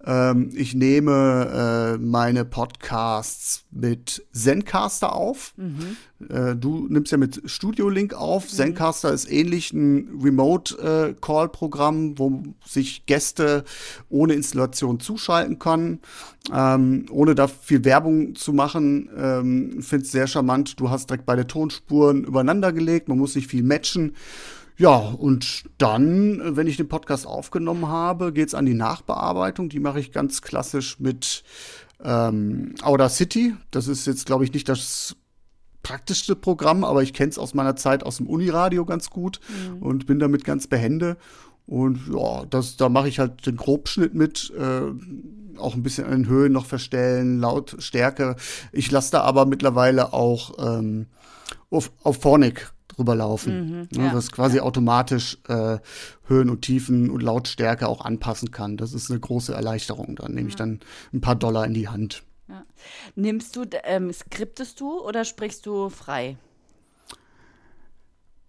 Ähm, 0.08 0.52
ich 0.56 0.74
nehme 0.74 1.98
äh, 1.98 2.02
meine 2.02 2.46
Podcasts 2.46 3.66
mit 3.72 4.26
Zencaster 4.32 5.14
auf. 5.14 5.54
Mhm. 5.58 5.98
Äh, 6.30 6.56
du 6.56 6.88
nimmst 6.90 7.12
ja 7.12 7.18
mit 7.18 7.42
Studio 7.46 7.90
Link 7.90 8.14
auf. 8.14 8.46
Mhm. 8.46 8.50
Zencaster 8.50 9.12
ist 9.12 9.30
ähnlich 9.30 9.74
ein 9.74 10.22
Remote-Call-Programm, 10.24 12.12
äh, 12.14 12.20
wo 12.20 12.42
sich 12.66 13.06
Gäste 13.06 13.66
ohne 14.08 14.34
Installation 14.34 15.02
zuschalten 15.02 15.60
können. 15.60 16.00
Ähm, 16.54 17.08
ohne 17.12 17.36
da 17.36 17.50
viel 17.50 17.84
Werbung 17.84 18.34
zu 18.36 18.54
machen, 18.54 19.10
ähm, 19.18 19.82
finde 19.82 20.06
es 20.06 20.12
sehr 20.14 20.28
charmant. 20.28 20.80
Du 20.80 20.90
hast 20.90 21.10
direkt 21.10 21.26
beide 21.26 21.46
Tonspuren 21.46 22.24
übereinander 22.24 22.72
gelegt. 22.72 23.10
Man 23.10 23.18
muss 23.18 23.36
nicht 23.36 23.48
viel 23.48 23.64
matchen. 23.64 24.14
Ja, 24.78 24.96
und 24.96 25.66
dann, 25.80 26.56
wenn 26.56 26.68
ich 26.68 26.78
den 26.78 26.88
Podcast 26.88 27.26
aufgenommen 27.26 27.88
habe, 27.88 28.32
geht's 28.32 28.54
an 28.54 28.68
die 28.68 28.76
Nachbearbeitung. 28.76 29.70
Die 29.70 29.80
mache 29.80 30.00
ich 30.00 30.12
ganz 30.12 30.44
klassisch 30.44 31.00
mit 31.00 31.44
ähm, 32.04 32.76
Audacity. 32.84 33.56
Das 33.72 33.88
ist 33.88 34.06
jetzt, 34.06 34.28
glaube 34.28 34.44
ich, 34.44 34.54
nicht 34.54 34.70
das 34.70 35.16
praktischste 35.82 36.36
Programm, 36.36 36.84
aber 36.84 37.02
ich 37.02 37.14
kenne 37.14 37.30
es 37.30 37.40
aus 37.40 37.56
meiner 37.56 37.76
Zeit 37.76 38.04
aus 38.04 38.18
dem 38.18 38.28
Uniradio 38.28 38.86
ganz 38.86 39.10
gut 39.10 39.40
mhm. 39.48 39.82
und 39.82 40.06
bin 40.06 40.20
damit 40.20 40.44
ganz 40.44 40.68
behende. 40.68 41.18
Und 41.66 42.00
ja, 42.14 42.46
das, 42.46 42.78
da 42.78 42.88
mache 42.88 43.10
ich 43.10 43.18
halt 43.20 43.48
den 43.48 43.58
Grobschnitt 43.58 44.14
mit, 44.14 44.54
äh, 44.58 45.60
auch 45.60 45.74
ein 45.74 45.84
bisschen 45.84 46.06
an 46.06 46.12
den 46.12 46.28
Höhen 46.28 46.52
noch 46.52 46.66
verstellen, 46.66 47.40
Lautstärke. 47.40 48.36
Ich 48.72 48.92
lasse 48.92 49.12
da 49.12 49.22
aber 49.22 49.48
mittlerweile 49.48 50.14
auch 50.14 50.54
ähm, 50.60 51.08
auf, 51.72 51.92
auf 52.04 52.22
Phonic 52.22 52.72
drüber 52.98 53.16
laufen. 53.16 53.88
Mhm, 53.92 54.04
ja, 54.04 54.14
was 54.14 54.32
quasi 54.32 54.58
ja. 54.58 54.64
automatisch 54.64 55.38
äh, 55.48 55.78
Höhen 56.26 56.50
und 56.50 56.64
Tiefen 56.64 57.10
und 57.10 57.22
Lautstärke 57.22 57.88
auch 57.88 58.02
anpassen 58.02 58.52
kann. 58.52 58.76
Das 58.76 58.94
ist 58.94 59.10
eine 59.10 59.20
große 59.20 59.54
Erleichterung. 59.54 60.16
Da 60.16 60.28
nehme 60.28 60.50
ich 60.50 60.56
dann 60.56 60.80
ein 61.14 61.22
paar 61.22 61.36
Dollar 61.36 61.66
in 61.66 61.74
die 61.74 61.88
Hand. 61.88 62.24
Ja. 62.50 62.66
Nimmst 63.16 63.56
du, 63.56 63.66
ähm, 63.84 64.12
skriptest 64.12 64.80
du 64.80 65.00
oder 65.00 65.26
sprichst 65.26 65.66
du 65.66 65.90
frei? 65.90 66.38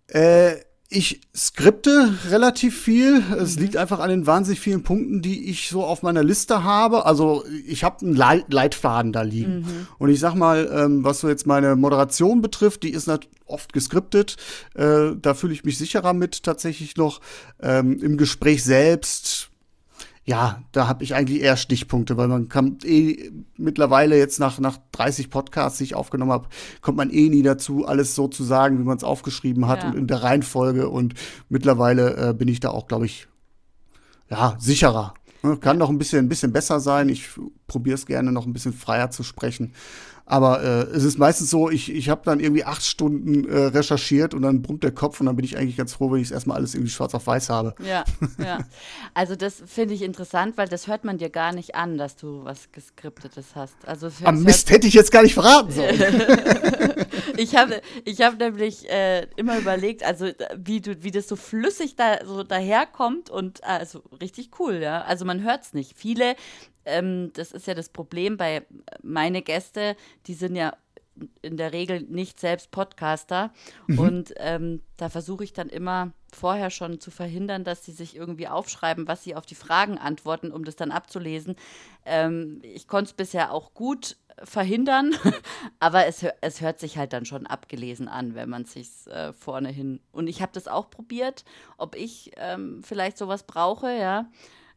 Äh, 0.08 0.56
ich 0.90 1.20
skripte 1.36 2.14
relativ 2.30 2.80
viel. 2.80 3.22
Es 3.38 3.56
mhm. 3.56 3.62
liegt 3.62 3.76
einfach 3.76 4.00
an 4.00 4.08
den 4.08 4.26
wahnsinnig 4.26 4.60
vielen 4.60 4.82
Punkten, 4.82 5.20
die 5.20 5.50
ich 5.50 5.68
so 5.68 5.84
auf 5.84 6.02
meiner 6.02 6.24
Liste 6.24 6.64
habe. 6.64 7.04
Also 7.04 7.44
ich 7.66 7.84
habe 7.84 8.00
einen 8.06 8.16
Leit 8.16 8.50
Leitfaden 8.50 9.12
da 9.12 9.20
liegen. 9.20 9.60
Mhm. 9.60 9.86
Und 9.98 10.08
ich 10.08 10.18
sag 10.18 10.34
mal, 10.34 10.70
ähm, 10.72 11.04
was 11.04 11.20
so 11.20 11.28
jetzt 11.28 11.46
meine 11.46 11.76
Moderation 11.76 12.40
betrifft, 12.40 12.84
die 12.84 12.90
ist 12.90 13.08
oft 13.44 13.74
geskriptet. 13.74 14.36
Äh, 14.74 15.10
da 15.20 15.34
fühle 15.34 15.52
ich 15.52 15.64
mich 15.64 15.76
sicherer 15.76 16.14
mit 16.14 16.42
tatsächlich 16.42 16.96
noch. 16.96 17.20
Ähm, 17.60 17.98
Im 18.00 18.16
Gespräch 18.16 18.64
selbst 18.64 19.37
ja, 20.28 20.62
da 20.72 20.88
habe 20.88 21.04
ich 21.04 21.14
eigentlich 21.14 21.40
eher 21.40 21.56
Stichpunkte, 21.56 22.18
weil 22.18 22.28
man 22.28 22.50
kann 22.50 22.76
eh 22.84 23.30
mittlerweile 23.56 24.18
jetzt 24.18 24.38
nach, 24.38 24.58
nach 24.58 24.76
30 24.92 25.30
Podcasts, 25.30 25.78
die 25.78 25.84
ich 25.84 25.94
aufgenommen 25.94 26.32
habe, 26.32 26.48
kommt 26.82 26.98
man 26.98 27.08
eh 27.08 27.30
nie 27.30 27.40
dazu, 27.40 27.86
alles 27.86 28.14
so 28.14 28.28
zu 28.28 28.44
sagen, 28.44 28.78
wie 28.78 28.84
man 28.84 28.98
es 28.98 29.04
aufgeschrieben 29.04 29.68
hat 29.68 29.84
ja. 29.84 29.88
und 29.88 29.96
in 29.96 30.06
der 30.06 30.22
Reihenfolge. 30.22 30.90
Und 30.90 31.14
mittlerweile 31.48 32.28
äh, 32.28 32.34
bin 32.34 32.46
ich 32.46 32.60
da 32.60 32.68
auch, 32.68 32.88
glaube 32.88 33.06
ich, 33.06 33.26
ja, 34.28 34.54
sicherer. 34.58 35.14
Ne? 35.42 35.56
Kann 35.56 35.78
noch 35.78 35.88
ein 35.88 35.96
bisschen, 35.96 36.26
ein 36.26 36.28
bisschen 36.28 36.52
besser 36.52 36.78
sein. 36.78 37.08
Ich 37.08 37.30
probiere 37.66 37.94
es 37.94 38.04
gerne 38.04 38.30
noch 38.30 38.44
ein 38.44 38.52
bisschen 38.52 38.74
freier 38.74 39.10
zu 39.10 39.22
sprechen. 39.22 39.72
Aber 40.30 40.62
äh, 40.62 40.82
es 40.94 41.04
ist 41.04 41.18
meistens 41.18 41.48
so, 41.48 41.70
ich, 41.70 41.90
ich 41.90 42.10
habe 42.10 42.20
dann 42.22 42.38
irgendwie 42.38 42.62
acht 42.62 42.84
Stunden 42.84 43.48
äh, 43.48 43.64
recherchiert 43.68 44.34
und 44.34 44.42
dann 44.42 44.60
brummt 44.60 44.84
der 44.84 44.90
Kopf 44.92 45.20
und 45.20 45.26
dann 45.26 45.36
bin 45.36 45.44
ich 45.46 45.56
eigentlich 45.56 45.78
ganz 45.78 45.94
froh, 45.94 46.12
wenn 46.12 46.20
ich 46.20 46.26
es 46.26 46.32
erstmal 46.32 46.58
alles 46.58 46.74
irgendwie 46.74 46.90
schwarz 46.90 47.14
auf 47.14 47.26
weiß 47.26 47.48
habe. 47.48 47.74
Ja, 47.82 48.04
ja. 48.38 48.58
Also 49.14 49.36
das 49.36 49.62
finde 49.64 49.94
ich 49.94 50.02
interessant, 50.02 50.58
weil 50.58 50.68
das 50.68 50.86
hört 50.86 51.04
man 51.04 51.16
dir 51.16 51.30
gar 51.30 51.54
nicht 51.54 51.76
an, 51.76 51.96
dass 51.96 52.14
du 52.16 52.44
was 52.44 52.70
Geskriptetes 52.72 53.46
hast. 53.54 53.76
Also 53.86 54.10
Am 54.22 54.42
Mist 54.42 54.68
hätte 54.70 54.86
ich 54.86 54.92
jetzt 54.92 55.10
gar 55.12 55.22
nicht 55.22 55.32
verraten 55.32 55.72
sollen. 55.72 55.98
ich 57.38 57.56
habe 57.56 57.80
ich 58.04 58.20
hab 58.20 58.38
nämlich 58.38 58.86
äh, 58.90 59.26
immer 59.36 59.56
überlegt, 59.56 60.04
also 60.04 60.26
wie 60.58 60.82
du, 60.82 61.02
wie 61.02 61.10
das 61.10 61.26
so 61.26 61.36
flüssig 61.36 61.96
da 61.96 62.18
so 62.26 62.42
daherkommt 62.42 63.30
und 63.30 63.64
also 63.64 64.02
richtig 64.20 64.50
cool, 64.60 64.74
ja. 64.74 65.00
Also 65.00 65.24
man 65.24 65.42
hört 65.42 65.62
es 65.62 65.72
nicht. 65.72 65.96
Viele 65.96 66.36
ähm, 66.88 67.32
das 67.34 67.52
ist 67.52 67.66
ja 67.66 67.74
das 67.74 67.88
Problem 67.88 68.36
bei 68.36 68.66
meine 69.02 69.42
Gäste, 69.42 69.96
die 70.26 70.34
sind 70.34 70.56
ja 70.56 70.74
in 71.42 71.56
der 71.56 71.72
Regel 71.72 72.02
nicht 72.02 72.40
selbst 72.40 72.70
Podcaster. 72.70 73.52
Mhm. 73.86 73.98
Und 73.98 74.34
ähm, 74.36 74.82
da 74.96 75.08
versuche 75.08 75.44
ich 75.44 75.52
dann 75.52 75.68
immer 75.68 76.12
vorher 76.32 76.70
schon 76.70 77.00
zu 77.00 77.10
verhindern, 77.10 77.64
dass 77.64 77.84
sie 77.84 77.92
sich 77.92 78.16
irgendwie 78.16 78.48
aufschreiben, 78.48 79.08
was 79.08 79.24
sie 79.24 79.34
auf 79.34 79.46
die 79.46 79.54
Fragen 79.54 79.98
antworten, 79.98 80.52
um 80.52 80.64
das 80.64 80.76
dann 80.76 80.90
abzulesen. 80.90 81.56
Ähm, 82.04 82.60
ich 82.62 82.86
konnte 82.86 83.10
es 83.10 83.14
bisher 83.14 83.52
auch 83.52 83.74
gut 83.74 84.16
verhindern, 84.44 85.14
aber 85.80 86.06
es, 86.06 86.24
es 86.40 86.60
hört 86.60 86.78
sich 86.78 86.96
halt 86.96 87.12
dann 87.12 87.24
schon 87.24 87.46
abgelesen 87.46 88.08
an, 88.08 88.34
wenn 88.34 88.48
man 88.48 88.64
sich 88.64 88.88
äh, 89.06 89.32
vorne 89.32 89.70
hin. 89.70 90.00
Und 90.12 90.28
ich 90.28 90.42
habe 90.42 90.52
das 90.52 90.68
auch 90.68 90.90
probiert, 90.90 91.44
ob 91.76 91.96
ich 91.96 92.32
ähm, 92.36 92.82
vielleicht 92.84 93.18
sowas 93.18 93.44
brauche, 93.44 93.90
ja. 93.90 94.30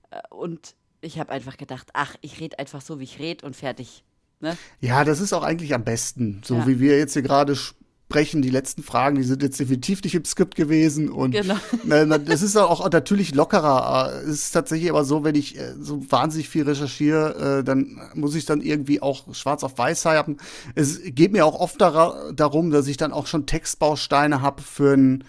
Äh, 0.09 0.21
und 0.29 0.75
ich 1.01 1.19
habe 1.19 1.31
einfach 1.31 1.57
gedacht, 1.57 1.89
ach, 1.93 2.15
ich 2.21 2.39
rede 2.39 2.59
einfach 2.59 2.81
so, 2.81 2.99
wie 2.99 3.03
ich 3.03 3.19
rede 3.19 3.45
und 3.45 3.55
fertig. 3.55 4.03
Ne? 4.39 4.57
Ja, 4.79 5.03
das 5.03 5.19
ist 5.19 5.33
auch 5.33 5.43
eigentlich 5.43 5.73
am 5.73 5.83
besten. 5.83 6.41
So 6.43 6.55
ja. 6.55 6.67
wie 6.67 6.79
wir 6.79 6.97
jetzt 6.97 7.13
hier 7.13 7.21
gerade 7.21 7.55
sprechen, 7.55 8.41
die 8.41 8.49
letzten 8.49 8.83
Fragen, 8.83 9.15
die 9.15 9.23
sind 9.23 9.41
jetzt 9.41 9.59
definitiv 9.59 10.03
nicht 10.03 10.15
im 10.15 10.25
Skript 10.25 10.55
gewesen. 10.55 11.09
Und 11.09 11.31
genau. 11.31 11.55
das 12.25 12.41
ist 12.41 12.57
auch 12.57 12.89
natürlich 12.89 13.33
lockerer. 13.33 14.21
Es 14.23 14.45
ist 14.45 14.51
tatsächlich 14.51 14.89
aber 14.89 15.05
so, 15.05 15.23
wenn 15.23 15.35
ich 15.35 15.57
äh, 15.57 15.73
so 15.79 16.11
wahnsinnig 16.11 16.49
viel 16.49 16.63
recherchiere, 16.63 17.59
äh, 17.59 17.63
dann 17.63 18.01
muss 18.13 18.35
ich 18.35 18.45
dann 18.45 18.61
irgendwie 18.61 19.01
auch 19.01 19.33
schwarz 19.33 19.63
auf 19.63 19.77
weiß 19.77 20.05
haben. 20.05 20.37
Es 20.75 20.99
geht 21.03 21.31
mir 21.31 21.45
auch 21.45 21.59
oft 21.59 21.79
darum, 21.79 22.71
dass 22.71 22.87
ich 22.87 22.97
dann 22.97 23.13
auch 23.13 23.27
schon 23.27 23.45
Textbausteine 23.45 24.41
habe 24.41 24.61
für 24.61 24.93
ein 24.93 25.23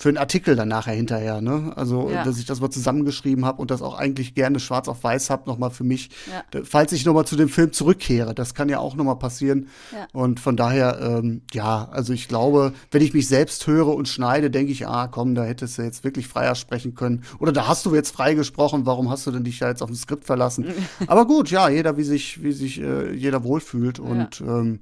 für 0.00 0.08
einen 0.08 0.18
Artikel 0.18 0.54
dann 0.54 0.68
nachher 0.68 0.94
hinterher, 0.94 1.40
ne? 1.40 1.72
Also, 1.74 2.08
ja. 2.08 2.22
dass 2.22 2.38
ich 2.38 2.46
das 2.46 2.60
mal 2.60 2.70
zusammengeschrieben 2.70 3.44
habe 3.44 3.60
und 3.60 3.72
das 3.72 3.82
auch 3.82 3.98
eigentlich 3.98 4.32
gerne 4.34 4.60
schwarz 4.60 4.86
auf 4.86 5.02
weiß 5.02 5.28
habe, 5.28 5.48
nochmal 5.50 5.70
für 5.70 5.82
mich, 5.82 6.10
ja. 6.30 6.62
falls 6.62 6.92
ich 6.92 7.04
nochmal 7.04 7.24
zu 7.24 7.34
dem 7.34 7.48
Film 7.48 7.72
zurückkehre. 7.72 8.32
Das 8.32 8.54
kann 8.54 8.68
ja 8.68 8.78
auch 8.78 8.94
nochmal 8.94 9.18
passieren. 9.18 9.68
Ja. 9.92 10.06
Und 10.12 10.38
von 10.38 10.56
daher, 10.56 11.00
ähm, 11.00 11.42
ja, 11.52 11.88
also 11.90 12.12
ich 12.12 12.28
glaube, 12.28 12.74
wenn 12.92 13.02
ich 13.02 13.12
mich 13.12 13.26
selbst 13.26 13.66
höre 13.66 13.88
und 13.88 14.06
schneide, 14.06 14.52
denke 14.52 14.70
ich, 14.70 14.86
ah, 14.86 15.08
komm, 15.08 15.34
da 15.34 15.42
hättest 15.42 15.78
du 15.78 15.82
jetzt 15.82 16.04
wirklich 16.04 16.28
freier 16.28 16.54
sprechen 16.54 16.94
können. 16.94 17.24
Oder 17.40 17.50
da 17.50 17.66
hast 17.66 17.84
du 17.84 17.92
jetzt 17.92 18.14
frei 18.14 18.34
gesprochen, 18.34 18.86
warum 18.86 19.10
hast 19.10 19.26
du 19.26 19.32
denn 19.32 19.42
dich 19.42 19.58
ja 19.58 19.68
jetzt 19.68 19.82
auf 19.82 19.90
ein 19.90 19.96
Skript 19.96 20.24
verlassen? 20.24 20.66
Aber 21.08 21.26
gut, 21.26 21.50
ja, 21.50 21.68
jeder, 21.68 21.96
wie 21.96 22.04
sich, 22.04 22.40
wie 22.40 22.52
sich 22.52 22.80
äh, 22.80 23.12
jeder 23.12 23.42
wohlfühlt. 23.42 23.98
Und 23.98 24.40
ähm, 24.42 24.78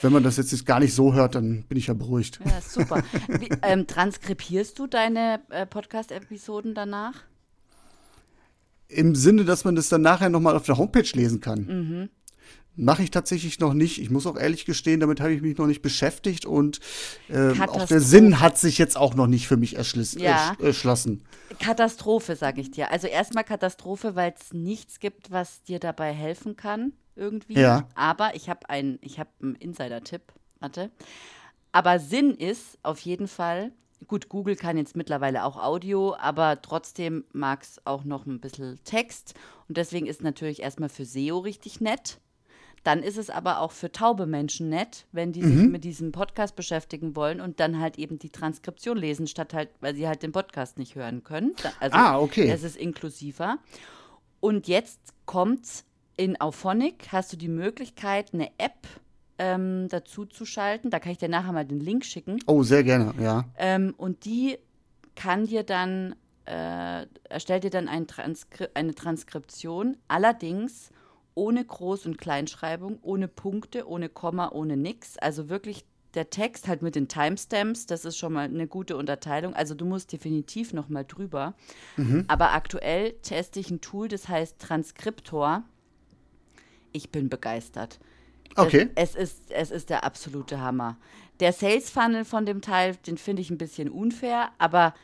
wenn 0.00 0.12
man 0.12 0.22
das 0.22 0.36
jetzt 0.36 0.64
gar 0.66 0.80
nicht 0.80 0.94
so 0.94 1.14
hört, 1.14 1.34
dann 1.34 1.64
bin 1.64 1.78
ich 1.78 1.88
ja 1.88 1.94
beruhigt. 1.94 2.38
Ja, 2.44 2.60
super. 2.60 3.02
Wie, 3.28 3.48
ähm, 3.62 3.86
transkribierst 3.86 4.78
du 4.78 4.86
deine 4.86 5.40
äh, 5.50 5.66
Podcast-Episoden 5.66 6.74
danach? 6.74 7.14
Im 8.88 9.14
Sinne, 9.14 9.44
dass 9.44 9.64
man 9.64 9.76
das 9.76 9.88
dann 9.88 10.02
nachher 10.02 10.30
nochmal 10.30 10.56
auf 10.56 10.64
der 10.64 10.78
Homepage 10.78 11.08
lesen 11.12 11.40
kann. 11.40 11.60
Mhm. 11.60 12.08
Mache 12.80 13.02
ich 13.02 13.10
tatsächlich 13.10 13.58
noch 13.58 13.74
nicht. 13.74 14.00
Ich 14.00 14.08
muss 14.08 14.24
auch 14.24 14.36
ehrlich 14.36 14.64
gestehen, 14.64 15.00
damit 15.00 15.20
habe 15.20 15.32
ich 15.32 15.42
mich 15.42 15.58
noch 15.58 15.66
nicht 15.66 15.82
beschäftigt 15.82 16.46
und 16.46 16.78
äh, 17.28 17.50
auch 17.60 17.86
der 17.86 18.00
Sinn 18.00 18.38
hat 18.38 18.56
sich 18.56 18.78
jetzt 18.78 18.96
auch 18.96 19.14
noch 19.16 19.26
nicht 19.26 19.48
für 19.48 19.56
mich 19.56 19.72
ja. 19.72 20.56
erschlossen. 20.62 21.24
Katastrophe, 21.58 22.36
sage 22.36 22.60
ich 22.60 22.70
dir. 22.70 22.92
Also 22.92 23.08
erstmal 23.08 23.42
Katastrophe, 23.42 24.14
weil 24.14 24.32
es 24.38 24.52
nichts 24.52 25.00
gibt, 25.00 25.32
was 25.32 25.64
dir 25.64 25.80
dabei 25.80 26.12
helfen 26.12 26.56
kann 26.56 26.92
irgendwie. 27.18 27.58
Ja. 27.58 27.88
Aber 27.94 28.34
ich 28.34 28.48
habe 28.48 28.68
einen, 28.70 28.98
ich 29.02 29.18
habe 29.18 29.30
einen 29.42 29.54
Insider-Tipp. 29.56 30.22
Warte. 30.60 30.90
Aber 31.72 31.98
Sinn 31.98 32.34
ist 32.34 32.78
auf 32.82 32.98
jeden 33.00 33.28
Fall, 33.28 33.72
gut, 34.06 34.28
Google 34.28 34.56
kann 34.56 34.78
jetzt 34.78 34.96
mittlerweile 34.96 35.44
auch 35.44 35.56
Audio, 35.56 36.16
aber 36.16 36.62
trotzdem 36.62 37.24
mag 37.32 37.62
es 37.62 37.80
auch 37.84 38.04
noch 38.04 38.26
ein 38.26 38.40
bisschen 38.40 38.78
Text. 38.84 39.34
Und 39.68 39.76
deswegen 39.76 40.06
ist 40.06 40.22
natürlich 40.22 40.62
erstmal 40.62 40.88
für 40.88 41.04
SEO 41.04 41.38
richtig 41.38 41.80
nett. 41.80 42.18
Dann 42.84 43.02
ist 43.02 43.18
es 43.18 43.28
aber 43.28 43.60
auch 43.60 43.72
für 43.72 43.92
taube 43.92 44.26
Menschen 44.26 44.68
nett, 44.68 45.06
wenn 45.12 45.32
die 45.32 45.42
mhm. 45.42 45.58
sich 45.58 45.68
mit 45.68 45.84
diesem 45.84 46.12
Podcast 46.12 46.56
beschäftigen 46.56 47.16
wollen 47.16 47.40
und 47.40 47.60
dann 47.60 47.80
halt 47.80 47.98
eben 47.98 48.18
die 48.18 48.30
Transkription 48.30 48.96
lesen, 48.96 49.26
statt 49.26 49.52
halt, 49.52 49.68
weil 49.80 49.94
sie 49.94 50.06
halt 50.08 50.22
den 50.22 50.32
Podcast 50.32 50.78
nicht 50.78 50.94
hören 50.94 51.24
können. 51.24 51.54
Also 51.80 51.96
ah, 51.96 52.18
okay. 52.18 52.48
Es 52.48 52.62
ist 52.62 52.76
inklusiver. 52.76 53.58
Und 54.40 54.68
jetzt 54.68 55.00
kommt's 55.26 55.84
in 56.18 56.38
Auphonic 56.40 57.12
hast 57.12 57.32
du 57.32 57.36
die 57.36 57.48
Möglichkeit, 57.48 58.34
eine 58.34 58.50
App 58.58 58.88
ähm, 59.38 59.86
dazu 59.88 60.26
zu 60.26 60.44
schalten. 60.44 60.90
Da 60.90 60.98
kann 60.98 61.12
ich 61.12 61.18
dir 61.18 61.28
nachher 61.28 61.52
mal 61.52 61.64
den 61.64 61.80
Link 61.80 62.04
schicken. 62.04 62.40
Oh, 62.46 62.64
sehr 62.64 62.82
gerne, 62.82 63.14
ja. 63.22 63.44
Ähm, 63.56 63.94
und 63.96 64.24
die 64.24 64.58
kann 65.14 65.46
dir 65.46 65.62
dann, 65.62 66.16
äh, 66.44 67.06
erstellt 67.28 67.64
dir 67.64 67.70
dann 67.70 67.88
ein 67.88 68.08
Transkri 68.08 68.66
eine 68.74 68.94
Transkription, 68.96 69.96
allerdings 70.08 70.90
ohne 71.34 71.62
Groß- 71.62 72.06
und 72.06 72.18
Kleinschreibung, 72.18 72.98
ohne 73.02 73.28
Punkte, 73.28 73.88
ohne 73.88 74.08
Komma, 74.08 74.50
ohne 74.50 74.76
nix. 74.76 75.18
Also 75.18 75.48
wirklich 75.48 75.84
der 76.14 76.30
Text 76.30 76.66
halt 76.66 76.82
mit 76.82 76.96
den 76.96 77.06
Timestamps, 77.06 77.86
das 77.86 78.04
ist 78.04 78.16
schon 78.16 78.32
mal 78.32 78.46
eine 78.46 78.66
gute 78.66 78.96
Unterteilung. 78.96 79.54
Also 79.54 79.76
du 79.76 79.84
musst 79.84 80.12
definitiv 80.12 80.72
noch 80.72 80.88
mal 80.88 81.04
drüber. 81.04 81.54
Mhm. 81.96 82.24
Aber 82.26 82.54
aktuell 82.54 83.12
teste 83.22 83.60
ich 83.60 83.70
ein 83.70 83.80
Tool, 83.80 84.08
das 84.08 84.28
heißt 84.28 84.58
Transkriptor 84.58 85.62
ich 86.92 87.10
bin 87.10 87.28
begeistert. 87.28 87.98
Okay. 88.56 88.90
Es, 88.94 89.14
es, 89.14 89.34
ist, 89.34 89.50
es 89.50 89.70
ist 89.70 89.90
der 89.90 90.04
absolute 90.04 90.60
Hammer. 90.60 90.96
Der 91.40 91.52
Sales 91.52 91.90
Funnel 91.90 92.24
von 92.24 92.46
dem 92.46 92.60
Teil, 92.60 92.96
den 93.06 93.18
finde 93.18 93.42
ich 93.42 93.50
ein 93.50 93.58
bisschen 93.58 93.88
unfair, 93.90 94.50
aber 94.58 94.94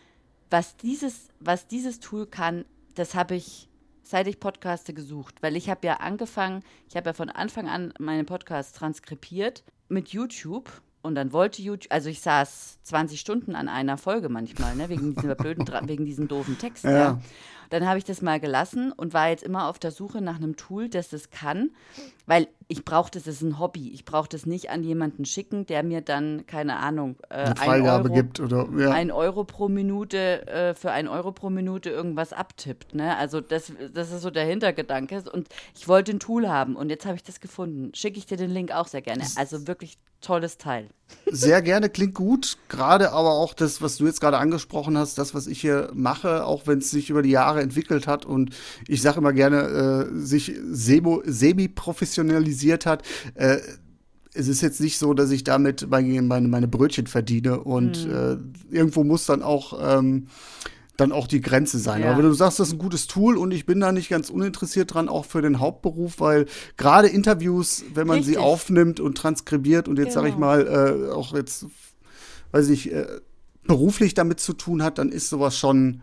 was 0.50 0.76
dieses, 0.76 1.28
was 1.40 1.66
dieses 1.66 2.00
Tool 2.00 2.26
kann, 2.26 2.64
das 2.94 3.14
habe 3.14 3.34
ich 3.34 3.68
seit 4.02 4.26
ich 4.26 4.38
Podcaste 4.38 4.92
gesucht, 4.92 5.36
weil 5.40 5.56
ich 5.56 5.70
habe 5.70 5.86
ja 5.86 5.94
angefangen, 5.94 6.62
ich 6.88 6.96
habe 6.96 7.10
ja 7.10 7.12
von 7.14 7.30
Anfang 7.30 7.68
an 7.68 7.94
meine 7.98 8.24
Podcasts 8.24 8.72
transkribiert 8.72 9.64
mit 9.88 10.10
YouTube 10.10 10.70
und 11.02 11.14
dann 11.14 11.32
wollte 11.32 11.62
YouTube, 11.62 11.92
also 11.92 12.08
ich 12.08 12.20
saß 12.20 12.78
20 12.82 13.18
Stunden 13.18 13.54
an 13.54 13.68
einer 13.68 13.98
Folge 13.98 14.28
manchmal, 14.28 14.76
ne, 14.76 14.88
wegen 14.88 15.14
diesen 15.14 15.36
blöden, 15.36 15.66
wegen 15.88 16.04
diesen 16.04 16.28
doofen 16.28 16.58
Texten. 16.58 16.90
Ja. 16.90 16.98
ja. 16.98 17.20
Dann 17.70 17.86
habe 17.86 17.98
ich 17.98 18.04
das 18.04 18.22
mal 18.22 18.40
gelassen 18.40 18.92
und 18.92 19.14
war 19.14 19.28
jetzt 19.28 19.42
immer 19.42 19.68
auf 19.68 19.78
der 19.78 19.90
Suche 19.90 20.20
nach 20.20 20.36
einem 20.36 20.56
Tool, 20.56 20.88
das 20.88 21.08
das 21.08 21.30
kann, 21.30 21.70
weil 22.26 22.48
ich 22.68 22.84
brauche 22.84 23.10
das, 23.10 23.24
das 23.24 23.36
ist 23.36 23.42
ein 23.42 23.58
Hobby. 23.58 23.90
Ich 23.90 24.04
brauche 24.04 24.28
das 24.28 24.46
nicht 24.46 24.70
an 24.70 24.82
jemanden 24.82 25.24
schicken, 25.24 25.66
der 25.66 25.82
mir 25.82 26.00
dann, 26.00 26.46
keine 26.46 26.76
Ahnung, 26.76 27.16
äh, 27.28 27.34
Eine 27.34 27.56
Freigabe 27.56 28.04
Euro, 28.08 28.14
gibt 28.14 28.40
oder 28.40 28.68
ja. 28.76 28.90
ein 28.90 29.10
Euro 29.10 29.44
pro 29.44 29.68
Minute, 29.68 30.46
äh, 30.46 30.74
für 30.74 30.90
ein 30.90 31.06
Euro 31.08 31.32
pro 31.32 31.50
Minute 31.50 31.90
irgendwas 31.90 32.32
abtippt. 32.32 32.94
Ne? 32.94 33.16
Also 33.16 33.40
das, 33.40 33.72
das 33.92 34.10
ist 34.10 34.22
so 34.22 34.30
der 34.30 34.46
Hintergedanke. 34.46 35.24
Und 35.32 35.48
ich 35.74 35.88
wollte 35.88 36.12
ein 36.12 36.20
Tool 36.20 36.48
haben 36.48 36.76
und 36.76 36.88
jetzt 36.88 37.04
habe 37.04 37.16
ich 37.16 37.22
das 37.22 37.40
gefunden. 37.40 37.94
Schicke 37.94 38.18
ich 38.18 38.26
dir 38.26 38.36
den 38.36 38.50
Link 38.50 38.72
auch 38.72 38.86
sehr 38.86 39.02
gerne. 39.02 39.24
Also 39.36 39.66
wirklich 39.66 39.98
tolles 40.24 40.56
Teil. 40.58 40.88
Sehr 41.26 41.62
gerne, 41.62 41.90
klingt 41.90 42.14
gut. 42.14 42.56
Gerade 42.68 43.12
aber 43.12 43.32
auch 43.32 43.54
das, 43.54 43.82
was 43.82 43.96
du 43.96 44.06
jetzt 44.06 44.20
gerade 44.20 44.38
angesprochen 44.38 44.96
hast, 44.96 45.18
das, 45.18 45.34
was 45.34 45.46
ich 45.46 45.60
hier 45.60 45.90
mache, 45.92 46.46
auch 46.46 46.66
wenn 46.66 46.78
es 46.78 46.90
sich 46.90 47.10
über 47.10 47.22
die 47.22 47.30
Jahre 47.30 47.53
entwickelt 47.60 48.06
hat 48.06 48.26
und 48.26 48.54
ich 48.88 49.02
sage 49.02 49.18
immer 49.18 49.32
gerne, 49.32 50.08
äh, 50.12 50.18
sich 50.18 50.52
semi-professionalisiert 50.70 52.86
hat. 52.86 53.02
Äh, 53.34 53.58
es 54.34 54.48
ist 54.48 54.62
jetzt 54.62 54.80
nicht 54.80 54.98
so, 54.98 55.14
dass 55.14 55.30
ich 55.30 55.44
damit 55.44 55.88
meine, 55.88 56.20
meine, 56.22 56.48
meine 56.48 56.68
Brötchen 56.68 57.06
verdiene 57.06 57.60
und 57.60 58.06
mhm. 58.06 58.12
äh, 58.12 58.76
irgendwo 58.76 59.04
muss 59.04 59.26
dann 59.26 59.42
auch 59.42 59.78
ähm, 59.80 60.26
dann 60.96 61.12
auch 61.12 61.26
die 61.26 61.40
Grenze 61.40 61.78
sein. 61.78 62.02
Ja. 62.02 62.08
Aber 62.08 62.18
wenn 62.18 62.26
du 62.26 62.34
sagst, 62.34 62.60
das 62.60 62.68
ist 62.68 62.74
ein 62.74 62.78
gutes 62.78 63.06
Tool 63.06 63.36
und 63.36 63.52
ich 63.52 63.66
bin 63.66 63.80
da 63.80 63.92
nicht 63.92 64.08
ganz 64.08 64.30
uninteressiert 64.30 64.94
dran, 64.94 65.08
auch 65.08 65.24
für 65.24 65.42
den 65.42 65.58
Hauptberuf, 65.58 66.20
weil 66.20 66.46
gerade 66.76 67.08
Interviews, 67.08 67.84
wenn 67.94 68.06
man 68.06 68.18
Richtig. 68.18 68.34
sie 68.34 68.40
aufnimmt 68.40 69.00
und 69.00 69.18
transkribiert 69.18 69.88
und 69.88 69.98
jetzt 69.98 70.10
genau. 70.10 70.20
sage 70.20 70.28
ich 70.28 70.36
mal, 70.36 71.08
äh, 71.08 71.12
auch 71.12 71.34
jetzt, 71.34 71.66
weiß 72.52 72.68
ich, 72.68 72.92
äh, 72.92 73.06
beruflich 73.66 74.14
damit 74.14 74.40
zu 74.40 74.52
tun 74.52 74.82
hat, 74.82 74.98
dann 74.98 75.10
ist 75.10 75.30
sowas 75.30 75.58
schon, 75.58 76.02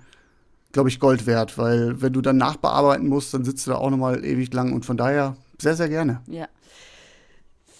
glaube 0.71 0.89
ich, 0.89 0.99
Gold 0.99 1.25
wert, 1.25 1.57
weil 1.57 2.01
wenn 2.01 2.13
du 2.13 2.21
dann 2.21 2.37
nachbearbeiten 2.37 3.07
musst, 3.07 3.33
dann 3.33 3.43
sitzt 3.43 3.67
du 3.67 3.71
da 3.71 3.77
auch 3.77 3.89
nochmal 3.89 4.23
ewig 4.25 4.53
lang 4.53 4.73
und 4.73 4.85
von 4.85 4.97
daher 4.97 5.35
sehr, 5.59 5.75
sehr 5.75 5.89
gerne. 5.89 6.21
Ja. 6.27 6.47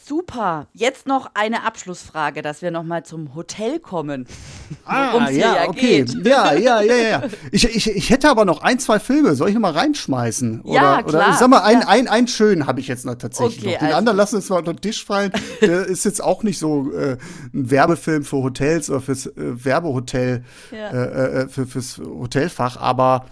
Super. 0.03 0.67
Jetzt 0.73 1.05
noch 1.07 1.31
eine 1.35 1.63
Abschlussfrage, 1.63 2.41
dass 2.41 2.61
wir 2.61 2.71
noch 2.71 2.83
mal 2.83 3.03
zum 3.03 3.35
Hotel 3.35 3.79
kommen. 3.79 4.27
Ah, 4.83 5.29
ja, 5.29 5.55
ja, 5.55 5.69
okay. 5.69 6.03
Geht. 6.03 6.25
Ja, 6.25 6.53
ja, 6.53 6.81
ja, 6.81 6.95
ja. 6.95 7.23
Ich, 7.51 7.63
ich, 7.63 7.89
ich 7.89 8.09
hätte 8.09 8.29
aber 8.29 8.45
noch 8.45 8.61
ein, 8.61 8.79
zwei 8.79 8.99
Filme. 8.99 9.35
Soll 9.35 9.49
ich 9.49 9.53
noch 9.53 9.61
mal 9.61 9.71
reinschmeißen? 9.71 10.61
Oder, 10.61 10.73
ja, 10.73 11.03
klar. 11.03 11.07
Oder 11.07 11.29
ich 11.29 11.35
sag 11.35 11.49
mal, 11.49 11.61
ein, 11.61 11.81
ja. 11.81 11.87
ein, 11.87 12.07
ein 12.07 12.27
schönen 12.27 12.67
habe 12.67 12.79
ich 12.79 12.87
jetzt 12.87 13.05
noch 13.05 13.15
tatsächlich 13.15 13.59
okay, 13.59 13.73
noch. 13.73 13.79
Den 13.79 13.85
also. 13.87 13.97
anderen 13.97 14.17
lassen 14.17 14.33
wir 14.33 14.39
jetzt 14.39 14.49
mal 14.49 14.59
unter 14.59 14.73
den 14.73 14.81
Tisch 14.81 15.05
fallen. 15.05 15.31
Der 15.61 15.85
ist 15.85 16.03
jetzt 16.03 16.23
auch 16.23 16.43
nicht 16.43 16.57
so 16.57 16.91
äh, 16.93 17.17
ein 17.53 17.69
Werbefilm 17.69 18.23
für 18.23 18.37
Hotels 18.37 18.89
oder 18.89 19.01
fürs 19.01 19.27
äh, 19.27 19.33
Werbehotel, 19.37 20.43
ja. 20.71 20.89
äh, 20.89 21.41
äh 21.43 21.47
für, 21.47 21.67
fürs 21.67 21.97
Hotelfach, 21.99 22.77
aber 22.77 23.25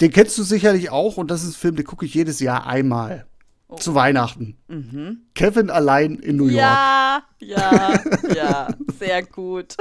den 0.00 0.10
kennst 0.10 0.38
du 0.38 0.42
sicherlich 0.42 0.90
auch 0.90 1.16
und 1.16 1.30
das 1.30 1.42
ist 1.42 1.50
ein 1.50 1.60
Film, 1.60 1.76
den 1.76 1.84
gucke 1.84 2.06
ich 2.06 2.14
jedes 2.14 2.40
Jahr 2.40 2.66
einmal. 2.66 3.26
Oh. 3.72 3.76
Zu 3.76 3.94
Weihnachten. 3.94 4.56
Mhm. 4.66 5.18
Kevin 5.36 5.70
allein 5.70 6.16
in 6.16 6.36
New 6.36 6.46
York. 6.46 6.56
Ja, 6.58 7.22
ja, 7.38 8.00
ja, 8.34 8.68
sehr 8.98 9.22
gut. 9.22 9.76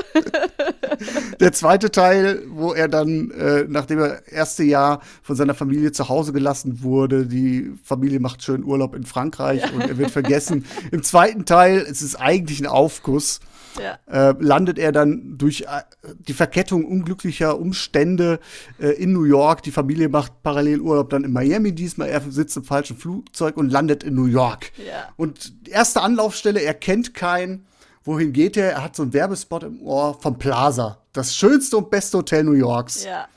Der 1.40 1.54
zweite 1.54 1.90
Teil, 1.90 2.44
wo 2.50 2.74
er 2.74 2.88
dann, 2.88 3.32
äh, 3.32 3.66
nachdem 3.68 3.98
er 3.98 4.28
erste 4.28 4.64
Jahr 4.64 5.02
von 5.24 5.36
seiner 5.36 5.56
Familie 5.56 5.92
zu 5.92 6.08
Hause 6.08 6.34
gelassen 6.34 6.84
wurde, 6.84 7.26
die 7.26 7.74
Familie 7.84 8.20
macht 8.20 8.44
schön 8.44 8.64
Urlaub 8.64 8.94
in 8.94 9.06
Frankreich 9.06 9.64
ja. 9.64 9.72
und 9.72 9.82
er 9.82 9.98
wird 9.98 10.12
vergessen. 10.12 10.66
Im 10.92 11.02
zweiten 11.02 11.46
Teil 11.46 11.80
es 11.80 12.04
ist 12.04 12.16
eigentlich 12.16 12.60
ein 12.60 12.68
Aufguss 12.68 13.40
ja. 13.80 14.30
äh, 14.30 14.36
landet 14.40 14.80
er 14.80 14.92
dann 14.92 15.38
durch 15.38 15.62
äh, 15.62 15.84
die 16.28 16.34
Verkettung 16.34 16.86
unglücklicher 16.86 17.60
Umstände 17.60 18.40
äh, 18.80 18.90
in 18.90 19.14
New 19.14 19.24
York. 19.24 19.64
Die 19.64 19.72
Familie 19.72 20.10
macht 20.10 20.44
parallel 20.44 20.82
Urlaub 20.82 21.10
dann 21.10 21.24
in 21.24 21.32
Miami 21.32 21.74
diesmal. 21.74 22.10
Er 22.10 22.22
sitzt 22.22 22.58
im 22.58 22.64
falschen 22.64 22.98
Flugzeug 22.98 23.58
und 23.58 23.70
landet 23.80 24.04
in 24.04 24.14
New 24.14 24.26
York. 24.26 24.72
Ja. 24.78 25.10
Und 25.16 25.54
erste 25.68 26.02
Anlaufstelle, 26.02 26.62
er 26.62 26.74
kennt 26.74 27.14
keinen. 27.14 27.66
Wohin 28.04 28.34
geht 28.34 28.58
er? 28.58 28.72
Er 28.72 28.84
hat 28.84 28.96
so 28.96 29.04
einen 29.04 29.14
Werbespot 29.14 29.64
im 29.64 29.82
Ohr 29.82 30.20
vom 30.20 30.38
Plaza. 30.38 30.98
Das 31.14 31.36
schönste 31.36 31.78
und 31.78 31.90
beste 31.90 32.18
Hotel 32.18 32.44
New 32.44 32.54
Yorks. 32.54 33.06
Ja. 33.06 33.28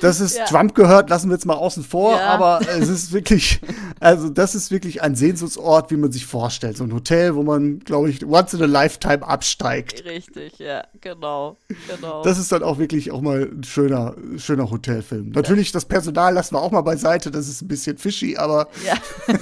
Das 0.00 0.20
ist 0.20 0.36
ja. 0.36 0.44
Trump 0.44 0.74
gehört, 0.74 1.10
lassen 1.10 1.28
wir 1.28 1.34
jetzt 1.34 1.46
mal 1.46 1.54
außen 1.54 1.82
vor, 1.82 2.16
ja. 2.16 2.26
aber 2.26 2.60
es 2.68 2.88
ist 2.88 3.12
wirklich, 3.12 3.60
also 4.00 4.28
das 4.28 4.54
ist 4.54 4.70
wirklich 4.70 5.02
ein 5.02 5.14
Sehnsuchtsort, 5.14 5.90
wie 5.90 5.96
man 5.96 6.12
sich 6.12 6.26
vorstellt. 6.26 6.76
So 6.76 6.84
ein 6.84 6.92
Hotel, 6.92 7.34
wo 7.34 7.42
man, 7.42 7.80
glaube 7.80 8.10
ich, 8.10 8.24
once 8.26 8.54
in 8.54 8.62
a 8.62 8.66
lifetime 8.66 9.26
absteigt. 9.26 10.04
Richtig, 10.04 10.58
ja, 10.58 10.84
genau, 11.00 11.56
genau. 11.88 12.22
Das 12.22 12.38
ist 12.38 12.52
dann 12.52 12.62
auch 12.62 12.78
wirklich 12.78 13.10
auch 13.10 13.20
mal 13.20 13.50
ein 13.52 13.64
schöner, 13.64 14.14
schöner 14.36 14.70
Hotelfilm. 14.70 15.30
Natürlich, 15.30 15.68
ja. 15.68 15.72
das 15.74 15.84
Personal 15.84 16.34
lassen 16.34 16.54
wir 16.54 16.62
auch 16.62 16.70
mal 16.70 16.82
beiseite, 16.82 17.30
das 17.30 17.48
ist 17.48 17.62
ein 17.62 17.68
bisschen 17.68 17.98
fishy, 17.98 18.36
aber. 18.36 18.68
Ja, 18.86 18.94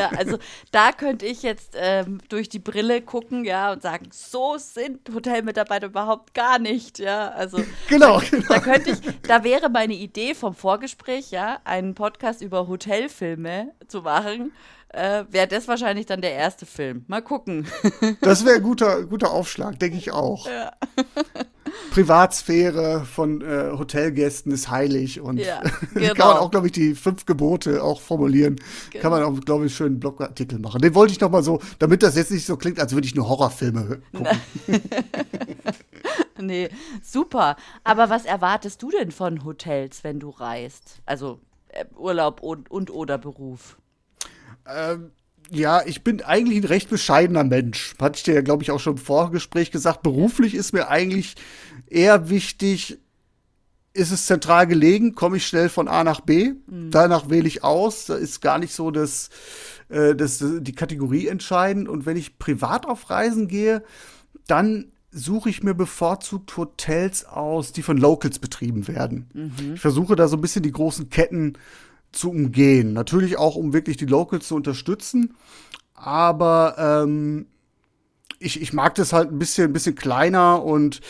ja 0.00 0.10
also 0.16 0.38
da 0.70 0.92
könnte 0.92 1.26
ich 1.26 1.42
jetzt 1.42 1.74
ähm, 1.76 2.18
durch 2.28 2.48
die 2.48 2.58
Brille 2.58 3.02
gucken, 3.02 3.44
ja, 3.44 3.72
und 3.72 3.82
sagen, 3.82 4.08
so 4.12 4.56
sind 4.58 5.08
Hotelmitarbeiter 5.12 5.86
überhaupt 5.86 6.34
gar 6.34 6.58
nicht, 6.58 6.98
ja. 6.98 7.30
Also 7.30 7.62
genau, 7.88 8.20
da, 8.20 8.26
genau. 8.30 8.46
da 8.48 8.58
könnte 8.60 8.90
ich, 8.90 8.98
da 9.22 9.44
wäre 9.44 9.68
meine 9.68 9.94
Idee 9.94 10.34
vom 10.34 10.54
Vorgespräch, 10.54 11.30
ja, 11.30 11.60
einen 11.64 11.94
Podcast 11.94 12.42
über 12.42 12.68
Hotelfilme 12.68 13.72
zu 13.88 14.02
machen, 14.02 14.52
äh, 14.88 15.24
wäre 15.30 15.46
das 15.46 15.68
wahrscheinlich 15.68 16.06
dann 16.06 16.20
der 16.20 16.32
erste 16.32 16.66
Film. 16.66 17.04
Mal 17.06 17.22
gucken. 17.22 17.66
Das 18.20 18.44
wäre 18.44 18.56
ein 18.56 18.62
guter, 18.62 19.04
guter 19.04 19.30
Aufschlag, 19.30 19.78
denke 19.78 19.96
ich 19.96 20.12
auch. 20.12 20.46
Ja. 20.46 20.72
Privatsphäre 21.90 23.04
von 23.04 23.40
äh, 23.40 23.70
Hotelgästen 23.76 24.52
ist 24.52 24.70
heilig 24.70 25.20
und 25.20 25.38
ja, 25.38 25.62
genau. 25.94 26.14
kann 26.14 26.28
man 26.28 26.36
auch, 26.38 26.50
glaube 26.50 26.66
ich, 26.66 26.72
die 26.72 26.94
fünf 26.94 27.26
Gebote 27.26 27.82
auch 27.82 28.00
formulieren. 28.00 28.56
Genau. 28.90 29.02
Kann 29.02 29.10
man 29.12 29.22
auch, 29.22 29.40
glaube 29.40 29.64
ich, 29.64 29.72
einen 29.72 29.76
schönen 29.76 30.00
Blogartikel 30.00 30.58
machen. 30.58 30.80
Den 30.80 30.94
wollte 30.94 31.12
ich 31.12 31.20
noch 31.20 31.30
mal 31.30 31.42
so, 31.42 31.60
damit 31.78 32.02
das 32.02 32.16
jetzt 32.16 32.30
nicht 32.30 32.46
so 32.46 32.56
klingt, 32.56 32.80
als 32.80 32.92
würde 32.92 33.06
ich 33.06 33.14
nur 33.14 33.28
Horrorfilme 33.28 34.00
gucken. 34.12 34.40
nee, 36.40 36.68
super. 37.02 37.56
Aber 37.84 38.10
was 38.10 38.24
erwartest 38.24 38.82
du 38.82 38.90
denn 38.90 39.10
von 39.10 39.44
Hotels, 39.44 40.04
wenn 40.04 40.20
du 40.20 40.30
reist? 40.30 41.00
Also 41.06 41.40
äh, 41.68 41.84
Urlaub 41.96 42.42
und, 42.42 42.70
und 42.70 42.90
oder 42.90 43.18
Beruf? 43.18 43.78
Ähm, 44.66 45.12
ja, 45.50 45.82
ich 45.84 46.02
bin 46.02 46.22
eigentlich 46.22 46.58
ein 46.58 46.64
recht 46.64 46.88
bescheidener 46.88 47.44
Mensch. 47.44 47.94
Hatte 48.00 48.16
ich 48.18 48.22
dir 48.22 48.34
ja, 48.34 48.40
glaube 48.40 48.62
ich, 48.62 48.70
auch 48.70 48.80
schon 48.80 48.94
im 48.94 49.02
Vorgespräch 49.02 49.70
gesagt. 49.70 50.02
Beruflich 50.02 50.54
ist 50.54 50.72
mir 50.72 50.88
eigentlich 50.88 51.34
eher 51.86 52.30
wichtig, 52.30 52.98
ist 53.92 54.12
es 54.12 54.26
zentral 54.26 54.66
gelegen, 54.66 55.14
komme 55.14 55.38
ich 55.38 55.46
schnell 55.46 55.68
von 55.68 55.88
A 55.88 56.04
nach 56.04 56.20
B. 56.20 56.54
Mhm. 56.66 56.90
Danach 56.90 57.28
wähle 57.28 57.48
ich 57.48 57.64
aus. 57.64 58.06
Da 58.06 58.14
ist 58.14 58.40
gar 58.40 58.58
nicht 58.58 58.72
so 58.72 58.90
das, 58.90 59.30
äh, 59.88 60.14
das, 60.14 60.42
die 60.42 60.74
Kategorie 60.74 61.26
entscheidend. 61.26 61.88
Und 61.88 62.06
wenn 62.06 62.16
ich 62.16 62.38
privat 62.38 62.86
auf 62.86 63.10
Reisen 63.10 63.48
gehe, 63.48 63.82
dann 64.46 64.92
suche 65.12 65.50
ich 65.50 65.64
mir 65.64 65.74
bevorzugt 65.74 66.56
Hotels 66.56 67.24
aus, 67.24 67.72
die 67.72 67.82
von 67.82 67.96
Locals 67.96 68.38
betrieben 68.38 68.86
werden. 68.86 69.28
Mhm. 69.34 69.74
Ich 69.74 69.80
versuche 69.80 70.14
da 70.14 70.28
so 70.28 70.36
ein 70.36 70.40
bisschen 70.40 70.62
die 70.62 70.72
großen 70.72 71.10
Ketten 71.10 71.54
zu 72.12 72.30
umgehen. 72.30 72.92
Natürlich 72.92 73.36
auch, 73.36 73.56
um 73.56 73.72
wirklich 73.72 73.96
die 73.96 74.06
Locals 74.06 74.48
zu 74.48 74.56
unterstützen. 74.56 75.36
Aber 75.94 76.76
ähm, 76.78 77.46
ich, 78.38 78.60
ich 78.60 78.72
mag 78.72 78.94
das 78.94 79.12
halt 79.12 79.30
ein 79.30 79.38
bisschen, 79.38 79.70
ein 79.70 79.72
bisschen 79.72 79.94
kleiner 79.94 80.64
und 80.64 81.00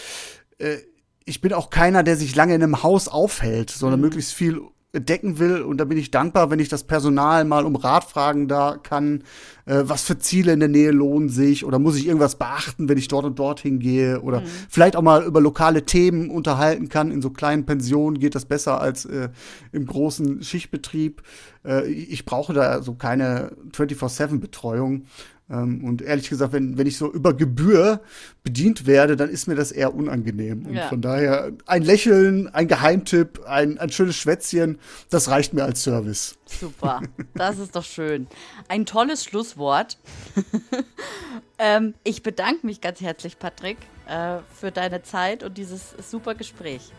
äh, 0.58 0.78
ich 1.24 1.40
bin 1.40 1.52
auch 1.52 1.70
keiner, 1.70 2.02
der 2.02 2.16
sich 2.16 2.34
lange 2.34 2.54
in 2.54 2.62
einem 2.62 2.82
Haus 2.82 3.06
aufhält, 3.06 3.70
sondern 3.70 4.00
mhm. 4.00 4.06
möglichst 4.06 4.34
viel 4.34 4.60
decken 4.92 5.38
will. 5.38 5.62
Und 5.62 5.78
da 5.78 5.84
bin 5.84 5.98
ich 5.98 6.10
dankbar, 6.10 6.50
wenn 6.50 6.58
ich 6.58 6.68
das 6.68 6.84
Personal 6.84 7.44
mal 7.44 7.64
um 7.64 7.76
Rat 7.76 8.04
fragen 8.04 8.48
da 8.48 8.76
kann, 8.82 9.22
äh, 9.66 9.82
was 9.84 10.02
für 10.02 10.18
Ziele 10.18 10.52
in 10.52 10.60
der 10.60 10.68
Nähe 10.68 10.90
lohnen 10.90 11.28
sich 11.28 11.64
oder 11.64 11.78
muss 11.78 11.96
ich 11.96 12.06
irgendwas 12.06 12.36
beachten, 12.36 12.88
wenn 12.88 12.98
ich 12.98 13.08
dort 13.08 13.24
und 13.24 13.38
dort 13.38 13.60
hingehe 13.60 14.20
oder 14.20 14.40
mhm. 14.40 14.46
vielleicht 14.68 14.96
auch 14.96 15.02
mal 15.02 15.24
über 15.24 15.40
lokale 15.40 15.84
Themen 15.84 16.30
unterhalten 16.30 16.88
kann. 16.88 17.12
In 17.12 17.22
so 17.22 17.30
kleinen 17.30 17.66
Pensionen 17.66 18.18
geht 18.18 18.34
das 18.34 18.46
besser 18.46 18.80
als 18.80 19.04
äh, 19.04 19.28
im 19.72 19.86
großen 19.86 20.42
Schichtbetrieb. 20.42 21.22
Äh, 21.64 21.88
ich 21.88 22.24
brauche 22.24 22.52
da 22.52 22.82
so 22.82 22.94
keine 22.94 23.52
24-7-Betreuung. 23.72 25.04
Ähm, 25.50 25.84
und 25.84 26.00
ehrlich 26.02 26.28
gesagt, 26.28 26.52
wenn, 26.52 26.78
wenn 26.78 26.86
ich 26.86 26.96
so 26.96 27.12
über 27.12 27.34
Gebühr 27.34 28.00
bedient 28.42 28.86
werde, 28.86 29.16
dann 29.16 29.28
ist 29.28 29.48
mir 29.48 29.56
das 29.56 29.72
eher 29.72 29.94
unangenehm. 29.94 30.66
Und 30.66 30.74
ja. 30.74 30.88
von 30.88 31.02
daher 31.02 31.52
ein 31.66 31.82
Lächeln, 31.82 32.48
ein 32.48 32.68
Geheimtipp, 32.68 33.44
ein, 33.46 33.78
ein 33.78 33.90
schönes 33.90 34.16
Schwätzchen, 34.16 34.78
das 35.10 35.28
reicht 35.28 35.52
mir 35.52 35.64
als 35.64 35.82
Service. 35.82 36.38
Super, 36.46 37.02
das 37.34 37.58
ist 37.58 37.74
doch 37.74 37.84
schön. 37.84 38.28
Ein 38.68 38.86
tolles 38.86 39.24
Schlusswort. 39.24 39.98
ähm, 41.58 41.94
ich 42.04 42.22
bedanke 42.22 42.64
mich 42.66 42.80
ganz 42.80 43.00
herzlich, 43.00 43.38
Patrick, 43.38 43.78
äh, 44.06 44.38
für 44.54 44.70
deine 44.70 45.02
Zeit 45.02 45.42
und 45.42 45.58
dieses 45.58 45.94
super 46.08 46.34
Gespräch. 46.34 46.92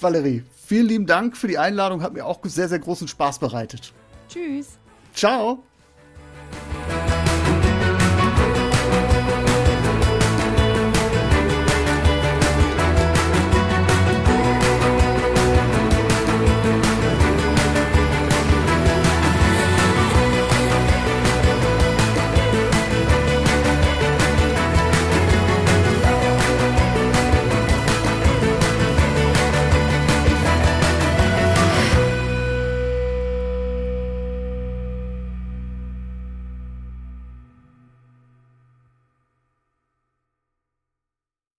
Valerie, 0.00 0.42
vielen 0.66 0.88
lieben 0.88 1.06
Dank 1.06 1.36
für 1.36 1.46
die 1.46 1.58
Einladung, 1.58 2.02
hat 2.02 2.12
mir 2.12 2.26
auch 2.26 2.40
sehr, 2.42 2.68
sehr 2.68 2.80
großen 2.80 3.06
Spaß 3.06 3.38
bereitet. 3.38 3.92
Tschüss. 4.28 4.78
Ciao. 5.14 5.62